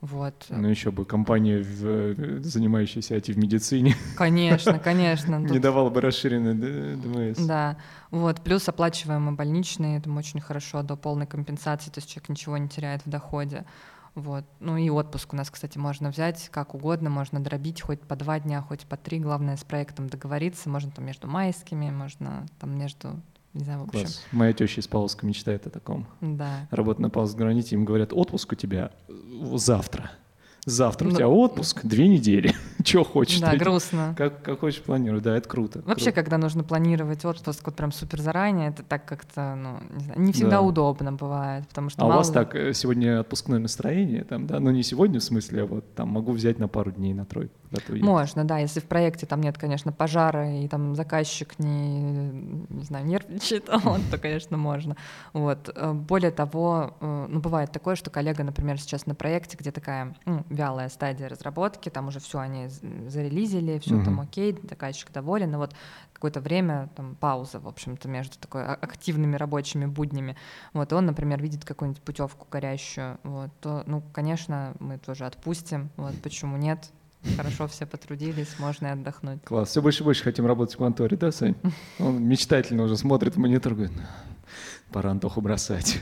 Вот. 0.00 0.46
Ну, 0.48 0.66
еще 0.66 0.90
бы 0.90 1.04
компания, 1.04 1.58
в, 1.58 2.42
занимающаяся 2.42 3.16
IT 3.16 3.34
в 3.34 3.36
медицине. 3.36 3.94
Конечно, 4.16 4.78
конечно. 4.78 5.36
Не 5.38 5.58
давала 5.58 5.90
бы 5.90 6.00
расширенный 6.00 6.54
ДМС. 6.54 7.38
Да. 7.46 7.76
Вот. 8.10 8.40
Плюс 8.40 8.66
оплачиваемые 8.68 9.34
больничные, 9.36 9.98
это 9.98 10.10
очень 10.10 10.40
хорошо, 10.40 10.82
до 10.82 10.96
полной 10.96 11.26
компенсации, 11.26 11.90
то 11.90 11.98
есть 11.98 12.08
человек 12.08 12.30
ничего 12.30 12.56
не 12.56 12.68
теряет 12.68 13.04
в 13.04 13.10
доходе. 13.10 13.66
Вот. 14.14 14.44
Ну 14.58 14.76
и 14.78 14.88
отпуск 14.88 15.34
у 15.34 15.36
нас, 15.36 15.50
кстати, 15.50 15.76
можно 15.76 16.10
взять 16.10 16.48
как 16.50 16.74
угодно, 16.74 17.10
можно 17.10 17.38
дробить 17.38 17.82
хоть 17.82 18.00
по 18.00 18.16
два 18.16 18.40
дня, 18.40 18.62
хоть 18.62 18.86
по 18.86 18.96
три. 18.96 19.20
Главное 19.20 19.56
с 19.56 19.64
проектом 19.64 20.08
договориться. 20.08 20.70
Можно 20.70 20.90
там 20.90 21.04
между 21.04 21.28
майскими, 21.28 21.90
можно 21.90 22.46
там 22.58 22.76
между 22.76 23.20
не 23.54 23.64
знаю, 23.64 23.80
в 23.80 23.82
общем. 23.84 24.00
Класс. 24.00 24.22
Моя 24.32 24.52
теща 24.52 24.80
из 24.80 24.86
Павловска 24.86 25.26
мечтает 25.26 25.66
о 25.66 25.70
таком. 25.70 26.06
Да. 26.20 26.68
Работа 26.70 27.02
на 27.02 27.10
Павловском 27.10 27.40
граните, 27.40 27.74
им 27.74 27.84
говорят, 27.84 28.12
отпуск 28.12 28.52
у 28.52 28.54
тебя 28.54 28.92
завтра. 29.54 30.12
Завтра 30.66 31.08
у 31.08 31.10
ну, 31.10 31.16
тебя 31.16 31.28
отпуск, 31.28 31.80
две 31.84 32.08
недели. 32.08 32.54
Чего 32.84 33.04
хочешь? 33.04 33.40
Да, 33.40 33.56
грустно. 33.56 34.14
Как, 34.16 34.42
как 34.42 34.60
хочешь 34.60 34.82
планируй, 34.82 35.20
да, 35.20 35.36
это 35.36 35.48
круто. 35.48 35.82
Вообще, 35.84 36.06
круто. 36.06 36.22
когда 36.22 36.38
нужно 36.38 36.64
планировать 36.64 37.24
отпуск 37.24 37.62
вот 37.64 37.76
прям 37.76 37.92
супер 37.92 38.20
заранее, 38.20 38.70
это 38.70 38.82
так 38.82 39.04
как-то, 39.04 39.54
ну, 39.54 39.78
не, 39.96 40.04
знаю, 40.04 40.20
не 40.20 40.32
всегда 40.32 40.50
да. 40.50 40.60
удобно 40.62 41.12
бывает, 41.12 41.66
потому 41.68 41.90
что 41.90 42.02
А 42.02 42.04
мало... 42.04 42.14
у 42.14 42.18
вас 42.18 42.30
так, 42.30 42.54
э, 42.54 42.72
сегодня 42.74 43.20
отпускное 43.20 43.58
настроение, 43.58 44.24
там, 44.24 44.46
да, 44.46 44.60
ну 44.60 44.70
не 44.70 44.82
сегодня 44.82 45.20
в 45.20 45.24
смысле, 45.24 45.62
а 45.62 45.66
вот 45.66 45.94
там 45.94 46.08
могу 46.08 46.32
взять 46.32 46.58
на 46.58 46.68
пару 46.68 46.90
дней, 46.90 47.14
на 47.14 47.24
тройку. 47.24 47.54
Можно, 47.88 48.44
да, 48.44 48.58
если 48.58 48.80
в 48.80 48.84
проекте 48.84 49.26
там 49.26 49.40
нет, 49.40 49.56
конечно, 49.56 49.92
пожара, 49.92 50.60
и 50.60 50.66
там 50.66 50.96
заказчик 50.96 51.58
не, 51.58 52.00
не 52.68 52.82
знаю, 52.82 53.06
нервничает, 53.06 53.68
вот, 53.84 54.00
то, 54.10 54.18
конечно, 54.18 54.56
можно. 54.56 54.96
Вот. 55.32 55.70
Э, 55.74 55.92
более 55.92 56.32
того, 56.32 56.96
э, 57.00 57.26
ну, 57.28 57.40
бывает 57.40 57.70
такое, 57.70 57.94
что 57.94 58.10
коллега, 58.10 58.42
например, 58.42 58.80
сейчас 58.80 59.06
на 59.06 59.14
проекте, 59.14 59.56
где 59.56 59.70
такая 59.70 60.16
ну, 60.24 60.44
вялая 60.50 60.88
стадия 60.88 61.28
разработки, 61.28 61.88
там 61.88 62.08
уже 62.08 62.20
все 62.20 62.40
они 62.40 62.68
зарелизили, 62.68 63.78
все 63.78 63.94
uh-huh. 63.94 64.04
там 64.04 64.20
окей, 64.20 64.58
заказчик 64.68 65.10
доволен, 65.12 65.50
но 65.50 65.58
вот 65.58 65.74
какое-то 66.12 66.40
время, 66.40 66.90
там, 66.96 67.14
пауза, 67.14 67.60
в 67.60 67.68
общем-то, 67.68 68.08
между 68.08 68.36
такой 68.38 68.62
а, 68.62 68.74
активными 68.74 69.36
рабочими 69.36 69.86
буднями, 69.86 70.36
вот, 70.74 70.92
и 70.92 70.94
он, 70.94 71.06
например, 71.06 71.40
видит 71.40 71.64
какую-нибудь 71.64 72.02
путевку 72.02 72.46
горящую, 72.50 73.18
вот, 73.22 73.50
то, 73.60 73.84
ну, 73.86 74.02
конечно, 74.12 74.74
мы 74.80 74.98
тоже 74.98 75.24
отпустим, 75.24 75.88
вот, 75.96 76.14
почему 76.20 76.56
нет, 76.56 76.90
Хорошо 77.36 77.68
все 77.68 77.84
потрудились, 77.84 78.58
можно 78.58 78.86
и 78.86 78.90
отдохнуть. 78.92 79.44
Класс. 79.44 79.68
Все 79.68 79.82
больше 79.82 80.02
и 80.02 80.04
больше 80.04 80.24
хотим 80.24 80.46
работать 80.46 80.76
в 80.76 80.78
конторе, 80.78 81.18
да, 81.18 81.30
Сань? 81.30 81.54
Он 81.98 82.22
мечтательно 82.22 82.82
уже 82.84 82.96
смотрит 82.96 83.36
в 83.36 83.38
монитор, 83.38 83.74
говорит, 83.74 83.92
пора 84.90 85.10
Антоху 85.10 85.42
бросать. 85.42 86.00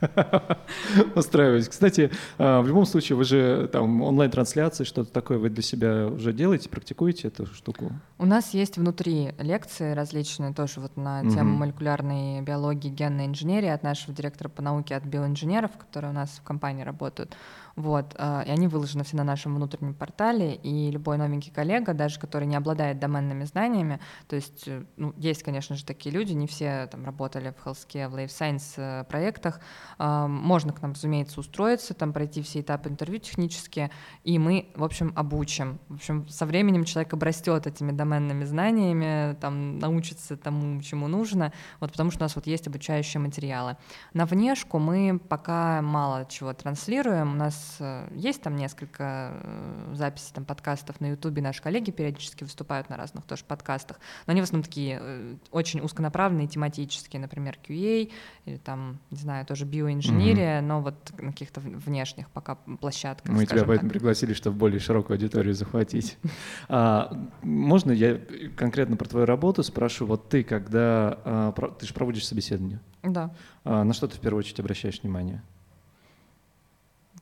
устраиваюсь. 1.14 1.68
Кстати, 1.68 2.10
а, 2.38 2.60
в 2.60 2.68
любом 2.68 2.86
случае, 2.86 3.16
вы 3.16 3.24
же 3.24 3.68
там 3.72 4.02
онлайн-трансляции, 4.02 4.84
что-то 4.84 5.12
такое 5.12 5.38
вы 5.38 5.50
для 5.50 5.62
себя 5.62 6.06
уже 6.06 6.32
делаете, 6.32 6.68
практикуете 6.68 7.28
эту 7.28 7.46
штуку? 7.46 7.92
У 8.18 8.26
нас 8.26 8.54
есть 8.54 8.76
внутри 8.76 9.32
лекции 9.38 9.92
различные, 9.92 10.52
тоже 10.52 10.80
вот 10.80 10.96
на 10.96 11.22
тему 11.22 11.52
угу. 11.52 11.60
молекулярной 11.60 12.40
биологии, 12.42 12.88
генной 12.88 13.26
инженерии 13.26 13.68
от 13.68 13.82
нашего 13.82 14.14
директора 14.14 14.48
по 14.48 14.62
науке 14.62 14.96
от 14.96 15.04
биоинженеров, 15.04 15.72
которые 15.76 16.10
у 16.10 16.14
нас 16.14 16.30
в 16.30 16.42
компании 16.42 16.82
работают. 16.82 17.36
Вот, 17.78 18.16
э, 18.18 18.42
и 18.44 18.50
они 18.50 18.66
выложены 18.66 19.04
все 19.04 19.16
на 19.16 19.22
нашем 19.22 19.54
внутреннем 19.54 19.94
портале, 19.94 20.56
и 20.56 20.90
любой 20.90 21.16
новенький 21.16 21.52
коллега, 21.52 21.94
даже 21.94 22.18
который 22.18 22.48
не 22.48 22.56
обладает 22.56 22.98
доменными 22.98 23.44
знаниями, 23.44 24.00
то 24.26 24.34
есть, 24.34 24.66
э, 24.66 24.82
ну, 24.96 25.14
есть, 25.16 25.44
конечно 25.44 25.76
же, 25.76 25.84
такие 25.84 26.12
люди, 26.12 26.32
не 26.32 26.48
все 26.48 26.88
там 26.90 27.04
работали 27.04 27.54
в 27.56 27.64
healthcare, 27.64 28.08
в 28.08 28.16
life 28.16 28.30
science 28.30 29.04
проектах, 29.04 29.60
можно 29.98 30.72
к 30.72 30.82
нам, 30.82 30.92
разумеется, 30.92 31.38
устроиться, 31.38 31.94
там 31.94 32.12
пройти 32.12 32.42
все 32.42 32.62
этапы 32.62 32.88
интервью 32.88 33.20
технические, 33.20 33.92
и 34.24 34.40
мы, 34.40 34.72
в 34.74 34.82
общем, 34.82 35.12
обучим. 35.14 35.78
В 35.88 35.94
общем, 35.94 36.26
со 36.28 36.46
временем 36.46 36.82
человек 36.82 37.12
обрастет 37.12 37.68
этими 37.68 37.92
доменными 37.92 38.44
знаниями, 38.44 39.36
там, 39.40 39.78
научится 39.78 40.36
тому, 40.36 40.82
чему 40.82 41.06
нужно, 41.06 41.52
вот 41.78 41.92
потому 41.92 42.10
что 42.10 42.22
у 42.22 42.24
нас 42.24 42.34
вот 42.34 42.48
есть 42.48 42.66
обучающие 42.66 43.20
материалы. 43.20 43.76
На 44.14 44.26
внешку 44.26 44.80
мы 44.80 45.20
пока 45.28 45.80
мало 45.80 46.26
чего 46.28 46.52
транслируем, 46.52 47.34
у 47.34 47.36
нас 47.36 47.67
э, 47.78 48.08
есть 48.14 48.42
там 48.42 48.56
несколько 48.56 49.40
э, 49.42 49.94
записей 49.94 50.32
там 50.34 50.44
подкастов 50.44 51.00
на 51.00 51.10
ютубе, 51.10 51.42
наши 51.42 51.62
коллеги 51.62 51.90
периодически 51.90 52.44
выступают 52.44 52.88
на 52.88 52.96
разных 52.96 53.24
тоже 53.24 53.44
подкастах, 53.46 53.98
но 54.26 54.32
они 54.32 54.40
в 54.40 54.44
основном 54.44 54.64
такие 54.64 54.98
э, 55.00 55.36
очень 55.50 55.80
узконаправленные, 55.80 56.46
тематические, 56.46 57.20
например, 57.20 57.58
QA 57.66 58.10
или 58.44 58.56
там, 58.56 58.98
не 59.10 59.18
знаю, 59.18 59.46
тоже 59.46 59.64
биоинженерия, 59.64 60.60
mm-hmm. 60.60 60.66
но 60.66 60.80
вот 60.80 61.12
на 61.18 61.32
каких-то 61.32 61.60
внешних 61.60 62.30
пока 62.30 62.54
площадках. 62.54 63.34
Мы 63.34 63.46
тебя 63.46 63.64
поэтому 63.64 63.90
так. 63.90 63.98
пригласили, 63.98 64.32
чтобы 64.32 64.56
более 64.56 64.80
широкую 64.80 65.16
аудиторию 65.16 65.54
захватить. 65.54 66.16
А, 66.70 67.12
можно 67.42 67.92
я 67.92 68.20
конкретно 68.56 68.96
про 68.96 69.08
твою 69.08 69.26
работу 69.26 69.62
спрошу? 69.62 70.06
Вот 70.06 70.28
ты, 70.28 70.42
когда 70.44 71.18
а, 71.24 71.52
ты 71.78 71.86
же 71.86 71.94
проводишь 71.94 72.26
собеседование, 72.26 72.80
да. 73.02 73.34
А, 73.64 73.84
на 73.84 73.92
что 73.92 74.08
ты 74.08 74.16
в 74.16 74.20
первую 74.20 74.40
очередь 74.40 74.60
обращаешь 74.60 75.00
внимание? 75.02 75.42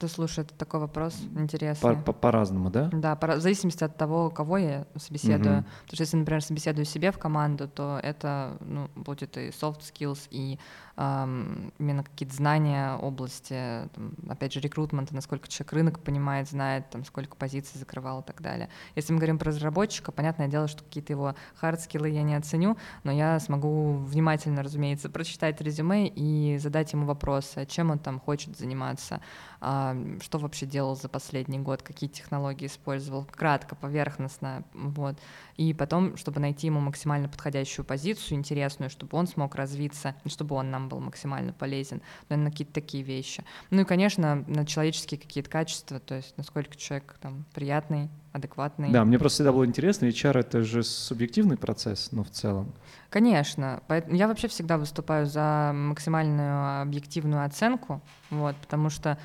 Да, 0.00 0.08
слушай, 0.08 0.40
это 0.40 0.54
такой 0.54 0.80
вопрос 0.80 1.18
интересный. 1.36 1.96
По- 1.96 2.12
по-разному, 2.12 2.70
да? 2.70 2.90
Да, 2.92 3.16
по- 3.16 3.36
в 3.36 3.40
зависимости 3.40 3.82
от 3.84 3.96
того, 3.96 4.30
кого 4.30 4.58
я 4.58 4.86
собеседую. 4.96 5.58
Угу. 5.58 5.64
Потому 5.64 5.94
что 5.94 6.02
если, 6.02 6.16
например, 6.16 6.42
собеседую 6.42 6.84
себе 6.84 7.12
в 7.12 7.18
команду, 7.18 7.68
то 7.68 7.98
это 8.02 8.56
ну, 8.60 8.88
будет 8.94 9.36
и 9.36 9.48
soft 9.48 9.80
skills, 9.80 10.28
и 10.30 10.58
эм, 10.96 11.72
именно 11.78 12.04
какие-то 12.04 12.34
знания 12.34 12.96
области, 12.96 13.88
там, 13.94 14.14
опять 14.28 14.52
же, 14.52 14.60
рекрутмента, 14.60 15.14
насколько 15.14 15.48
человек 15.48 15.72
рынок 15.72 16.00
понимает, 16.00 16.48
знает, 16.48 16.90
там, 16.90 17.04
сколько 17.04 17.36
позиций 17.36 17.78
закрывал 17.78 18.20
и 18.20 18.24
так 18.24 18.40
далее. 18.40 18.68
Если 18.94 19.12
мы 19.12 19.18
говорим 19.18 19.38
про 19.38 19.50
разработчика, 19.50 20.12
понятное 20.12 20.48
дело, 20.48 20.68
что 20.68 20.82
какие-то 20.84 21.12
его 21.12 21.34
хард-скиллы 21.60 22.08
я 22.08 22.22
не 22.22 22.34
оценю, 22.34 22.76
но 23.04 23.12
я 23.12 23.38
смогу 23.40 23.94
внимательно, 23.98 24.62
разумеется, 24.62 25.08
прочитать 25.08 25.60
резюме 25.60 26.08
и 26.08 26.58
задать 26.58 26.92
ему 26.92 27.06
вопросы, 27.06 27.66
чем 27.66 27.90
он 27.90 27.98
там 27.98 28.20
хочет 28.20 28.56
заниматься, 28.56 29.20
а, 29.55 29.55
что 29.58 30.38
вообще 30.38 30.66
делал 30.66 30.96
за 30.96 31.08
последний 31.08 31.58
год, 31.58 31.82
какие 31.82 32.08
технологии 32.08 32.66
использовал, 32.66 33.24
кратко, 33.24 33.74
поверхностно, 33.74 34.64
вот. 34.74 35.16
И 35.56 35.72
потом, 35.72 36.16
чтобы 36.16 36.40
найти 36.40 36.66
ему 36.66 36.80
максимально 36.80 37.28
подходящую 37.28 37.84
позицию, 37.84 38.38
интересную, 38.38 38.90
чтобы 38.90 39.16
он 39.16 39.26
смог 39.26 39.54
развиться, 39.54 40.14
чтобы 40.26 40.56
он 40.56 40.70
нам 40.70 40.88
был 40.88 41.00
максимально 41.00 41.52
полезен, 41.52 42.02
наверное, 42.28 42.50
какие-то 42.50 42.74
такие 42.74 43.02
вещи. 43.02 43.44
Ну 43.70 43.82
и, 43.82 43.84
конечно, 43.84 44.44
на 44.46 44.66
человеческие 44.66 45.20
какие-то 45.20 45.50
качества, 45.50 46.00
то 46.00 46.16
есть 46.16 46.36
насколько 46.36 46.76
человек 46.76 47.16
там 47.20 47.44
приятный, 47.54 48.10
адекватный. 48.36 48.90
Да, 48.90 49.04
мне 49.04 49.18
просто 49.18 49.36
всегда 49.36 49.52
было 49.52 49.66
интересно, 49.66 50.06
HR— 50.06 50.38
это 50.40 50.62
же 50.62 50.82
субъективный 50.82 51.56
процесс, 51.56 52.12
но 52.12 52.22
в 52.22 52.30
целом. 52.30 52.72
Конечно, 53.10 53.82
поэтому 53.88 54.16
я 54.16 54.28
вообще 54.28 54.48
всегда 54.48 54.78
выступаю 54.78 55.26
за 55.26 55.72
максимальную 55.74 56.82
объективную 56.82 57.44
оценку, 57.44 58.00
вот, 58.30 58.56
потому 58.56 58.90
что 58.90 59.18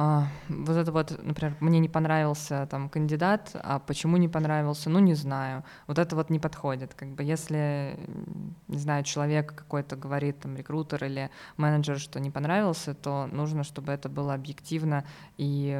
а, 0.00 0.28
вот 0.48 0.76
это 0.76 0.92
вот, 0.92 1.18
например, 1.24 1.56
мне 1.58 1.80
не 1.80 1.88
понравился 1.88 2.68
там 2.70 2.88
кандидат, 2.88 3.50
а 3.54 3.80
почему 3.80 4.16
не 4.16 4.28
понравился, 4.28 4.90
ну 4.90 5.00
не 5.00 5.14
знаю. 5.14 5.64
Вот 5.88 5.98
это 5.98 6.14
вот 6.14 6.30
не 6.30 6.38
подходит. 6.38 6.94
Как 6.94 7.08
бы 7.08 7.24
если, 7.24 7.98
не 8.68 8.78
знаю, 8.78 9.02
человек 9.02 9.52
какой-то 9.56 9.96
говорит, 9.96 10.38
там, 10.38 10.56
рекрутер 10.56 11.04
или 11.04 11.30
менеджер, 11.56 11.98
что 11.98 12.20
не 12.20 12.30
понравился, 12.30 12.94
то 12.94 13.28
нужно, 13.32 13.64
чтобы 13.64 13.90
это 13.92 14.08
было 14.08 14.34
объективно 14.34 15.04
и, 15.36 15.76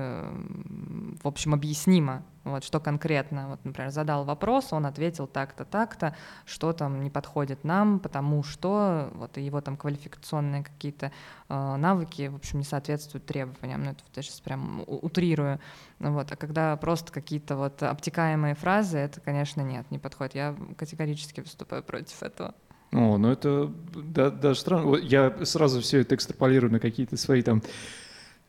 в 1.22 1.28
общем, 1.28 1.54
объяснимо 1.54 2.24
вот, 2.50 2.64
что 2.64 2.80
конкретно, 2.80 3.48
вот, 3.48 3.64
например, 3.64 3.90
задал 3.90 4.24
вопрос, 4.24 4.72
он 4.72 4.86
ответил 4.86 5.26
так-то, 5.26 5.64
так-то, 5.64 6.14
что 6.44 6.72
там 6.72 7.02
не 7.02 7.10
подходит 7.10 7.64
нам, 7.64 7.98
потому 8.00 8.42
что 8.42 9.10
вот 9.14 9.36
его 9.36 9.60
там 9.60 9.76
квалификационные 9.76 10.64
какие-то 10.64 11.12
э, 11.48 11.76
навыки, 11.76 12.28
в 12.28 12.36
общем, 12.36 12.58
не 12.58 12.64
соответствуют 12.64 13.26
требованиям. 13.26 13.84
Ну, 13.84 13.90
это 13.90 14.04
вот 14.06 14.16
я 14.16 14.22
сейчас 14.22 14.40
прям 14.40 14.84
утрирую. 14.86 15.60
Вот. 15.98 16.30
А 16.30 16.36
когда 16.36 16.76
просто 16.76 17.12
какие-то 17.12 17.56
вот 17.56 17.82
обтекаемые 17.82 18.54
фразы, 18.54 18.98
это, 18.98 19.20
конечно, 19.20 19.60
нет, 19.60 19.90
не 19.90 19.98
подходит. 19.98 20.34
Я 20.34 20.56
категорически 20.76 21.40
выступаю 21.40 21.82
против 21.82 22.22
этого. 22.22 22.54
О, 22.92 23.18
ну 23.18 23.30
это 23.30 23.70
да, 23.94 24.30
даже 24.30 24.60
странно. 24.60 24.96
Я 24.96 25.44
сразу 25.44 25.80
все 25.80 26.00
это 26.00 26.14
экстраполирую 26.14 26.72
на 26.72 26.80
какие-то 26.80 27.16
свои 27.16 27.42
там 27.42 27.62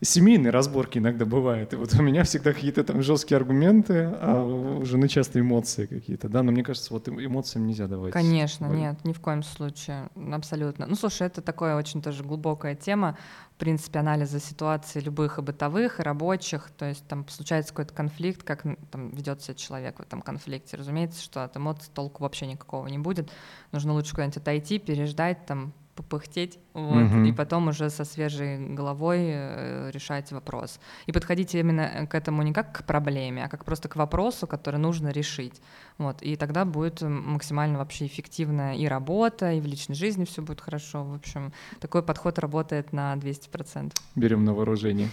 семейные 0.02 0.50
разборки 0.50 0.98
иногда 0.98 1.24
бывают. 1.24 1.72
И 1.72 1.76
вот 1.76 1.94
у 1.94 2.02
меня 2.02 2.24
всегда 2.24 2.52
какие-то 2.52 2.84
там 2.84 3.02
жесткие 3.02 3.36
аргументы, 3.36 4.10
а 4.20 4.42
у 4.42 4.84
жены 4.84 5.08
часто 5.08 5.40
эмоции 5.40 5.86
какие-то, 5.86 6.28
да, 6.28 6.42
но 6.42 6.52
мне 6.52 6.62
кажется, 6.62 6.92
вот 6.92 7.08
эмоциям 7.08 7.66
нельзя 7.66 7.86
давать. 7.86 8.12
Конечно, 8.12 8.68
волю. 8.68 8.78
нет, 8.78 9.04
ни 9.04 9.12
в 9.12 9.20
коем 9.20 9.42
случае, 9.42 10.08
абсолютно. 10.32 10.86
Ну, 10.86 10.94
слушай, 10.94 11.26
это 11.26 11.42
такая 11.42 11.76
очень 11.76 12.00
тоже 12.02 12.24
глубокая 12.24 12.74
тема, 12.74 13.18
в 13.54 13.58
принципе, 13.58 13.98
анализа 13.98 14.40
ситуации 14.40 15.00
любых 15.00 15.38
и 15.38 15.42
бытовых, 15.42 16.00
и 16.00 16.02
рабочих, 16.02 16.70
то 16.78 16.86
есть 16.86 17.06
там 17.06 17.28
случается 17.28 17.72
какой-то 17.72 17.92
конфликт, 17.92 18.42
как 18.42 18.64
там 18.90 19.10
ведет 19.10 19.42
себя 19.42 19.54
человек 19.54 19.98
в 19.98 20.02
этом 20.02 20.22
конфликте. 20.22 20.78
Разумеется, 20.78 21.22
что 21.22 21.44
от 21.44 21.56
эмоций 21.56 21.90
толку 21.94 22.22
вообще 22.22 22.46
никакого 22.46 22.86
не 22.86 22.98
будет. 22.98 23.30
Нужно 23.72 23.92
лучше 23.92 24.12
куда-нибудь 24.12 24.38
отойти, 24.38 24.78
переждать, 24.78 25.44
там, 25.44 25.74
попыхтеть, 26.02 26.58
вот, 26.72 27.12
угу. 27.12 27.24
и 27.24 27.32
потом 27.32 27.68
уже 27.68 27.90
со 27.90 28.04
свежей 28.04 28.58
головой 28.74 29.18
э, 29.22 29.90
решать 29.92 30.32
вопрос. 30.32 30.80
И 31.06 31.12
подходить 31.12 31.54
именно 31.54 32.06
к 32.06 32.14
этому 32.14 32.42
не 32.42 32.52
как 32.52 32.72
к 32.72 32.84
проблеме, 32.84 33.44
а 33.44 33.48
как 33.48 33.64
просто 33.64 33.88
к 33.88 33.96
вопросу, 33.96 34.46
который 34.46 34.80
нужно 34.80 35.08
решить. 35.08 35.60
Вот, 35.98 36.22
и 36.22 36.36
тогда 36.36 36.64
будет 36.64 37.02
максимально 37.02 37.78
вообще 37.78 38.06
эффективная 38.06 38.74
и 38.74 38.86
работа, 38.86 39.52
и 39.52 39.60
в 39.60 39.66
личной 39.66 39.94
жизни 39.94 40.24
все 40.24 40.42
будет 40.42 40.60
хорошо. 40.60 41.04
В 41.04 41.14
общем, 41.14 41.52
такой 41.80 42.02
подход 42.02 42.38
работает 42.38 42.92
на 42.92 43.14
200%. 43.14 43.92
Берем 44.16 44.44
на 44.44 44.54
вооружение. 44.54 45.10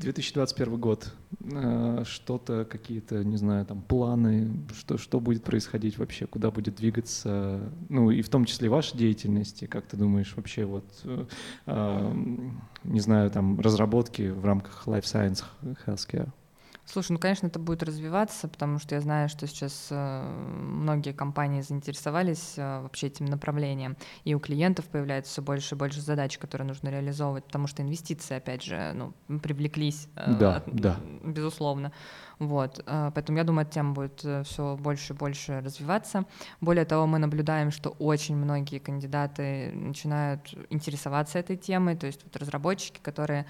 А, 0.00 0.02
2021 0.02 0.80
год. 0.80 1.12
Э, 1.52 2.04
что-то, 2.06 2.64
какие-то, 2.64 3.22
не 3.24 3.36
знаю, 3.36 3.66
там 3.66 3.82
планы, 3.82 4.50
что, 4.78 4.98
что 4.98 5.20
будет 5.20 5.44
происходить 5.44 5.98
вообще, 5.98 6.26
куда 6.26 6.50
будет 6.50 6.76
двигаться, 6.76 7.60
ну 7.88 8.10
и 8.10 8.22
в 8.22 8.28
том 8.28 8.44
числе 8.44 8.68
ваша 8.68 8.96
деятельность, 8.96 9.66
как 9.68 9.86
ты 9.86 9.96
думаешь 9.96 10.32
вообще 10.36 10.64
вот, 10.64 10.84
э, 11.04 11.26
э, 11.66 12.12
не 12.84 13.00
знаю, 13.00 13.30
там 13.30 13.60
разработки 13.60 14.30
в 14.30 14.44
рамках 14.44 14.86
Life 14.86 15.04
Science 15.04 15.44
Healthcare? 15.86 16.30
Слушай, 16.92 17.12
ну, 17.12 17.18
конечно, 17.18 17.46
это 17.46 17.60
будет 17.60 17.84
развиваться, 17.84 18.48
потому 18.48 18.80
что 18.80 18.96
я 18.96 19.00
знаю, 19.00 19.28
что 19.28 19.46
сейчас 19.46 19.88
э, 19.90 20.22
многие 20.60 21.12
компании 21.12 21.60
заинтересовались 21.60 22.54
э, 22.56 22.82
вообще 22.82 23.06
этим 23.06 23.26
направлением, 23.26 23.96
и 24.24 24.34
у 24.34 24.40
клиентов 24.40 24.86
появляется 24.86 25.30
все 25.30 25.42
больше 25.42 25.76
и 25.76 25.78
больше 25.78 26.00
задач, 26.00 26.36
которые 26.38 26.66
нужно 26.66 26.88
реализовывать, 26.88 27.44
потому 27.44 27.68
что 27.68 27.82
инвестиции, 27.82 28.34
опять 28.34 28.64
же, 28.64 28.92
ну, 28.94 29.38
привлеклись, 29.38 30.08
э, 30.16 30.34
да, 30.34 30.56
от, 30.56 30.74
да. 30.74 30.96
безусловно. 31.22 31.92
Вот, 32.40 32.82
поэтому 32.86 33.36
я 33.36 33.44
думаю, 33.44 33.66
эта 33.66 33.74
тема 33.74 33.92
будет 33.92 34.24
все 34.46 34.76
больше 34.78 35.12
и 35.12 35.16
больше 35.16 35.60
развиваться. 35.60 36.24
Более 36.62 36.86
того, 36.86 37.06
мы 37.06 37.18
наблюдаем, 37.18 37.70
что 37.70 37.90
очень 37.90 38.34
многие 38.34 38.78
кандидаты 38.78 39.72
начинают 39.72 40.54
интересоваться 40.70 41.38
этой 41.38 41.58
темой, 41.58 41.96
то 41.96 42.06
есть 42.06 42.24
вот 42.24 42.34
разработчики, 42.36 42.98
которые 43.02 43.44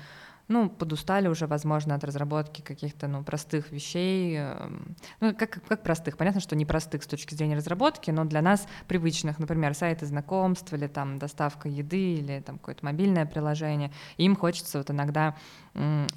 ну, 0.50 0.68
подустали 0.68 1.28
уже, 1.28 1.46
возможно, 1.46 1.94
от 1.94 2.02
разработки 2.02 2.60
каких-то, 2.60 3.06
ну, 3.06 3.22
простых 3.22 3.70
вещей. 3.70 4.36
Эм, 4.38 4.96
ну, 5.20 5.32
как, 5.32 5.62
как 5.66 5.82
простых? 5.84 6.16
Понятно, 6.16 6.40
что 6.40 6.56
не 6.56 6.66
простых 6.66 7.04
с 7.04 7.06
точки 7.06 7.34
зрения 7.34 7.54
разработки, 7.54 8.10
но 8.10 8.24
для 8.24 8.42
нас 8.42 8.66
привычных, 8.88 9.38
например, 9.38 9.74
сайты 9.74 10.06
знакомств 10.06 10.72
или 10.74 10.88
там 10.88 11.20
доставка 11.20 11.68
еды 11.68 12.14
или 12.14 12.40
там 12.40 12.58
какое-то 12.58 12.84
мобильное 12.84 13.26
приложение. 13.26 13.92
И 14.16 14.24
им 14.24 14.34
хочется 14.34 14.78
вот 14.78 14.90
иногда 14.90 15.36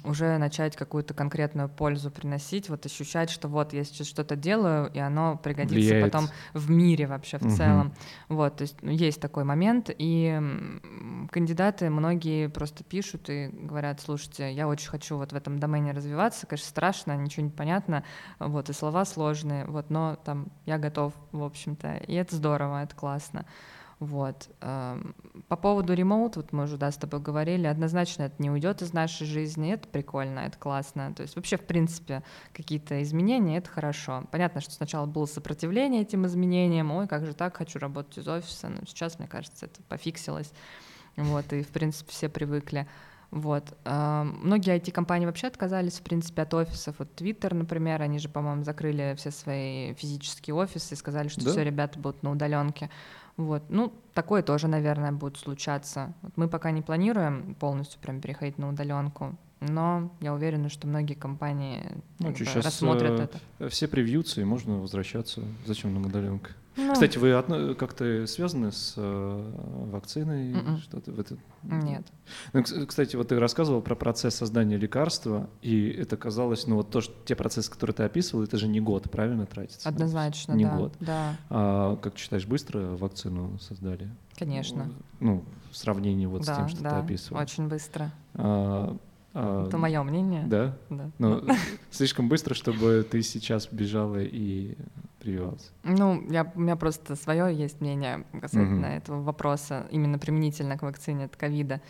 уже 0.02 0.36
начать 0.38 0.74
какую-то 0.74 1.14
конкретную 1.14 1.68
пользу 1.68 2.10
приносить, 2.10 2.68
вот 2.68 2.86
ощущать, 2.86 3.30
что 3.30 3.46
вот 3.46 3.72
я 3.72 3.84
сейчас 3.84 4.08
что-то 4.08 4.34
делаю, 4.34 4.90
и 4.92 4.98
оно 4.98 5.36
пригодится 5.36 5.90
Влияет. 5.90 6.04
потом 6.04 6.28
в 6.54 6.70
мире 6.70 7.06
вообще 7.06 7.38
в 7.38 7.42
угу. 7.42 7.54
целом. 7.54 7.94
Вот, 8.28 8.56
то 8.56 8.62
есть 8.62 8.76
ну, 8.82 8.90
есть 8.90 9.20
такой 9.20 9.44
момент, 9.44 9.90
и 9.96 10.40
кандидаты 11.30 11.88
многие 11.88 12.48
просто 12.48 12.82
пишут 12.82 13.30
и 13.30 13.48
говорят, 13.52 14.00
слушайте, 14.24 14.52
я 14.52 14.66
очень 14.68 14.88
хочу 14.88 15.16
вот 15.16 15.32
в 15.32 15.36
этом 15.36 15.58
домене 15.58 15.92
развиваться, 15.92 16.46
конечно, 16.46 16.68
страшно, 16.68 17.16
ничего 17.16 17.44
не 17.44 17.50
понятно, 17.50 18.04
вот, 18.38 18.70
и 18.70 18.72
слова 18.72 19.04
сложные, 19.04 19.66
вот, 19.66 19.90
но 19.90 20.16
там 20.24 20.48
я 20.66 20.78
готов, 20.78 21.12
в 21.32 21.42
общем-то, 21.42 21.96
и 21.96 22.14
это 22.14 22.34
здорово, 22.36 22.82
это 22.82 22.94
классно. 22.94 23.44
Вот. 24.00 24.50
Эм, 24.60 25.14
по 25.48 25.56
поводу 25.56 25.94
ремоут, 25.94 26.36
вот 26.36 26.52
мы 26.52 26.64
уже 26.64 26.76
да, 26.76 26.90
с 26.90 26.96
тобой 26.96 27.20
говорили, 27.20 27.66
однозначно 27.66 28.24
это 28.24 28.34
не 28.38 28.50
уйдет 28.50 28.82
из 28.82 28.92
нашей 28.92 29.26
жизни, 29.26 29.72
это 29.72 29.88
прикольно, 29.88 30.40
это 30.40 30.58
классно. 30.58 31.14
То 31.14 31.22
есть 31.22 31.36
вообще, 31.36 31.56
в 31.56 31.64
принципе, 31.64 32.22
какие-то 32.52 33.02
изменения— 33.02 33.56
это 33.58 33.70
хорошо. 33.70 34.24
Понятно, 34.32 34.60
что 34.60 34.72
сначала 34.72 35.06
было 35.06 35.26
сопротивление 35.26 36.02
этим 36.02 36.26
изменениям, 36.26 36.90
ой, 36.90 37.06
как 37.06 37.24
же 37.24 37.34
так, 37.34 37.56
хочу 37.56 37.78
работать 37.78 38.18
из 38.18 38.28
офиса, 38.28 38.68
но 38.68 38.80
сейчас, 38.84 39.18
мне 39.18 39.28
кажется, 39.28 39.66
это 39.66 39.80
пофиксилось. 39.84 40.52
Вот, 41.16 41.52
и, 41.52 41.62
в 41.62 41.68
принципе, 41.68 42.10
все 42.10 42.28
привыкли. 42.28 42.88
Вот. 43.34 43.76
Многие 43.84 44.76
IT-компании 44.78 45.26
вообще 45.26 45.48
отказались, 45.48 45.98
в 45.98 46.02
принципе, 46.02 46.42
от 46.42 46.54
офисов. 46.54 46.94
Вот 47.00 47.08
Twitter, 47.20 47.52
например, 47.52 48.00
они 48.00 48.20
же, 48.20 48.28
по-моему, 48.28 48.62
закрыли 48.62 49.16
все 49.16 49.32
свои 49.32 49.92
физические 49.94 50.54
офисы 50.54 50.94
и 50.94 50.96
сказали, 50.96 51.26
что 51.26 51.44
да? 51.44 51.50
все 51.50 51.64
ребята 51.64 51.98
будут 51.98 52.22
на 52.22 52.30
удаленке. 52.30 52.90
Вот. 53.36 53.64
Ну, 53.70 53.92
такое 54.12 54.44
тоже, 54.44 54.68
наверное, 54.68 55.10
будет 55.10 55.36
случаться. 55.36 56.14
Вот 56.22 56.36
мы 56.36 56.46
пока 56.46 56.70
не 56.70 56.80
планируем 56.80 57.56
полностью 57.56 58.00
прям 58.00 58.20
переходить 58.20 58.56
на 58.58 58.68
удаленку, 58.68 59.34
но 59.68 60.12
я 60.20 60.34
уверена, 60.34 60.68
что 60.68 60.86
многие 60.86 61.14
компании 61.14 61.82
ну, 62.18 62.34
что, 62.34 62.44
сейчас 62.44 62.64
рассмотрят 62.64 63.20
э, 63.20 63.22
это. 63.24 63.70
Все 63.70 63.88
привьются, 63.88 64.40
и 64.40 64.44
можно 64.44 64.78
возвращаться. 64.78 65.42
Зачем 65.66 65.94
нам 65.94 66.06
удаленка? 66.06 66.52
Ну, 66.76 66.92
Кстати, 66.92 67.18
вы 67.18 67.74
как-то 67.74 68.26
связаны 68.26 68.72
с 68.72 68.94
э, 68.96 69.52
вакциной? 69.92 70.52
Mm-mm. 70.52 70.58
М-м. 70.58 70.78
Что-то 70.78 71.12
в 71.12 71.20
это? 71.20 71.36
Нет. 71.62 72.04
Ну, 72.52 72.62
кстати, 72.62 73.14
вот 73.14 73.28
ты 73.28 73.38
рассказывал 73.38 73.80
про 73.80 73.94
процесс 73.94 74.34
создания 74.34 74.76
лекарства, 74.76 75.48
и 75.62 75.88
это 75.88 76.16
казалось, 76.16 76.66
ну 76.66 76.76
вот 76.76 76.90
то, 76.90 77.00
что 77.00 77.14
те 77.24 77.36
процессы, 77.36 77.70
которые 77.70 77.94
ты 77.94 78.02
описывал, 78.02 78.42
это 78.42 78.56
же 78.56 78.66
не 78.66 78.80
год, 78.80 79.08
правильно 79.10 79.46
тратится? 79.46 79.88
Однозначно, 79.88 80.54
не 80.54 80.64
да. 80.64 80.76
год. 80.76 80.94
Да. 80.98 81.36
А 81.48 81.96
как 81.96 82.18
считаешь, 82.18 82.46
быстро 82.46 82.96
вакцину 82.96 83.58
создали? 83.60 84.10
Конечно. 84.36 84.90
Ну, 85.20 85.44
в 85.70 85.76
сравнении 85.76 86.26
вот 86.26 86.44
да, 86.44 86.54
с 86.54 86.56
тем, 86.56 86.68
что 86.68 86.82
да, 86.82 86.90
ты 86.90 86.96
описывал. 86.96 87.40
Очень 87.40 87.68
быстро. 87.68 88.10
А, 88.34 88.96
Это 89.34 89.78
мое 89.78 90.02
мнение. 90.02 90.44
Да? 90.46 90.76
Да. 90.90 91.10
Но 91.18 91.42
слишком 91.90 92.28
быстро, 92.28 92.54
чтобы 92.54 93.06
ты 93.10 93.22
сейчас 93.22 93.66
бежала 93.66 94.22
и 94.22 94.76
прививалась. 95.18 95.72
Ну, 95.82 96.24
я, 96.30 96.50
у 96.54 96.60
меня 96.60 96.76
просто 96.76 97.16
свое 97.16 97.54
есть 97.54 97.80
мнение 97.80 98.24
касательно 98.40 98.88
угу. 98.88 98.96
этого 98.96 99.22
вопроса, 99.22 99.86
именно 99.90 100.18
применительно 100.18 100.78
к 100.78 100.82
вакцине 100.82 101.24
от 101.24 101.36
ковида. 101.36 101.80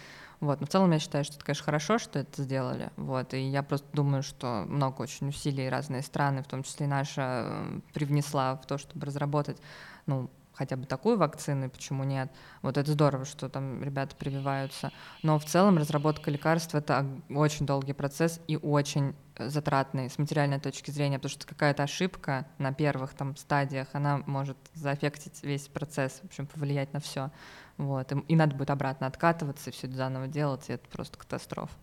Вот. 0.41 0.61
Но 0.61 0.67
в 0.67 0.71
целом 0.71 0.93
я 0.93 0.99
считаю, 0.99 1.25
что 1.25 1.37
это, 1.37 1.45
конечно, 1.45 1.65
хорошо, 1.65 1.99
что 1.99 2.19
это 2.19 2.43
сделали. 2.43 2.91
Вот. 2.97 3.35
И 3.35 3.41
я 3.41 3.63
просто 3.63 3.87
думаю, 3.93 4.23
что 4.23 4.65
много 4.69 5.03
очень 5.03 5.29
усилий 5.29 5.69
разные 5.69 6.03
страны, 6.03 6.43
в 6.43 6.47
том 6.47 6.63
числе 6.63 6.87
и 6.87 6.89
наша, 6.89 7.67
привнесла 7.93 8.57
в 8.57 8.67
то, 8.67 8.79
чтобы 8.79 9.07
разработать 9.07 9.59
ну, 10.07 10.31
хотя 10.55 10.77
бы 10.77 10.87
такую 10.87 11.19
вакцину, 11.19 11.69
почему 11.69 12.05
нет. 12.05 12.31
Вот 12.63 12.79
это 12.79 12.91
здорово, 12.91 13.25
что 13.25 13.49
там 13.49 13.83
ребята 13.83 14.17
прививаются. 14.17 14.93
Но 15.23 15.39
в 15.39 15.45
целом 15.45 15.79
разработка 15.79 16.31
лекарства— 16.31 16.79
это 16.79 17.07
очень 17.31 17.67
долгий 17.67 17.93
процесс 17.93 18.41
и 18.47 18.57
очень 18.57 19.15
э, 19.37 19.49
затратный 19.49 20.09
с 20.09 20.19
материальной 20.19 20.61
точки 20.61 20.91
зрения, 20.91 21.19
потому 21.19 21.31
что 21.31 21.47
какая-то 21.47 21.83
ошибка 21.83 22.47
на 22.59 22.73
первых 22.73 23.15
там 23.15 23.37
стадиях, 23.37 23.89
она 23.93 24.23
может 24.27 24.57
заэффектить 24.75 25.43
весь 25.43 25.69
процесс, 25.69 26.21
в 26.23 26.27
общем, 26.27 26.47
повлиять 26.47 26.93
на 26.93 27.01
все. 27.01 27.31
Вот. 27.77 28.13
И, 28.13 28.19
и 28.29 28.37
надо 28.37 28.55
будет 28.55 28.71
обратно 28.71 29.07
откатываться 29.07 29.71
и 29.71 29.73
все 29.73 29.87
это 29.87 29.97
заново 29.97 30.29
делать, 30.29 30.69
и 30.69 30.73
это 30.73 30.89
просто 30.89 31.19
катастрофа. 31.19 31.75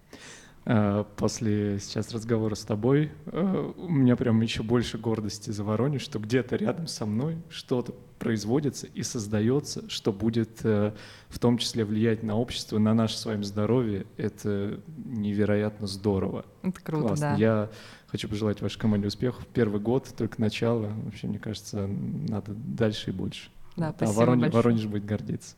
А, 0.64 1.04
после 1.04 1.80
сейчас 1.80 2.12
разговора 2.12 2.56
с 2.56 2.64
тобой 2.64 3.12
э, 3.26 3.74
у 3.78 3.90
меня 3.90 4.16
прям 4.16 4.42
еще 4.42 4.64
больше 4.64 4.98
гордости 4.98 5.50
за 5.50 5.64
Воронеж, 5.64 6.02
что 6.02 6.20
где-то 6.20 6.56
рядом 6.56 6.88
со 6.88 7.06
мной 7.06 7.38
что-то 7.50 7.96
производится 8.22 8.86
и 8.86 9.02
создается, 9.02 9.90
что 9.90 10.14
будет 10.14 10.60
э, 10.64 10.94
в 11.28 11.40
том 11.40 11.58
числе 11.58 11.84
влиять 11.84 12.22
на 12.22 12.38
общество, 12.38 12.78
на 12.78 12.94
наше 12.94 13.18
с 13.18 13.26
вами 13.26 13.42
здоровье. 13.42 14.06
Это 14.16 14.80
невероятно 15.06 15.88
здорово. 15.88 16.46
Это 16.62 16.80
круто, 16.82 17.08
Классно. 17.08 17.32
да. 17.32 17.36
Я 17.36 17.70
хочу 18.06 18.30
пожелать 18.30 18.62
вашей 18.62 18.80
команде 18.80 19.08
успехов. 19.08 19.48
Первый 19.48 19.82
год, 19.82 20.08
только 20.16 20.40
начало. 20.40 20.94
Вообще, 21.04 21.26
мне 21.26 21.40
кажется, 21.40 21.88
надо 21.88 22.54
дальше 22.54 23.10
и 23.10 23.14
больше. 23.14 23.50
Да, 23.76 23.96
а 24.00 24.06
Воронеж, 24.12 24.42
большое. 24.44 24.64
Воронеж 24.64 24.86
будет 24.86 25.06
гордиться. 25.06 25.56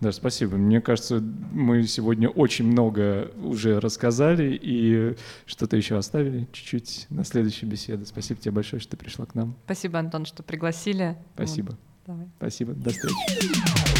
Да, 0.00 0.12
спасибо. 0.12 0.56
Мне 0.56 0.80
кажется, 0.80 1.20
мы 1.50 1.82
сегодня 1.82 2.28
очень 2.28 2.66
много 2.66 3.32
уже 3.42 3.80
рассказали 3.80 4.56
и 4.62 5.16
что-то 5.46 5.76
еще 5.76 5.96
оставили 5.96 6.46
чуть-чуть 6.52 7.06
на 7.10 7.24
следующей 7.24 7.66
беседе. 7.66 8.04
Спасибо 8.04 8.40
тебе 8.40 8.52
большое, 8.52 8.78
что 8.80 8.92
ты 8.92 8.96
пришла 8.98 9.26
к 9.26 9.34
нам. 9.34 9.56
Спасибо, 9.64 9.98
Антон, 9.98 10.26
что 10.26 10.44
пригласили. 10.44 11.16
Спасибо. 11.34 11.70
Вот. 11.70 11.87
Давай. 12.08 12.26
Спасибо. 12.38 12.72
До 12.72 12.88
встречи. 12.88 13.97